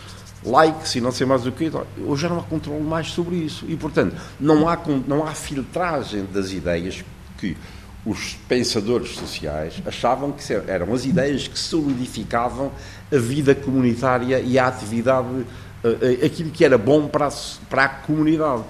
likes 0.46 0.96
e 0.96 1.02
não 1.02 1.12
sei 1.12 1.28
mais 1.28 1.46
o 1.46 1.52
que. 1.52 1.70
Hoje 2.06 2.22
já 2.22 2.30
não 2.30 2.40
há 2.40 2.44
controle 2.44 2.82
mais 2.82 3.08
sobre 3.08 3.36
isso. 3.36 3.66
E, 3.68 3.76
portanto, 3.76 4.16
não 4.40 4.70
há, 4.70 4.80
não 5.06 5.28
há 5.28 5.32
filtragem 5.32 6.26
das 6.32 6.52
ideias 6.52 7.04
que 7.38 7.58
os 8.06 8.34
pensadores 8.48 9.16
sociais 9.16 9.82
achavam 9.86 10.32
que 10.32 10.44
eram 10.68 10.94
as 10.94 11.06
ideias 11.06 11.48
que 11.48 11.58
solidificavam 11.58 12.72
a 13.12 13.18
vida 13.18 13.56
comunitária 13.56 14.40
e 14.40 14.60
a 14.60 14.68
atividade, 14.68 15.46
eh, 15.84 16.20
eh, 16.22 16.26
aquilo 16.26 16.52
que 16.52 16.66
era 16.66 16.78
bom 16.78 17.08
para 17.08 17.28
a, 17.28 17.32
para 17.70 17.86
a 17.86 17.90
comunidade. 17.90 18.64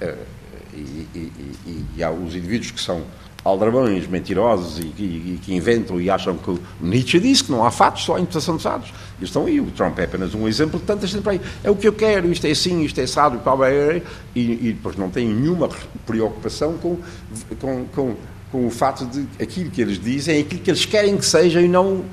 Eh, 0.00 0.16
e, 0.74 1.08
e, 1.14 1.32
e, 1.66 1.86
e 1.96 2.04
há 2.04 2.10
os 2.10 2.36
indivíduos 2.36 2.70
que 2.70 2.80
são 2.80 3.02
aldrabões, 3.44 4.06
mentirosos 4.06 4.78
e, 4.78 5.40
que 5.42 5.54
inventam 5.54 6.00
e 6.00 6.10
acham 6.10 6.36
que 6.36 6.58
Nietzsche 6.80 7.18
disse 7.18 7.44
que 7.44 7.50
não 7.50 7.64
há 7.64 7.70
fatos, 7.70 8.04
só 8.04 8.16
há 8.16 8.20
interpretação 8.20 8.54
dos 8.54 8.62
fatos. 8.62 8.92
E 9.20 9.24
estão 9.24 9.46
aí, 9.46 9.60
o 9.60 9.70
Trump 9.70 9.98
é 9.98 10.04
apenas 10.04 10.34
um 10.34 10.46
exemplo 10.46 10.78
de 10.78 10.86
tantas 10.86 11.10
gente 11.10 11.28
aí. 11.28 11.40
É 11.64 11.70
o 11.70 11.76
que 11.76 11.88
eu 11.88 11.92
quero, 11.92 12.30
isto 12.30 12.46
é 12.46 12.50
assim, 12.50 12.82
isto 12.82 13.00
é 13.00 13.04
é, 13.04 14.02
e, 14.34 14.68
e 14.68 14.72
depois 14.72 14.96
não 14.96 15.08
tem 15.08 15.26
nenhuma 15.26 15.68
preocupação 16.06 16.76
com, 16.78 16.98
com, 17.58 17.86
com 17.86 18.16
com 18.50 18.66
o 18.66 18.70
fato 18.70 19.06
de 19.06 19.26
aquilo 19.42 19.70
que 19.70 19.80
eles 19.80 19.98
dizem 19.98 20.36
é 20.36 20.40
aquilo 20.40 20.62
que 20.62 20.70
eles 20.70 20.84
querem 20.84 21.16
que 21.16 21.26
seja 21.26 21.60
e 21.60 21.68
não. 21.68 22.04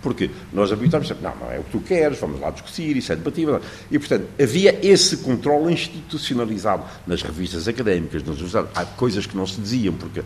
Porque 0.00 0.30
nós 0.52 0.70
habituamos 0.70 1.08
sempre, 1.08 1.24
não, 1.24 1.34
não 1.34 1.50
é 1.50 1.58
o 1.58 1.64
que 1.64 1.72
tu 1.72 1.80
queres, 1.80 2.20
vamos 2.20 2.40
lá 2.40 2.50
discutir, 2.50 2.96
isso 2.96 3.12
é 3.12 3.16
debatível. 3.16 3.60
E, 3.90 3.98
portanto, 3.98 4.28
havia 4.40 4.78
esse 4.86 5.16
controle 5.16 5.72
institucionalizado 5.72 6.84
nas 7.06 7.22
revistas 7.22 7.66
académicas, 7.66 8.22
nas 8.22 8.36
universidades. 8.36 8.70
Há 8.74 8.84
coisas 8.84 9.26
que 9.26 9.36
não 9.36 9.46
se 9.46 9.60
diziam, 9.60 9.94
porque 9.94 10.20
uh, 10.20 10.24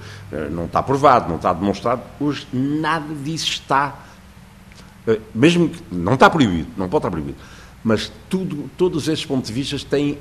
não 0.50 0.66
está 0.66 0.82
provado, 0.82 1.28
não 1.30 1.36
está 1.36 1.54
demonstrado. 1.54 2.02
Hoje, 2.20 2.46
nada 2.52 3.14
disso 3.14 3.46
está. 3.46 4.04
Uh, 5.06 5.18
mesmo 5.34 5.70
que. 5.70 5.82
Não 5.90 6.14
está 6.14 6.28
proibido, 6.28 6.68
não 6.76 6.88
pode 6.88 7.06
estar 7.06 7.10
proibido 7.10 7.38
mas 7.82 8.10
tudo, 8.28 8.68
todos 8.76 9.08
esses 9.08 9.24
pontos 9.24 9.48
de 9.48 9.54
vista 9.54 9.78
têm, 9.88 10.18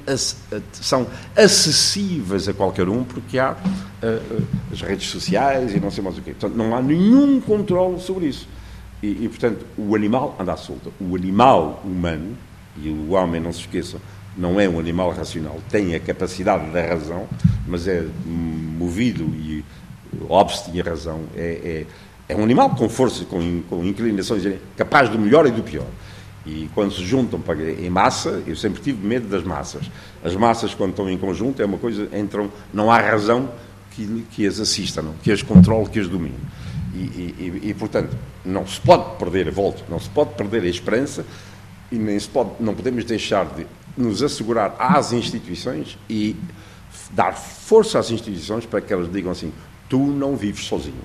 são 0.71 1.07
acessíveis 1.35 2.47
a 2.47 2.53
qualquer 2.53 2.87
um, 2.87 3.03
porque 3.03 3.39
há 3.39 3.53
uh, 3.53 4.43
as 4.71 4.81
redes 4.81 5.07
sociais 5.07 5.73
e 5.73 5.79
não 5.79 5.89
sei 5.89 6.03
mais 6.03 6.17
o 6.17 6.21
quê. 6.21 6.31
Portanto, 6.31 6.55
não 6.55 6.75
há 6.75 6.81
nenhum 6.81 7.41
controle 7.41 7.99
sobre 7.99 8.27
isso. 8.27 8.47
E, 9.01 9.25
e, 9.25 9.29
portanto, 9.29 9.65
o 9.77 9.95
animal 9.95 10.35
anda 10.39 10.53
à 10.53 10.57
solta. 10.57 10.89
O 10.99 11.15
animal 11.15 11.81
humano, 11.83 12.37
e 12.77 12.89
o 12.89 13.11
homem, 13.11 13.41
não 13.41 13.51
se 13.51 13.61
esqueçam, 13.61 13.99
não 14.37 14.59
é 14.59 14.69
um 14.69 14.79
animal 14.79 15.11
racional, 15.11 15.59
tem 15.69 15.95
a 15.95 15.99
capacidade 15.99 16.71
da 16.71 16.81
razão, 16.81 17.27
mas 17.67 17.87
é 17.87 18.05
movido 18.25 19.23
e 19.35 19.65
obste 20.29 20.79
a 20.79 20.83
razão. 20.83 21.21
É, 21.35 21.85
é, 22.29 22.33
é, 22.33 22.35
um 22.35 22.43
animal 22.43 22.69
com 22.75 22.87
força, 22.87 23.25
com, 23.25 23.61
com 23.63 23.83
inclinações, 23.83 24.43
capaz 24.75 25.09
do 25.09 25.17
melhor 25.17 25.47
e 25.47 25.51
do 25.51 25.63
pior. 25.63 25.87
E 26.47 26.69
quando 26.73 26.93
se 26.93 27.03
juntam 27.03 27.43
em 27.77 27.89
massa, 27.89 28.41
eu 28.47 28.55
sempre 28.55 28.81
tive 28.81 29.05
medo 29.05 29.27
das 29.27 29.43
massas. 29.43 29.91
As 30.23 30.33
massas, 30.33 30.73
quando 30.73 30.91
estão 30.91 31.09
em 31.09 31.17
conjunto, 31.17 31.61
é 31.61 31.65
uma 31.65 31.77
coisa, 31.77 32.07
entram, 32.17 32.49
não 32.73 32.89
há 32.89 32.99
razão 32.99 33.49
que, 33.91 34.25
que 34.31 34.47
as 34.47 34.57
assista, 34.57 35.01
não, 35.01 35.13
que 35.21 35.29
as 35.29 35.41
controle, 35.41 35.89
que 35.89 35.99
as 35.99 36.07
domine. 36.07 36.39
E, 36.95 36.99
e, 36.99 37.61
e, 37.65 37.73
portanto, 37.73 38.17
não 38.45 38.65
se 38.65 38.79
pode 38.79 39.17
perder 39.17 39.49
a 39.49 39.51
volta, 39.51 39.83
não 39.89 39.99
se 39.99 40.09
pode 40.09 40.35
perder 40.35 40.63
a 40.63 40.67
esperança 40.67 41.25
e 41.91 41.97
nem 41.97 42.17
se 42.17 42.29
pode, 42.29 42.51
não 42.61 42.73
podemos 42.73 43.03
deixar 43.03 43.45
de 43.45 43.67
nos 43.97 44.23
assegurar 44.23 44.73
às 44.79 45.11
instituições 45.11 45.97
e 46.09 46.33
dar 47.11 47.33
força 47.33 47.99
às 47.99 48.09
instituições 48.09 48.65
para 48.65 48.79
que 48.79 48.93
elas 48.93 49.11
digam 49.11 49.31
assim: 49.31 49.51
tu 49.89 49.99
não 49.99 50.37
vives 50.37 50.65
sozinho. 50.65 50.95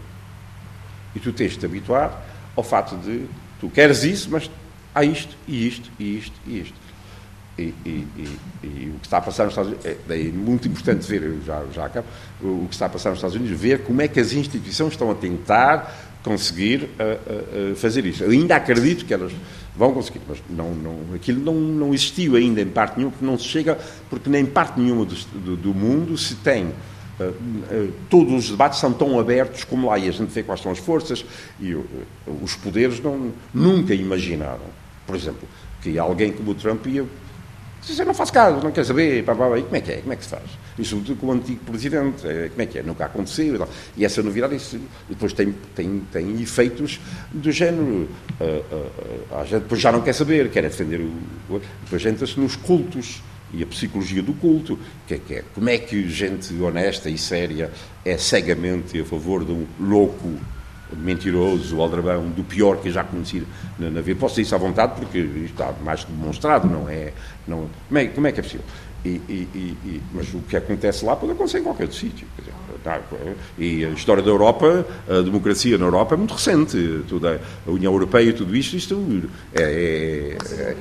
E 1.17 1.21
tu 1.21 1.33
tens 1.33 1.53
de 1.53 1.59
te 1.59 1.67
habituar 1.67 2.23
ao 2.57 2.63
fato 2.63 2.97
de 2.97 3.27
tu 3.61 3.69
queres 3.69 4.05
isso, 4.05 4.29
mas 4.31 4.49
há 4.95 5.05
isto, 5.05 5.37
e 5.47 5.67
isto, 5.67 5.91
e 5.99 6.19
isto, 6.19 6.41
e 6.47 6.61
isto. 6.61 6.83
E, 7.59 7.63
e, 7.63 8.07
e, 8.17 8.39
e, 8.65 8.93
o 8.97 8.99
que 8.99 9.07
está 9.07 9.19
a 9.19 9.21
passar 9.21 9.45
nos 9.45 9.53
Estados 9.53 9.73
Unidos, 9.73 9.87
é, 9.87 10.21
é 10.21 10.33
muito 10.33 10.67
importante 10.69 11.07
ver, 11.07 11.39
já, 11.45 11.63
já 11.73 11.87
acabo, 11.87 12.07
o 12.41 12.67
que 12.67 12.75
está 12.75 12.87
a 12.87 12.89
passar 12.89 13.11
nos 13.11 13.19
Estados 13.19 13.37
Unidos, 13.37 13.59
ver 13.59 13.83
como 13.83 14.01
é 14.01 14.09
que 14.09 14.19
as 14.19 14.33
instituições 14.33 14.93
estão 14.93 15.11
a 15.11 15.15
tentar 15.15 16.19
conseguir 16.23 16.85
uh, 16.85 17.73
uh, 17.73 17.77
fazer 17.77 18.07
isso. 18.07 18.25
Eu 18.25 18.31
ainda 18.31 18.57
acredito 18.57 19.05
que 19.05 19.13
elas 19.13 19.33
vão 19.77 19.93
conseguir, 19.93 20.21
mas 20.27 20.39
não, 20.49 20.75
não, 20.75 21.15
aquilo 21.15 21.43
não, 21.43 21.55
não 21.55 21.93
existiu 21.93 22.37
ainda 22.37 22.61
em 22.61 22.69
parte 22.69 22.97
nenhuma, 22.97 23.13
porque 23.13 23.27
não 23.27 23.39
se 23.39 23.45
chega, 23.45 23.79
porque 24.09 24.31
nem 24.31 24.47
parte 24.47 24.81
nenhuma 24.81 25.05
do, 25.05 25.15
do, 25.15 25.57
do 25.57 25.75
mundo 25.75 26.17
se 26.17 26.37
tem 26.37 26.73
Uh, 27.21 27.93
todos 28.09 28.33
os 28.33 28.51
debates 28.51 28.81
são 28.81 28.93
tão 28.93 29.21
abertos 29.21 29.63
como 29.63 29.87
lá, 29.87 29.99
e 29.99 30.09
a 30.09 30.11
gente 30.11 30.31
vê 30.31 30.43
quais 30.43 30.61
são 30.61 30.73
as 30.73 30.79
forças, 30.79 31.25
e 31.61 31.73
uh, 31.75 31.87
os 32.43 32.57
poderes 32.57 33.01
não, 33.01 33.31
nunca 33.55 33.95
imaginaram 33.95 34.82
por 35.07 35.17
exemplo, 35.17 35.49
que 35.83 35.99
alguém 35.99 36.33
como 36.33 36.53
o 36.53 36.55
Trump 36.55 36.87
ia 36.87 37.05
dizer, 37.87 38.05
não 38.05 38.15
faz 38.15 38.31
caso, 38.31 38.63
não 38.63 38.71
quer 38.71 38.85
saber, 38.85 39.25
pá, 39.25 39.35
pá, 39.35 39.59
e 39.59 39.63
como 39.63 39.77
é 39.77 39.81
que 39.81 39.93
é, 39.93 39.97
como 39.97 40.13
é 40.13 40.17
que 40.17 40.23
se 40.23 40.31
faz? 40.31 40.45
E 40.79 40.85
sobretudo 40.85 41.19
com 41.19 41.27
o 41.27 41.33
antigo 41.33 41.65
presidente, 41.65 42.27
é, 42.27 42.49
como 42.49 42.63
é 42.63 42.67
que 42.67 42.79
é, 42.79 42.83
nunca 42.83 43.07
aconteceu 43.07 43.55
e 43.55 43.59
tal. 43.59 43.69
E 43.97 44.05
essa 44.05 44.23
novidade, 44.23 44.55
isso, 44.55 44.81
depois 45.09 45.33
tem, 45.33 45.53
tem, 45.75 46.03
tem 46.13 46.41
efeitos 46.41 47.01
do 47.33 47.51
género, 47.51 48.09
uh, 48.41 48.45
uh, 48.45 49.37
a 49.41 49.45
gente 49.45 49.63
depois 49.63 49.81
já 49.81 49.91
não 49.91 50.01
quer 50.01 50.13
saber, 50.13 50.51
quer 50.51 50.63
defender 50.63 51.01
o... 51.01 51.61
Depois 51.85 52.07
entra-se 52.07 52.39
nos 52.39 52.55
cultos, 52.57 53.21
e 53.53 53.63
a 53.63 53.67
psicologia 53.67 54.23
do 54.23 54.33
culto, 54.33 54.79
que 55.07 55.15
é, 55.15 55.19
que 55.19 55.35
é 55.35 55.45
como 55.55 55.69
é 55.69 55.77
que 55.77 56.09
gente 56.09 56.55
honesta 56.55 57.11
e 57.11 57.19
séria 57.19 57.71
é 58.05 58.17
cegamente 58.17 58.99
a 58.99 59.05
favor 59.05 59.45
de 59.45 59.53
um 59.53 59.67
louco 59.79 60.39
mentiroso, 60.97 61.77
o 61.77 61.83
aldrabão, 61.83 62.29
do 62.29 62.45
pior 62.45 62.77
que 62.77 62.89
eu 62.89 62.93
já 62.93 63.05
conheci 63.05 63.43
na, 63.79 63.91
na 63.91 64.01
vida. 64.01 64.19
Posso 64.19 64.35
dizer 64.35 64.43
isso 64.43 64.55
à 64.55 64.59
vontade 64.59 64.95
porque 64.99 65.19
está 65.45 65.73
mais 65.85 66.05
demonstrado, 66.05 66.69
não 66.69 66.89
é? 66.89 67.13
Não, 67.47 67.69
como, 67.89 67.99
é 67.99 68.07
como 68.07 68.27
é 68.27 68.33
que 68.33 68.41
é 68.41 68.43
possível? 68.43 68.65
E, 69.05 69.21
e, 69.29 69.77
e, 69.85 70.01
mas 70.15 70.33
o 70.33 70.39
que 70.41 70.57
acontece 70.57 71.05
lá 71.05 71.17
pode 71.17 71.33
acontecer 71.33 71.59
em 71.59 71.63
qualquer 71.65 71.85
outro 71.85 71.99
sítio. 71.99 72.27
Tá, 72.85 73.01
e 73.57 73.85
a 73.85 73.91
história 73.91 74.23
da 74.23 74.31
Europa, 74.31 74.85
a 75.09 75.21
democracia 75.23 75.79
na 75.79 75.85
Europa 75.85 76.15
é 76.15 76.19
muito 76.19 76.35
recente. 76.35 77.03
Toda 77.09 77.41
a 77.67 77.71
União 77.71 77.93
Europeia 77.93 78.31
e 78.31 78.33
tudo 78.33 78.57
isto, 78.57 78.77
isto 78.77 79.23
é, 79.55 79.63
é, 79.63 80.37
é, 80.61 80.77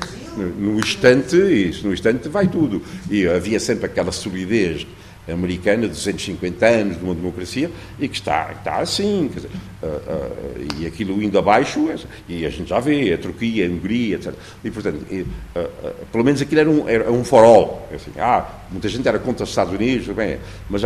no 0.57 0.80
instante, 0.80 1.36
isso, 1.36 1.86
no 1.86 1.93
instante 1.93 2.28
vai 2.28 2.47
tudo. 2.47 2.82
E 3.09 3.28
havia 3.28 3.59
sempre 3.59 3.86
aquela 3.86 4.12
solidez 4.12 4.86
americana, 5.32 5.88
250 5.88 6.66
anos 6.66 6.98
de 6.98 7.04
uma 7.04 7.16
democracia, 7.16 7.70
e 8.00 8.08
que 8.08 8.16
está, 8.16 8.52
está 8.52 8.78
assim, 8.78 9.30
dizer, 9.34 9.50
uh, 9.82 9.88
uh, 9.88 10.80
e 10.80 10.86
aquilo 10.86 11.22
indo 11.22 11.38
abaixo, 11.38 11.90
e 12.28 12.46
a 12.46 12.50
gente 12.50 12.70
já 12.70 12.80
vê, 12.80 13.14
a 13.14 13.18
Turquia, 13.18 13.68
a 13.68 13.70
Hungria, 13.70 14.16
etc. 14.16 14.34
E, 14.64 14.72
portanto, 14.72 15.06
e, 15.10 15.22
uh, 15.22 16.06
pelo 16.12 16.24
menos 16.24 16.42
aquilo 16.42 16.62
era 16.62 16.70
um, 16.70 16.90
era 16.90 17.12
um 17.12 17.24
for 17.24 17.44
all. 17.44 17.88
É 17.92 17.96
assim, 17.96 18.12
ah, 18.20 18.48
muita 18.72 18.88
gente 18.90 19.08
era 19.08 19.20
contra 19.20 19.44
os 19.44 19.50
Estados 19.50 19.74
Unidos, 19.74 20.08
bem, 20.16 20.38
mas 20.70 20.82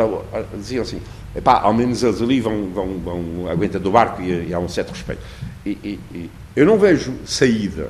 diziam 0.58 0.84
assim, 0.84 1.02
epá, 1.36 1.62
ao 1.62 1.74
menos 1.74 2.04
eles 2.04 2.22
ali 2.22 2.39
vão, 2.39 2.70
vão, 2.70 3.00
vão 3.00 3.50
aguentando 3.50 3.89
o 3.89 3.91
barco 3.91 4.22
e, 4.22 4.50
e, 4.50 4.54
há 4.54 4.60
um 4.60 4.70
certo 4.70 4.91
respeito. 4.91 5.22
E, 5.66 5.72
e, 5.84 6.00
e 6.14 6.30
eu 6.56 6.66
não 6.66 6.78
vejo 6.78 7.14
saída, 7.26 7.89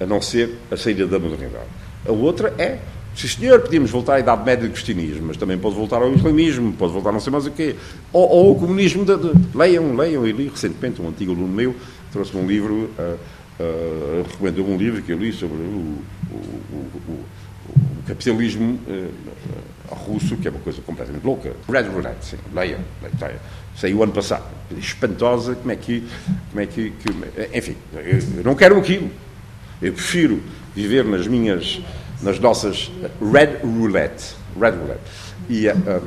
a 0.00 0.06
não 0.06 0.20
ser 0.20 0.58
a 0.70 0.76
saída 0.76 1.06
da 1.06 1.18
modernidade. 1.18 1.66
A 2.06 2.12
outra 2.12 2.54
é 2.58 2.78
Sim, 3.14 3.28
senhor, 3.28 3.60
podíamos 3.60 3.90
voltar 3.90 4.14
à 4.14 4.20
Idade 4.20 4.44
Média 4.44 4.66
do 4.66 4.72
cristianismo, 4.72 5.26
mas 5.26 5.36
também 5.36 5.58
pode 5.58 5.74
voltar 5.74 5.96
ao 5.96 6.12
islamismo, 6.12 6.72
pode 6.72 6.92
voltar 6.92 7.12
não 7.12 7.20
sei 7.20 7.30
mais 7.30 7.46
o 7.46 7.50
quê. 7.50 7.76
Ou, 8.12 8.28
ou 8.28 8.48
ao 8.50 8.54
comunismo. 8.54 9.04
De, 9.04 9.16
de, 9.16 9.32
leiam, 9.54 9.94
leiam. 9.94 10.26
Eu 10.26 10.36
li 10.36 10.48
recentemente, 10.48 11.00
um 11.00 11.08
antigo 11.08 11.32
aluno 11.32 11.48
meu 11.48 11.74
trouxe-me 12.12 12.42
um 12.42 12.46
livro, 12.46 12.90
uh, 12.98 13.18
uh, 13.58 14.26
recomendou-me 14.30 14.74
um 14.74 14.76
livro 14.76 15.02
que 15.02 15.12
eu 15.12 15.18
li 15.18 15.32
sobre 15.32 15.56
o, 15.56 15.98
o, 16.30 16.36
o, 16.72 17.24
o 17.68 18.02
capitalismo 18.06 18.78
uh, 18.86 19.94
russo, 19.94 20.36
que 20.36 20.46
é 20.46 20.50
uma 20.50 20.60
coisa 20.60 20.80
completamente 20.82 21.24
louca. 21.24 21.56
Red 21.68 21.84
Roulette, 21.84 22.26
sim, 22.26 22.36
leiam. 22.54 22.80
leiam. 23.20 23.40
Saiu 23.74 24.02
ano 24.02 24.12
passado. 24.12 24.44
Espantosa, 24.76 25.54
como 25.54 25.72
é 25.72 25.76
que. 25.76 26.06
Como 26.50 26.60
é 26.60 26.66
que, 26.66 26.90
que 26.90 27.56
enfim, 27.56 27.76
eu 28.36 28.44
não 28.44 28.54
quero 28.54 28.78
aquilo. 28.78 29.10
Eu 29.80 29.92
prefiro 29.94 30.40
viver 30.74 31.04
nas 31.04 31.26
minhas 31.26 31.80
nas 32.22 32.38
nossas 32.38 32.90
Red 33.20 33.58
Roulette. 33.62 34.34
Red 34.58 34.70
Roulette. 34.72 35.00
E 35.48 35.68
uh, 35.68 36.02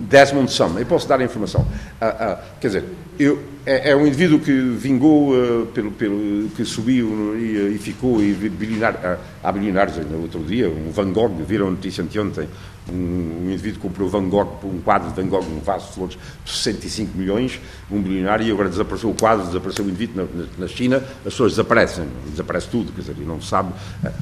Desmond 0.00 0.50
Sum, 0.50 0.78
eu 0.78 0.86
posso 0.86 1.06
dar 1.06 1.20
a 1.20 1.24
informação. 1.24 1.60
Uh, 1.60 2.06
uh, 2.06 2.38
quer 2.60 2.66
dizer, 2.68 2.84
eu, 3.18 3.42
é, 3.64 3.90
é, 3.90 3.96
um 3.96 4.06
indivíduo 4.06 4.40
que 4.40 4.52
vingou, 4.52 5.34
pelo, 5.72 5.92
pelo, 5.92 6.48
que 6.50 6.64
subiu 6.64 7.36
e, 7.36 7.74
e 7.74 7.78
ficou 7.78 8.22
e 8.22 8.32
bilionário, 8.32 9.18
há 9.42 9.52
bilionários 9.52 9.96
no 10.06 10.22
outro 10.22 10.42
dia, 10.42 10.68
um 10.68 10.90
Van 10.90 11.12
Gogh, 11.12 11.44
viram 11.46 11.68
a 11.68 11.70
notícia 11.70 12.02
anteontem, 12.02 12.48
um, 12.90 12.94
um 12.94 13.50
indivíduo 13.50 13.80
comprou 13.80 14.08
Van 14.08 14.28
Gogh, 14.28 14.58
um 14.64 14.80
quadro 14.80 15.10
de 15.10 15.14
Van 15.14 15.28
Gogh, 15.28 15.44
um 15.44 15.60
vaso 15.60 15.86
de 15.86 15.94
flores, 15.94 16.18
por 16.44 16.52
65 16.52 17.16
milhões, 17.16 17.60
um 17.90 18.02
bilionário, 18.02 18.46
e 18.46 18.50
agora 18.50 18.68
desapareceu 18.68 19.10
o 19.10 19.14
quadro, 19.14 19.46
desapareceu 19.46 19.84
o 19.84 19.88
indivíduo 19.88 20.28
na, 20.34 20.44
na 20.58 20.66
China, 20.66 20.96
as 20.96 21.24
pessoas 21.24 21.52
desaparecem, 21.52 22.04
desaparece 22.30 22.68
tudo, 22.68 22.92
quer 22.92 23.02
dizer, 23.02 23.16
e 23.18 23.24
não 23.24 23.40
se 23.40 23.48
sabe. 23.48 23.72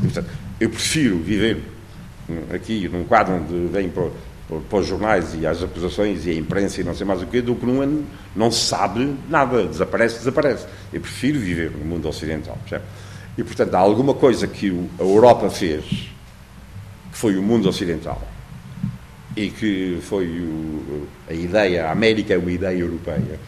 Portanto, 0.01 0.29
eu 0.61 0.69
prefiro 0.69 1.19
viver 1.19 1.63
aqui 2.53 2.89
num 2.89 3.05
quadro 3.05 3.35
onde 3.35 3.73
vem 3.73 3.89
para 3.89 4.09
para 4.69 4.79
os 4.81 4.87
jornais 4.87 5.35
e 5.35 5.47
às 5.47 5.63
acusações 5.63 6.27
e 6.27 6.31
à 6.31 6.35
imprensa 6.35 6.81
e 6.81 6.85
não 6.85 6.95
sei 6.95 7.07
mais 7.07 7.23
o 7.23 7.27
quê, 7.27 7.41
do 7.41 7.55
que 7.55 7.65
não, 7.65 8.05
não 8.35 8.51
se 8.51 8.67
sabe 8.67 9.15
nada, 9.29 9.65
desaparece, 9.65 10.19
desaparece. 10.19 10.67
Eu 10.93 11.01
prefiro 11.01 11.39
viver 11.39 11.71
no 11.71 11.85
mundo 11.85 12.09
ocidental. 12.09 12.59
Percebe? 12.63 12.85
E, 13.39 13.45
portanto, 13.45 13.75
há 13.75 13.79
alguma 13.79 14.15
coisa 14.15 14.47
que 14.47 14.69
a 14.99 15.03
Europa 15.03 15.49
fez, 15.51 15.85
que 15.85 17.17
foi 17.17 17.37
o 17.37 17.43
mundo 17.43 17.69
ocidental, 17.69 18.21
e 19.37 19.51
que 19.51 19.99
foi 20.03 20.27
o, 20.27 21.07
a 21.29 21.33
ideia, 21.33 21.87
a 21.87 21.93
América 21.93 22.35
é 22.35 22.39
uma 22.39 22.51
ideia 22.51 22.79
europeia, 22.79 23.39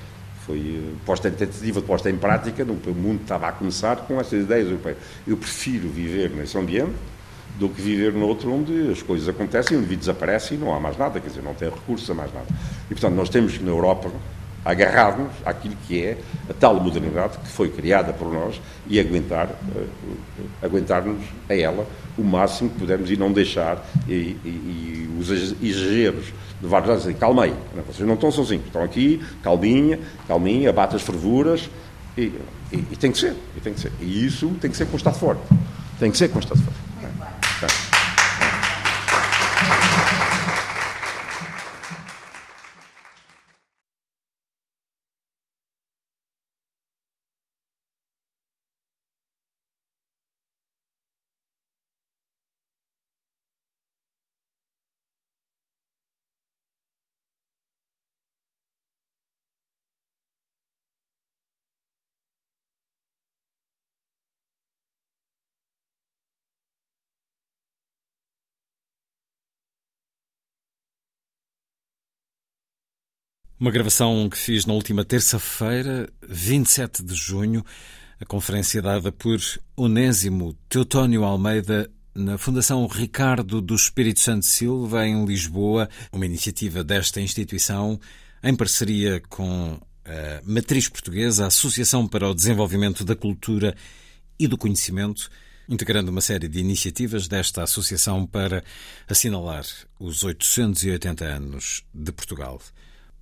foi 0.47 0.59
eh, 0.59 0.95
posta 1.05 1.29
em 1.29 1.33
tentativa, 1.33 1.83
posta 1.83 2.11
em 2.11 2.17
prática, 2.17 2.65
o 2.65 2.95
mundo 2.95 3.23
estava 3.23 3.49
a 3.49 3.53
começar 3.53 3.97
com 3.97 4.21
essas 4.21 4.45
ideias 4.45 4.67
europeias. 4.67 4.99
Eu 5.27 5.37
prefiro 5.37 5.89
viver 5.89 6.31
nesse 6.31 6.57
ambiente 6.57 6.95
do 7.59 7.69
que 7.69 7.81
viver 7.81 8.13
noutro 8.13 8.53
onde 8.53 8.91
as 8.91 9.03
coisas 9.03 9.29
acontecem, 9.29 9.77
o 9.77 9.81
indivíduo 9.81 10.01
desaparece 10.01 10.55
e 10.55 10.57
não 10.57 10.75
há 10.75 10.81
mais 10.81 10.97
nada, 10.97 11.21
quer 11.21 11.29
dizer, 11.29 11.43
não 11.43 11.55
tem 11.55 11.69
recursos 11.69 12.09
a 12.11 12.15
mais 12.15 12.33
nada. 12.33 12.47
E, 12.91 12.95
portanto, 12.95 13.15
nós 13.15 13.29
temos 13.29 13.61
na 13.61 13.71
Europa, 13.71 14.11
agarrar-nos 14.65 15.33
àquilo 15.45 15.77
que 15.87 16.03
é 16.03 16.19
a 16.49 16.55
tal 16.55 16.79
modernidade 16.81 17.37
que 17.39 17.49
foi 17.49 17.69
criada 17.69 18.13
por 18.13 18.33
nós 18.33 18.61
e 18.87 19.01
aguentar, 19.01 19.49
uh, 19.49 19.89
aguentar-nos 20.63 21.23
a 21.49 21.55
ela 21.55 21.87
o 22.17 22.23
máximo 22.23 22.71
que 22.71 22.79
pudermos 22.79 23.11
e 23.11 23.17
não 23.17 23.33
deixar 23.33 23.85
e, 24.09 24.13
e, 24.13 24.49
e 24.49 25.17
os 25.19 25.31
exageros 25.31 26.27
de 26.61 26.69
vários 26.69 26.91
anos 26.91 27.03
dizer, 27.03 27.17
calma 27.17 27.45
aí, 27.45 27.55
não, 27.75 27.83
vocês 27.83 28.07
não 28.07 28.15
estão 28.15 28.31
sozinhos, 28.31 28.67
estão 28.67 28.85
aqui, 28.85 29.21
calminha, 29.43 29.99
calminha, 30.29 30.71
abate 30.71 30.95
as 30.95 31.03
fervuras 31.03 31.69
e, 32.17 32.33
e, 32.71 32.97
tem 32.97 33.11
que 33.11 33.19
ser, 33.19 33.35
e 33.57 33.61
tem 33.61 33.73
que 33.73 33.81
ser. 33.81 33.93
E 34.01 34.25
isso 34.25 34.49
tem 34.61 34.71
que 34.71 34.77
ser 34.77 34.87
com 34.87 34.93
o 34.93 34.97
Estado 34.97 35.19
forte. 35.19 35.43
Tem 35.99 36.11
que 36.11 36.17
ser 36.17 36.29
com 36.29 36.37
o 36.37 36.41
Estado 36.41 36.61
forte. 36.61 36.93
Okay 37.63 37.92
Uma 73.63 73.71
gravação 73.71 74.29
que 74.29 74.37
fiz 74.37 74.67
na 74.67 74.73
última 74.73 75.05
terça-feira, 75.05 76.13
27 76.29 77.01
de 77.01 77.15
junho, 77.15 77.65
a 78.21 78.25
conferência 78.25 78.83
dada 78.83 79.13
por 79.13 79.39
Onésimo 79.77 80.53
Teutónio 80.69 81.23
Almeida 81.23 81.89
na 82.13 82.37
Fundação 82.37 82.85
Ricardo 82.89 83.61
do 83.61 83.77
Espírito 83.77 84.19
Santo 84.19 84.47
Silva, 84.47 85.07
em 85.07 85.25
Lisboa, 85.25 85.89
uma 86.11 86.27
iniciativa 86.27 86.83
desta 86.83 87.21
instituição 87.21 88.01
em 88.43 88.53
parceria 88.53 89.23
com 89.29 89.79
a 90.05 90.43
Matriz 90.45 90.89
Portuguesa, 90.89 91.45
a 91.45 91.47
Associação 91.47 92.09
para 92.09 92.29
o 92.29 92.35
Desenvolvimento 92.35 93.05
da 93.05 93.15
Cultura 93.15 93.77
e 94.41 94.49
do 94.49 94.59
Conhecimento, 94.59 95.31
integrando 95.69 96.11
uma 96.11 96.21
série 96.21 96.49
de 96.49 96.59
iniciativas 96.59 97.29
desta 97.29 97.63
associação 97.63 98.27
para 98.27 98.65
assinalar 99.09 99.65
os 100.01 100.25
880 100.25 101.25
anos 101.25 101.85
de 101.95 102.11
Portugal. 102.11 102.61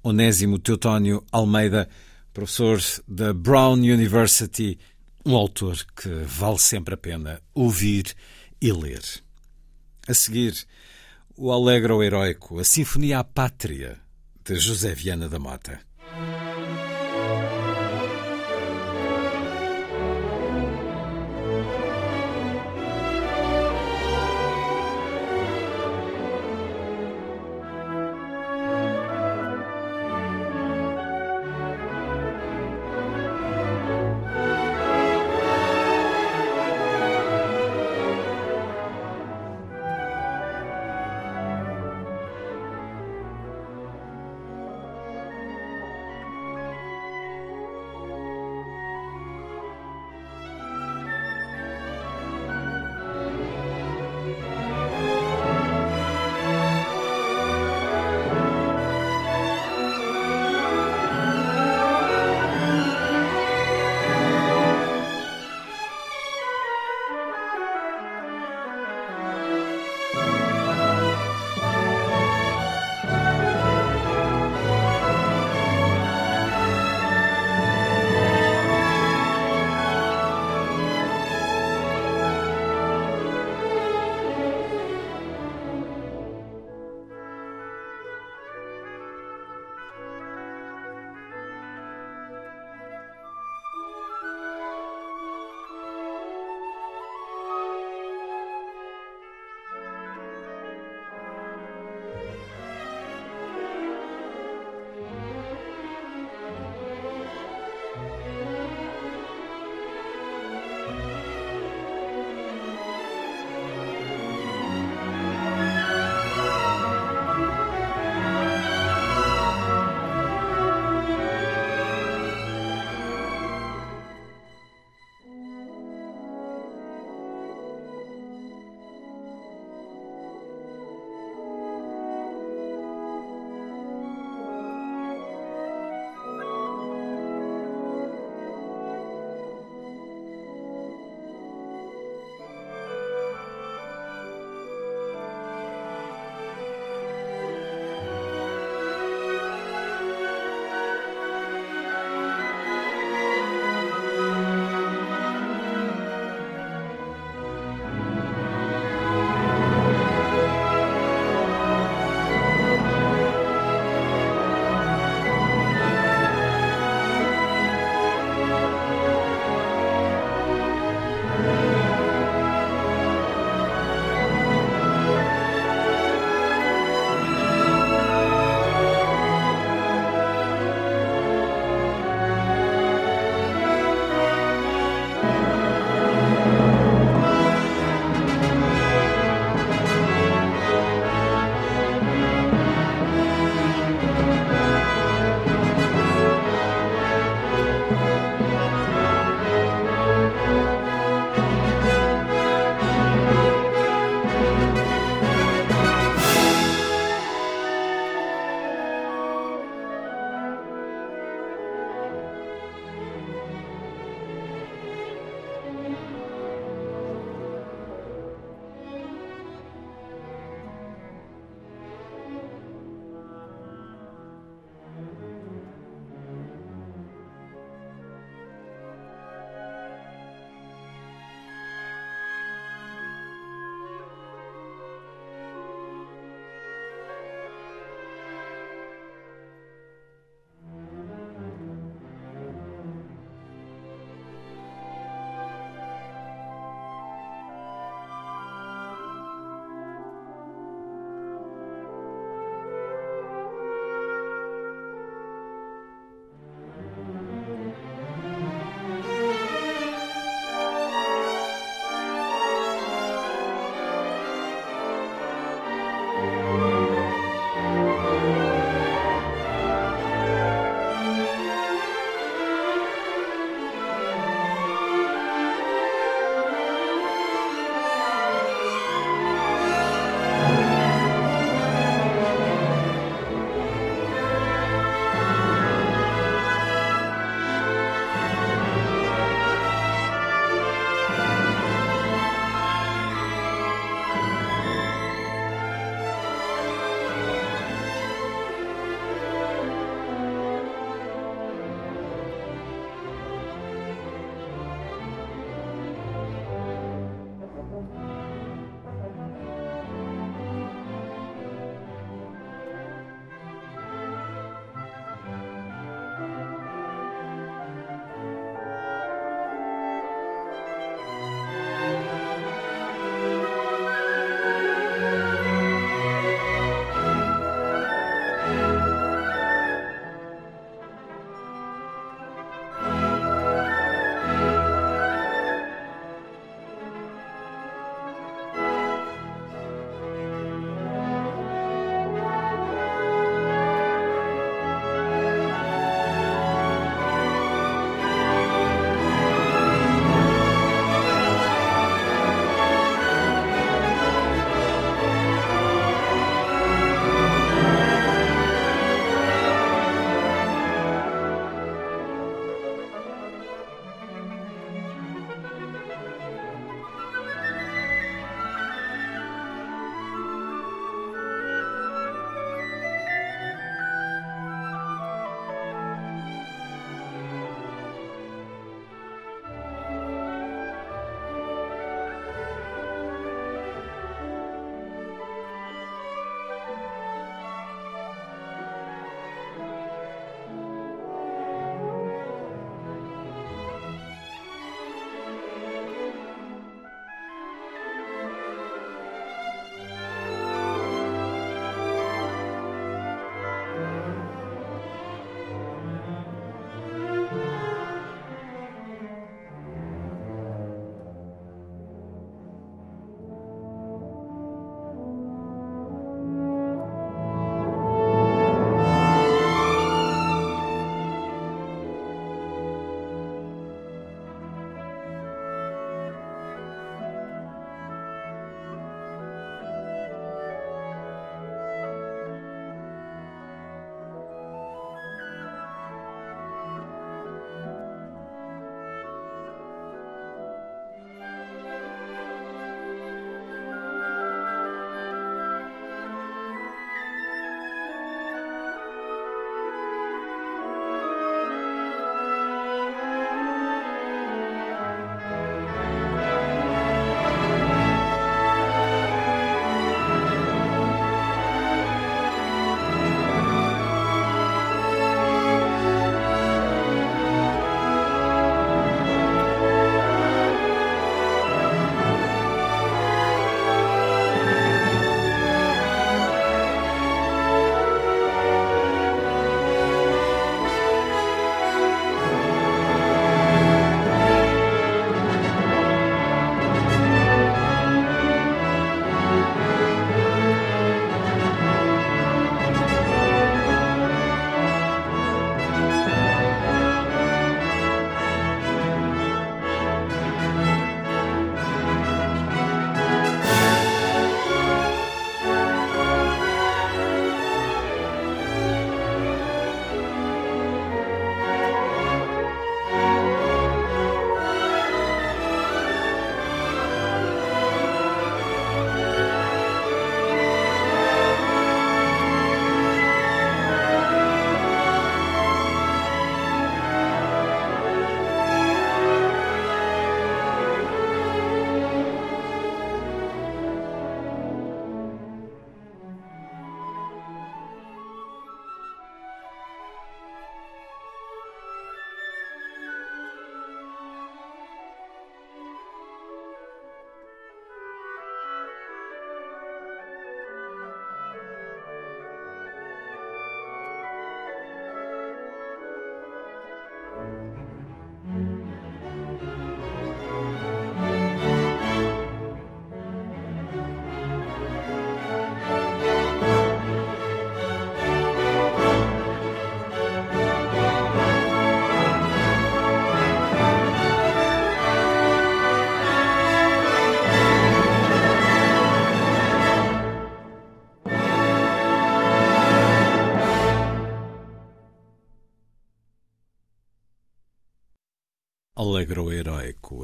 Onésimo 0.02 0.58
Teutónio 0.58 1.24
Almeida, 1.30 1.88
professor 2.32 2.80
da 3.06 3.32
Brown 3.32 3.74
University, 3.80 4.78
um 5.24 5.34
autor 5.34 5.76
que 5.94 6.08
vale 6.24 6.58
sempre 6.58 6.94
a 6.94 6.96
pena 6.96 7.40
ouvir 7.54 8.14
e 8.60 8.72
ler. 8.72 9.02
A 10.08 10.14
seguir, 10.14 10.66
o 11.36 11.52
Alegro 11.52 12.02
Heróico, 12.02 12.58
a 12.58 12.64
Sinfonia 12.64 13.18
à 13.18 13.24
Pátria, 13.24 14.00
de 14.44 14.56
José 14.56 14.94
Viana 14.94 15.28
da 15.28 15.38
Mota. 15.38 15.80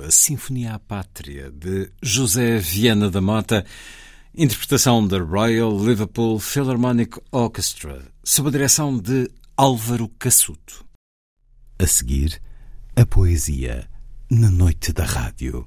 A 0.06 0.10
Sinfonia 0.10 0.74
à 0.74 0.78
Pátria, 0.78 1.50
de 1.50 1.90
José 2.00 2.58
Viana 2.58 3.10
da 3.10 3.20
Mota, 3.20 3.66
interpretação 4.36 5.04
da 5.04 5.18
Royal 5.18 5.76
Liverpool 5.84 6.38
Philharmonic 6.38 7.18
Orchestra, 7.32 8.06
sob 8.22 8.48
a 8.48 8.52
direção 8.52 8.96
de 8.96 9.28
Álvaro 9.56 10.08
Cassuto. 10.16 10.86
A 11.76 11.86
seguir, 11.88 12.40
a 12.94 13.04
poesia 13.04 13.88
na 14.30 14.48
noite 14.48 14.92
da 14.92 15.04
rádio. 15.04 15.66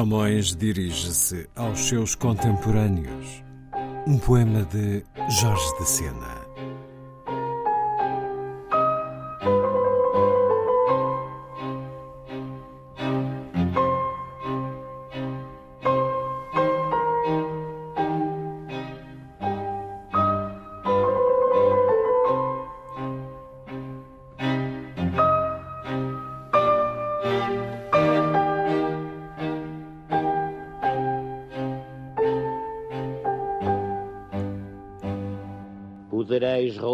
Camões 0.00 0.56
dirige-se 0.56 1.46
aos 1.54 1.80
seus 1.80 2.14
contemporâneos. 2.14 3.44
Um 4.06 4.16
poema 4.16 4.62
de 4.64 5.04
Jorge 5.28 5.78
de 5.78 5.86
Sena. 5.86 6.39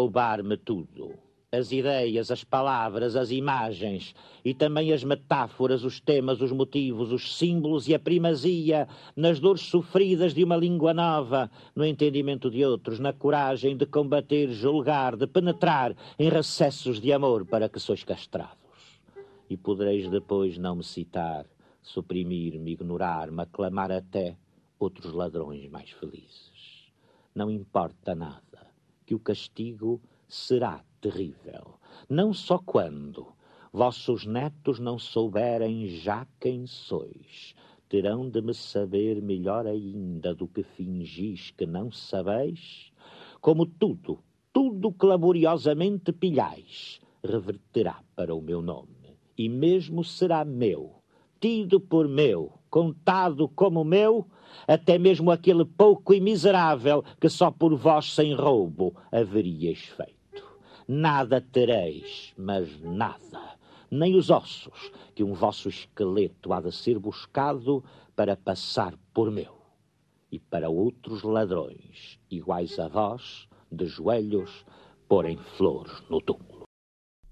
Roubar-me 0.07 0.55
tudo. 0.55 1.15
As 1.51 1.71
ideias, 1.71 2.29
as 2.31 2.43
palavras, 2.43 3.15
as 3.15 3.31
imagens 3.31 4.13
e 4.43 4.53
também 4.53 4.91
as 4.93 5.03
metáforas, 5.03 5.83
os 5.83 5.99
temas, 5.99 6.41
os 6.41 6.51
motivos, 6.51 7.11
os 7.11 7.37
símbolos 7.37 7.87
e 7.87 7.95
a 7.95 7.99
primazia 7.99 8.87
nas 9.15 9.39
dores 9.39 9.61
sofridas 9.61 10.33
de 10.33 10.43
uma 10.43 10.55
língua 10.57 10.93
nova, 10.93 11.49
no 11.75 11.85
entendimento 11.85 12.49
de 12.49 12.65
outros, 12.65 12.99
na 12.99 13.13
coragem 13.13 13.77
de 13.77 13.85
combater, 13.85 14.49
julgar, 14.51 15.15
de 15.15 15.27
penetrar 15.27 15.95
em 16.19 16.29
recessos 16.29 16.99
de 16.99 17.13
amor 17.13 17.45
para 17.45 17.69
que 17.69 17.79
sois 17.79 18.03
castrados. 18.03 18.57
E 19.49 19.55
podereis 19.55 20.09
depois 20.09 20.57
não 20.57 20.75
me 20.77 20.83
citar, 20.83 21.45
suprimir-me, 21.81 22.71
ignorar-me, 22.71 23.41
aclamar 23.41 23.91
até 23.91 24.37
outros 24.77 25.13
ladrões 25.13 25.69
mais 25.69 25.89
felizes. 25.91 26.91
Não 27.33 27.49
importa 27.49 28.13
nada 28.13 28.46
que 29.07 29.15
o 29.15 29.19
castigo 29.19 30.01
será 30.27 30.83
terrível. 30.99 31.79
Não 32.09 32.33
só 32.33 32.57
quando 32.59 33.25
vossos 33.71 34.25
netos 34.25 34.79
não 34.79 34.99
souberem 34.99 35.87
já 35.87 36.27
quem 36.41 36.67
sois, 36.67 37.55
terão 37.87 38.29
de 38.29 38.41
me 38.41 38.53
saber 38.53 39.21
melhor 39.21 39.65
ainda 39.65 40.35
do 40.35 40.45
que 40.45 40.61
fingis 40.61 41.51
que 41.51 41.65
não 41.65 41.89
sabeis, 41.89 42.91
como 43.39 43.65
tudo, 43.65 44.19
tudo 44.51 44.91
que 44.91 45.05
laboriosamente 45.05 46.11
pilhais, 46.11 46.99
reverterá 47.23 48.03
para 48.13 48.35
o 48.35 48.41
meu 48.41 48.61
nome, 48.61 49.17
e 49.37 49.47
mesmo 49.47 50.03
será 50.03 50.43
meu, 50.43 51.01
tido 51.39 51.79
por 51.79 52.09
meu, 52.09 52.59
contado 52.77 53.49
como 53.49 53.83
meu, 53.83 54.27
até 54.67 54.99
mesmo 54.99 55.31
aquele 55.31 55.65
pouco 55.65 56.13
e 56.13 56.21
miserável 56.21 57.03
que 57.19 57.27
só 57.27 57.49
por 57.49 57.75
vós 57.75 58.13
sem 58.13 58.35
roubo 58.35 58.95
haveríeis 59.11 59.79
feito. 59.79 60.43
Nada 60.87 61.41
tereis, 61.41 62.35
mas 62.37 62.69
nada, 62.81 63.57
nem 63.89 64.15
os 64.15 64.29
ossos, 64.29 64.91
que 65.15 65.23
um 65.23 65.33
vosso 65.33 65.69
esqueleto 65.69 66.53
há 66.53 66.61
de 66.61 66.71
ser 66.71 66.99
buscado 66.99 67.83
para 68.15 68.37
passar 68.37 68.93
por 69.11 69.31
meu. 69.31 69.57
E 70.31 70.37
para 70.37 70.69
outros 70.69 71.23
ladrões, 71.23 72.19
iguais 72.29 72.77
a 72.77 72.87
vós, 72.87 73.47
de 73.71 73.87
joelhos, 73.87 74.63
porem 75.09 75.39
flores 75.57 76.03
no 76.11 76.21
túmulo. 76.21 76.65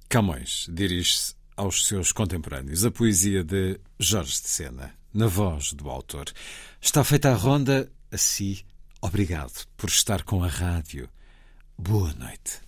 Camões 0.10 0.66
dirige-se 0.74 1.36
aos 1.56 1.86
seus 1.86 2.12
contemporâneos 2.12 2.84
a 2.84 2.90
poesia 2.90 3.44
de 3.44 3.80
Jorge 4.00 4.42
de 4.42 4.50
Sena 4.50 5.05
na 5.16 5.28
voz 5.28 5.72
do 5.72 5.90
autor. 5.90 6.26
Está 6.82 7.04
feita 7.04 7.32
a 7.32 7.36
ronda, 7.36 7.90
a 8.12 8.18
si, 8.18 8.66
obrigado 9.02 9.66
por 9.78 9.90
estar 9.90 10.24
com 10.24 10.44
a 10.44 10.48
rádio. 10.48 11.10
Boa 11.78 12.14
noite. 12.14 12.60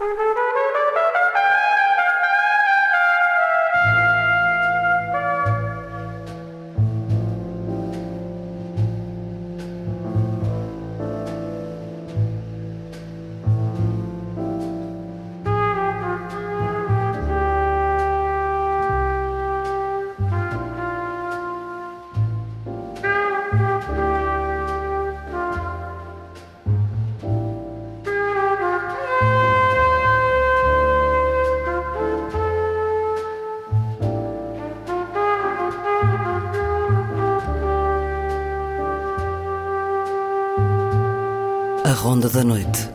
Noite. 42.47 42.86